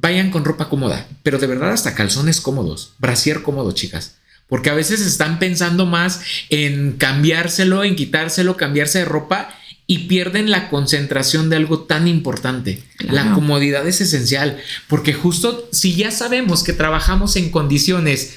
[0.00, 4.16] vayan con ropa cómoda, pero de verdad hasta calzones cómodos, brasier cómodo, chicas.
[4.48, 9.54] Porque a veces están pensando más en cambiárselo, en quitárselo, cambiarse de ropa
[9.86, 12.82] y pierden la concentración de algo tan importante.
[12.98, 18.36] La comodidad es esencial, porque justo si ya sabemos que trabajamos en condiciones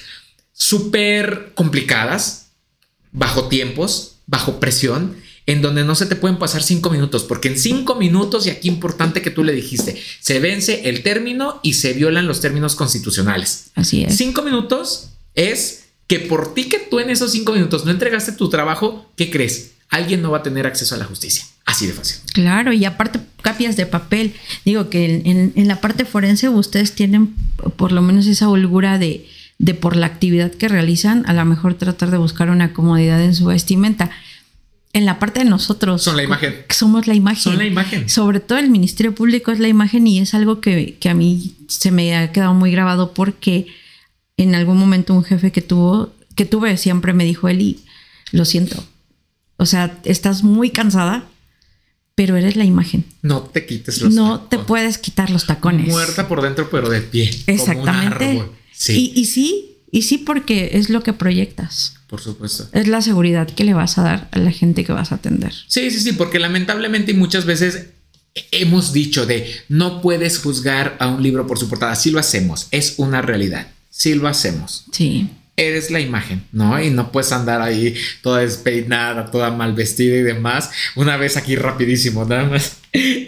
[0.54, 2.52] súper complicadas,
[3.12, 5.16] bajo tiempos, bajo presión,
[5.52, 8.68] en donde no se te pueden pasar cinco minutos, porque en cinco minutos, y aquí
[8.68, 13.66] importante que tú le dijiste, se vence el término y se violan los términos constitucionales.
[13.76, 14.16] Así es.
[14.16, 18.50] Cinco minutos es que por ti que tú en esos cinco minutos no entregaste tu
[18.50, 19.72] trabajo, ¿qué crees?
[19.90, 21.46] Alguien no va a tener acceso a la justicia.
[21.66, 22.22] Así de fácil.
[22.34, 24.34] Claro, y aparte capias de papel.
[24.66, 25.22] Digo que
[25.56, 27.36] en la parte forense ustedes tienen
[27.76, 31.76] por lo menos esa holgura de, de por la actividad que realizan, a lo mejor
[31.76, 34.12] tratar de buscar una comodidad en su vestimenta.
[34.94, 36.04] En la parte de nosotros.
[36.04, 36.54] Son la imagen.
[36.70, 37.42] Somos la imagen.
[37.44, 38.10] Son la imagen.
[38.10, 41.56] Sobre todo el Ministerio Público es la imagen y es algo que, que a mí
[41.68, 43.68] se me ha quedado muy grabado porque
[44.38, 47.80] en algún momento un jefe que tuvo, que tuve siempre me dijo, Eli,
[48.32, 48.84] lo siento.
[49.58, 51.26] O sea, estás muy cansada,
[52.16, 53.06] pero eres la imagen.
[53.22, 55.88] No te quites los no te puedes quitar los tacones.
[55.88, 57.30] Muerta por dentro, pero de pie.
[57.30, 58.26] como un Exactamente.
[58.26, 58.52] árbol.
[58.74, 61.96] Sí, Y, y sí, y sí porque es lo que proyectas.
[62.08, 62.68] por supuesto.
[62.72, 65.54] Es la seguridad que le vas a dar a la gente que vas a atender.
[65.68, 67.88] Sí, sí, sí, porque lamentablemente y muchas veces
[68.52, 71.96] hemos dicho de no puedes juzgar a un libro por su portada.
[71.96, 73.68] Sí lo hacemos, es una realidad.
[73.90, 74.86] Sí lo hacemos.
[74.92, 75.30] Sí.
[75.58, 76.82] Eres la imagen, ¿no?
[76.82, 77.94] Y no puedes andar ahí
[78.24, 80.72] toda despeinada, toda mal vestida y demás.
[80.96, 82.78] Una vez aquí rapidísimo, nada más,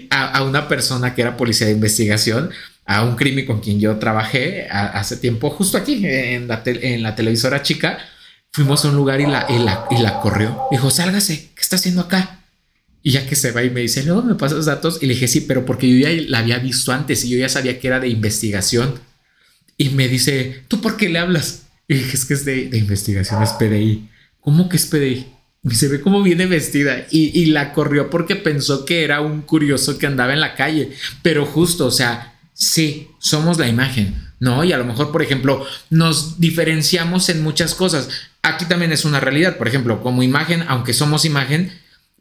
[0.10, 2.50] a, a una persona que era policía de investigación,
[2.86, 6.64] a un crimen con quien yo trabajé hace tiempo, justo aquí en la,
[7.16, 7.98] televisora chica,
[8.52, 10.64] fuimos a un lugar y la, y la, y la corrió.
[10.72, 12.40] Dijo, sálgase, ¿qué está haciendo acá?
[13.02, 15.00] Y ya que se va y me dice, luego me pasas datos.
[15.02, 17.50] Y le dije, sí, pero porque yo ya la había visto antes y yo ya
[17.50, 19.00] sabía que era de investigación.
[19.78, 21.64] Y me dice, ¿tú por qué le hablas?
[21.88, 24.10] Y dije, es que es de, de investigación, es PDI.
[24.40, 25.28] ¿Cómo que es PDI?
[25.64, 29.42] Y se ve cómo viene vestida y, y la corrió porque pensó que era un
[29.42, 30.92] curioso que andaba en la calle.
[31.22, 32.33] Pero justo, o sea,
[32.64, 34.64] sí, somos la imagen, ¿no?
[34.64, 38.10] Y a lo mejor, por ejemplo, nos diferenciamos en muchas cosas.
[38.42, 41.72] Aquí también es una realidad, por ejemplo, como imagen, aunque somos imagen,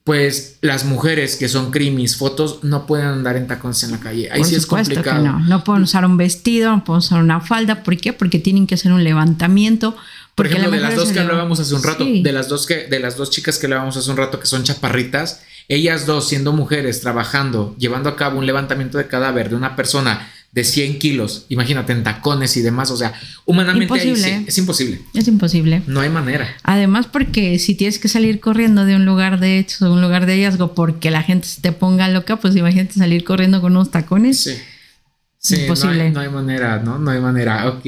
[0.05, 4.31] pues las mujeres que son crimis, fotos, no pueden andar en tacones en la calle.
[4.33, 5.23] Ahí Por sí es complicado.
[5.23, 5.39] que no.
[5.41, 7.85] No pueden usar un vestido, no pueden usar una falda.
[7.85, 8.13] ¿Por qué?
[8.13, 9.97] Porque tienen que hacer un levantamiento.
[10.35, 12.23] Por ejemplo, la de las dos que hablábamos hace un rato, Sí.
[12.23, 14.65] de las dos que, de las dos chicas que hablábamos hace un rato que son
[14.65, 19.77] chaparritas, ellas dos siendo mujeres trabajando, llevando a cabo un levantamiento de cadáver de una
[19.77, 23.15] persona de 100 kilos, imagínate en tacones y demás, o sea,
[23.47, 24.39] humanamente ahí Imposible.
[24.39, 25.83] sí, es imposible, Es imposible.
[25.87, 26.47] no hay manera.
[26.63, 30.27] Además, porque si tienes que salir corriendo de un lugar de hechos o un lugar
[30.27, 33.91] de hallazgo porque la gente se te ponga loca, pues imagínate salir corriendo con unos
[33.91, 34.41] tacones.
[34.41, 34.55] Sí.
[35.39, 35.97] Sí, Imposible.
[35.97, 36.99] No hay, no hay manera, ¿no?
[36.99, 37.69] No hay manera.
[37.69, 37.85] Ok.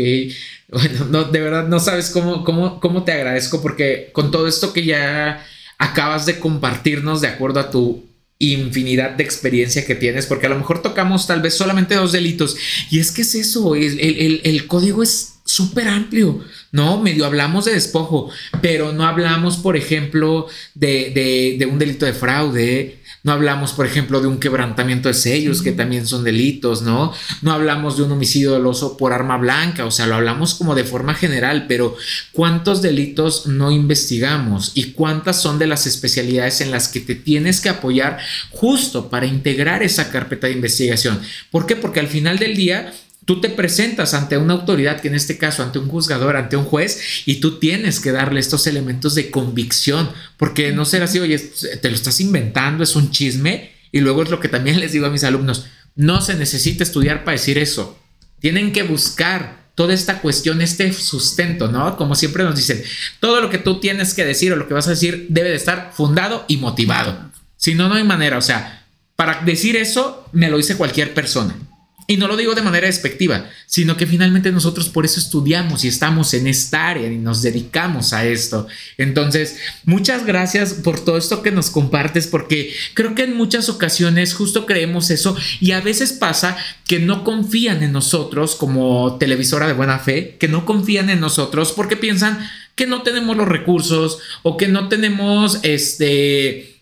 [0.73, 4.73] Bueno, no, de verdad no sabes cómo, cómo, cómo te agradezco porque con todo esto
[4.73, 5.41] que ya
[5.79, 8.05] acabas de compartirnos de acuerdo a tu
[8.39, 12.57] infinidad de experiencia que tienes, porque a lo mejor tocamos tal vez solamente dos delitos.
[12.91, 16.41] Y es que es eso, el, el- el- código es súper amplio,
[16.73, 17.01] ¿no?
[17.01, 18.31] Medio hablamos de despojo,
[18.61, 23.87] pero no hablamos, por ejemplo, de, de- de un delito de fraude, no hablamos, por
[23.87, 27.13] ejemplo, de un quebrantamiento de sellos, que también son delitos, ¿no?
[27.41, 30.85] No hablamos de un homicidio doloso por arma blanca, o sea, lo hablamos como de
[30.85, 31.97] forma general, pero
[32.33, 34.73] ¿cuántos delitos no investigamos?
[34.75, 38.19] ¿Y cuántas son de las especialidades en las que te tienes que apoyar
[38.51, 41.19] justo para integrar esa carpeta de investigación?
[41.51, 41.77] ¿Por qué?
[41.77, 42.93] Porque al final del día
[43.25, 46.65] tú te presentas ante una autoridad, que en este caso ante un juzgador, ante un
[46.65, 51.39] juez, y tú tienes que darle estos elementos de convicción, porque no será así, oye,
[51.39, 55.07] te lo estás inventando, es un chisme, y luego es lo que también les digo
[55.07, 57.99] a mis alumnos, no se necesita estudiar para decir eso,
[58.41, 61.97] tienen que buscar toda esta cuestión, este sustento, ¿no?
[61.97, 62.83] Como siempre nos dicen,
[63.21, 65.57] todo lo que tú tienes que decir o lo que vas a decir debe de
[65.57, 67.31] estar fundado y motivado.
[67.57, 68.39] Si no, no hay manera.
[68.39, 68.87] O sea,
[69.17, 71.57] para decir eso, me lo dice cualquier persona.
[72.07, 75.89] Y no lo digo de manera despectiva, sino que finalmente nosotros por eso estudiamos y
[75.89, 78.67] estamos en esta área y nos dedicamos a esto.
[78.99, 84.35] Entonces, muchas gracias por todo esto que nos compartes, porque creo que en muchas ocasiones
[84.35, 89.73] justo creemos eso y a veces pasa que no confían en nosotros como televisora de
[89.73, 92.39] buena fe, que no confían en nosotros porque piensan
[92.75, 96.74] que no tenemos los recursos o que no tenemos este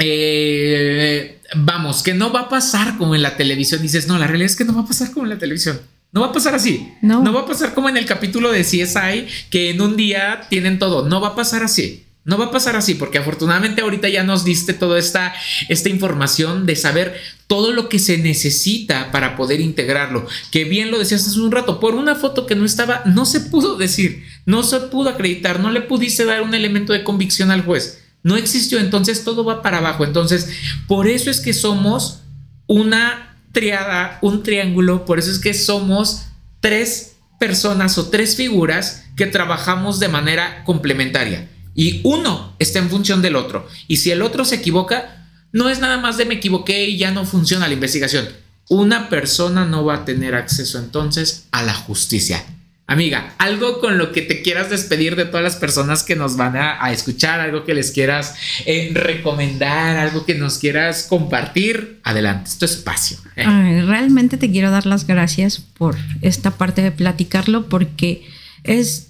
[0.00, 3.82] eh, vamos, que no va a pasar como en la televisión.
[3.82, 5.80] Dices, no, la realidad es que no va a pasar como en la televisión.
[6.12, 6.88] No va a pasar así.
[7.02, 7.22] No.
[7.22, 10.78] no va a pasar como en el capítulo de CSI, que en un día tienen
[10.78, 11.08] todo.
[11.08, 12.04] No va a pasar así.
[12.24, 15.34] No va a pasar así, porque afortunadamente ahorita ya nos diste toda esta,
[15.68, 20.26] esta información de saber todo lo que se necesita para poder integrarlo.
[20.50, 23.40] Que bien lo decías hace un rato, por una foto que no estaba, no se
[23.40, 27.64] pudo decir, no se pudo acreditar, no le pudiste dar un elemento de convicción al
[27.64, 30.04] juez no existió, entonces todo va para abajo.
[30.04, 30.48] Entonces,
[30.86, 32.20] por eso es que somos
[32.66, 36.26] una triada, un triángulo, por eso es que somos
[36.60, 41.48] tres personas o tres figuras que trabajamos de manera complementaria.
[41.74, 43.66] Y uno está en función del otro.
[43.86, 47.10] Y si el otro se equivoca, no es nada más de me equivoqué y ya
[47.10, 48.28] no funciona la investigación.
[48.68, 52.44] Una persona no va a tener acceso entonces a la justicia.
[52.90, 56.56] Amiga, algo con lo que te quieras despedir de todas las personas que nos van
[56.56, 58.34] a, escuchar, algo que les quieras
[58.64, 63.18] eh, recomendar, algo que nos quieras compartir, adelante, es tu espacio.
[63.36, 63.44] ¿eh?
[63.86, 68.26] realmente te quiero dar las gracias por esta parte de platicarlo porque
[68.64, 69.08] es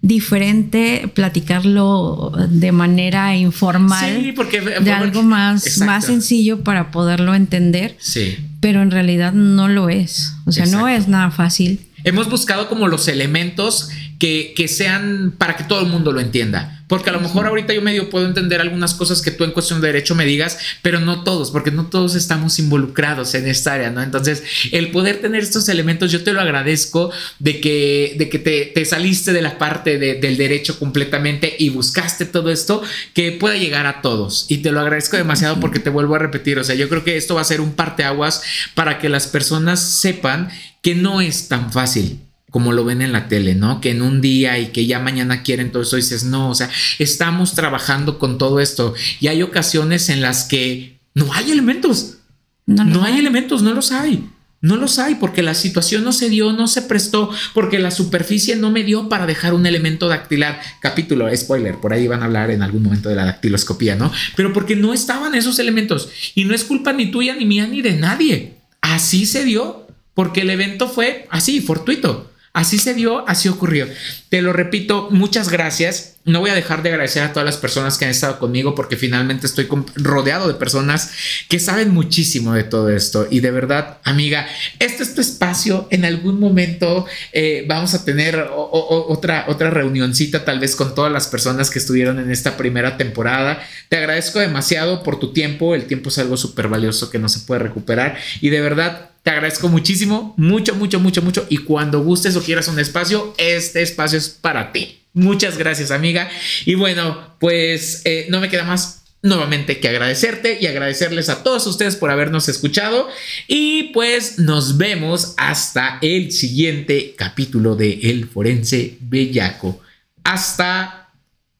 [0.00, 7.96] diferente platicarlo de manera informal sí, porque, de algo más, más sencillo para poderlo entender.
[7.98, 8.38] Sí.
[8.60, 10.34] Pero en realidad no lo es.
[10.46, 15.56] O sea, no es nada fácil Hemos buscado como los elementos que, que, sean para
[15.56, 16.78] que todo el mundo lo entienda.
[16.88, 19.80] Porque a lo mejor ahorita yo medio puedo entender algunas cosas que tú en cuestión
[19.80, 23.90] de derecho me digas, pero no todos, porque no todos estamos involucrados en esta área,
[23.90, 24.02] ¿no?
[24.02, 24.42] Entonces,
[24.72, 28.84] el poder tener estos elementos, yo te lo agradezco de que, de que te, te
[28.86, 32.82] saliste de la parte del derecho completamente y buscaste todo esto
[33.12, 34.46] que pueda llegar a todos.
[34.48, 37.18] Y te lo agradezco demasiado porque te vuelvo a repetir, o sea, yo creo que
[37.18, 38.42] esto va a ser un parteaguas
[38.74, 40.48] para que las personas sepan
[40.80, 43.80] que no es tan fácil como lo ven en la tele, ¿no?
[43.80, 46.70] Que en un día y que ya mañana quieren todo eso, dices, no, o sea,
[46.98, 52.18] estamos trabajando con todo esto y hay ocasiones en las que no hay elementos,
[52.66, 54.28] no, hay elementos, no los hay.
[54.60, 58.56] No los hay porque la situación no se dio, no se prestó, porque la superficie
[58.56, 60.60] no me dio para dejar un elemento dactilar.
[60.80, 64.10] Capítulo, spoiler, por ahí van a hablar en algún momento de la dactiloscopía, ¿no?
[64.34, 67.82] Pero porque no estaban esos elementos y no es culpa ni tuya, ni mía, ni
[67.82, 68.56] de nadie.
[68.80, 72.28] Así se dio, porque el evento fue así, fortuito.
[72.58, 73.86] Así se dio, así ocurrió.
[74.30, 76.16] Te lo repito, muchas gracias.
[76.24, 78.96] No voy a dejar de agradecer a todas las personas que han estado conmigo porque
[78.96, 81.12] finalmente estoy rodeado de personas
[81.48, 83.28] que saben muchísimo de todo esto.
[83.30, 84.48] Y de verdad, amiga,
[84.80, 85.86] este es tu espacio.
[85.92, 91.28] En algún momento eh, vamos a tener otra, otra reunioncita tal vez con todas las
[91.28, 93.64] personas que estuvieron en esta primera temporada.
[93.88, 95.76] Te agradezco demasiado por tu tiempo.
[95.76, 98.18] El tiempo es algo súper valioso que no se puede recuperar.
[98.40, 101.46] Y de verdad, te agradezco muchísimo, mucho, mucho, mucho, mucho.
[101.50, 105.02] Y cuando gustes o quieras un espacio, este espacio es para ti.
[105.12, 106.30] Muchas gracias, amiga.
[106.64, 111.66] Y bueno, pues eh, no me queda más nuevamente que agradecerte y agradecerles a todos
[111.66, 113.06] ustedes por habernos escuchado.
[113.46, 119.78] Y pues nos vemos hasta el siguiente capítulo de El Forense Bellaco.
[120.24, 121.10] Hasta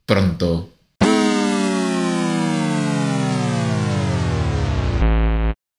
[0.06, 0.77] pronto.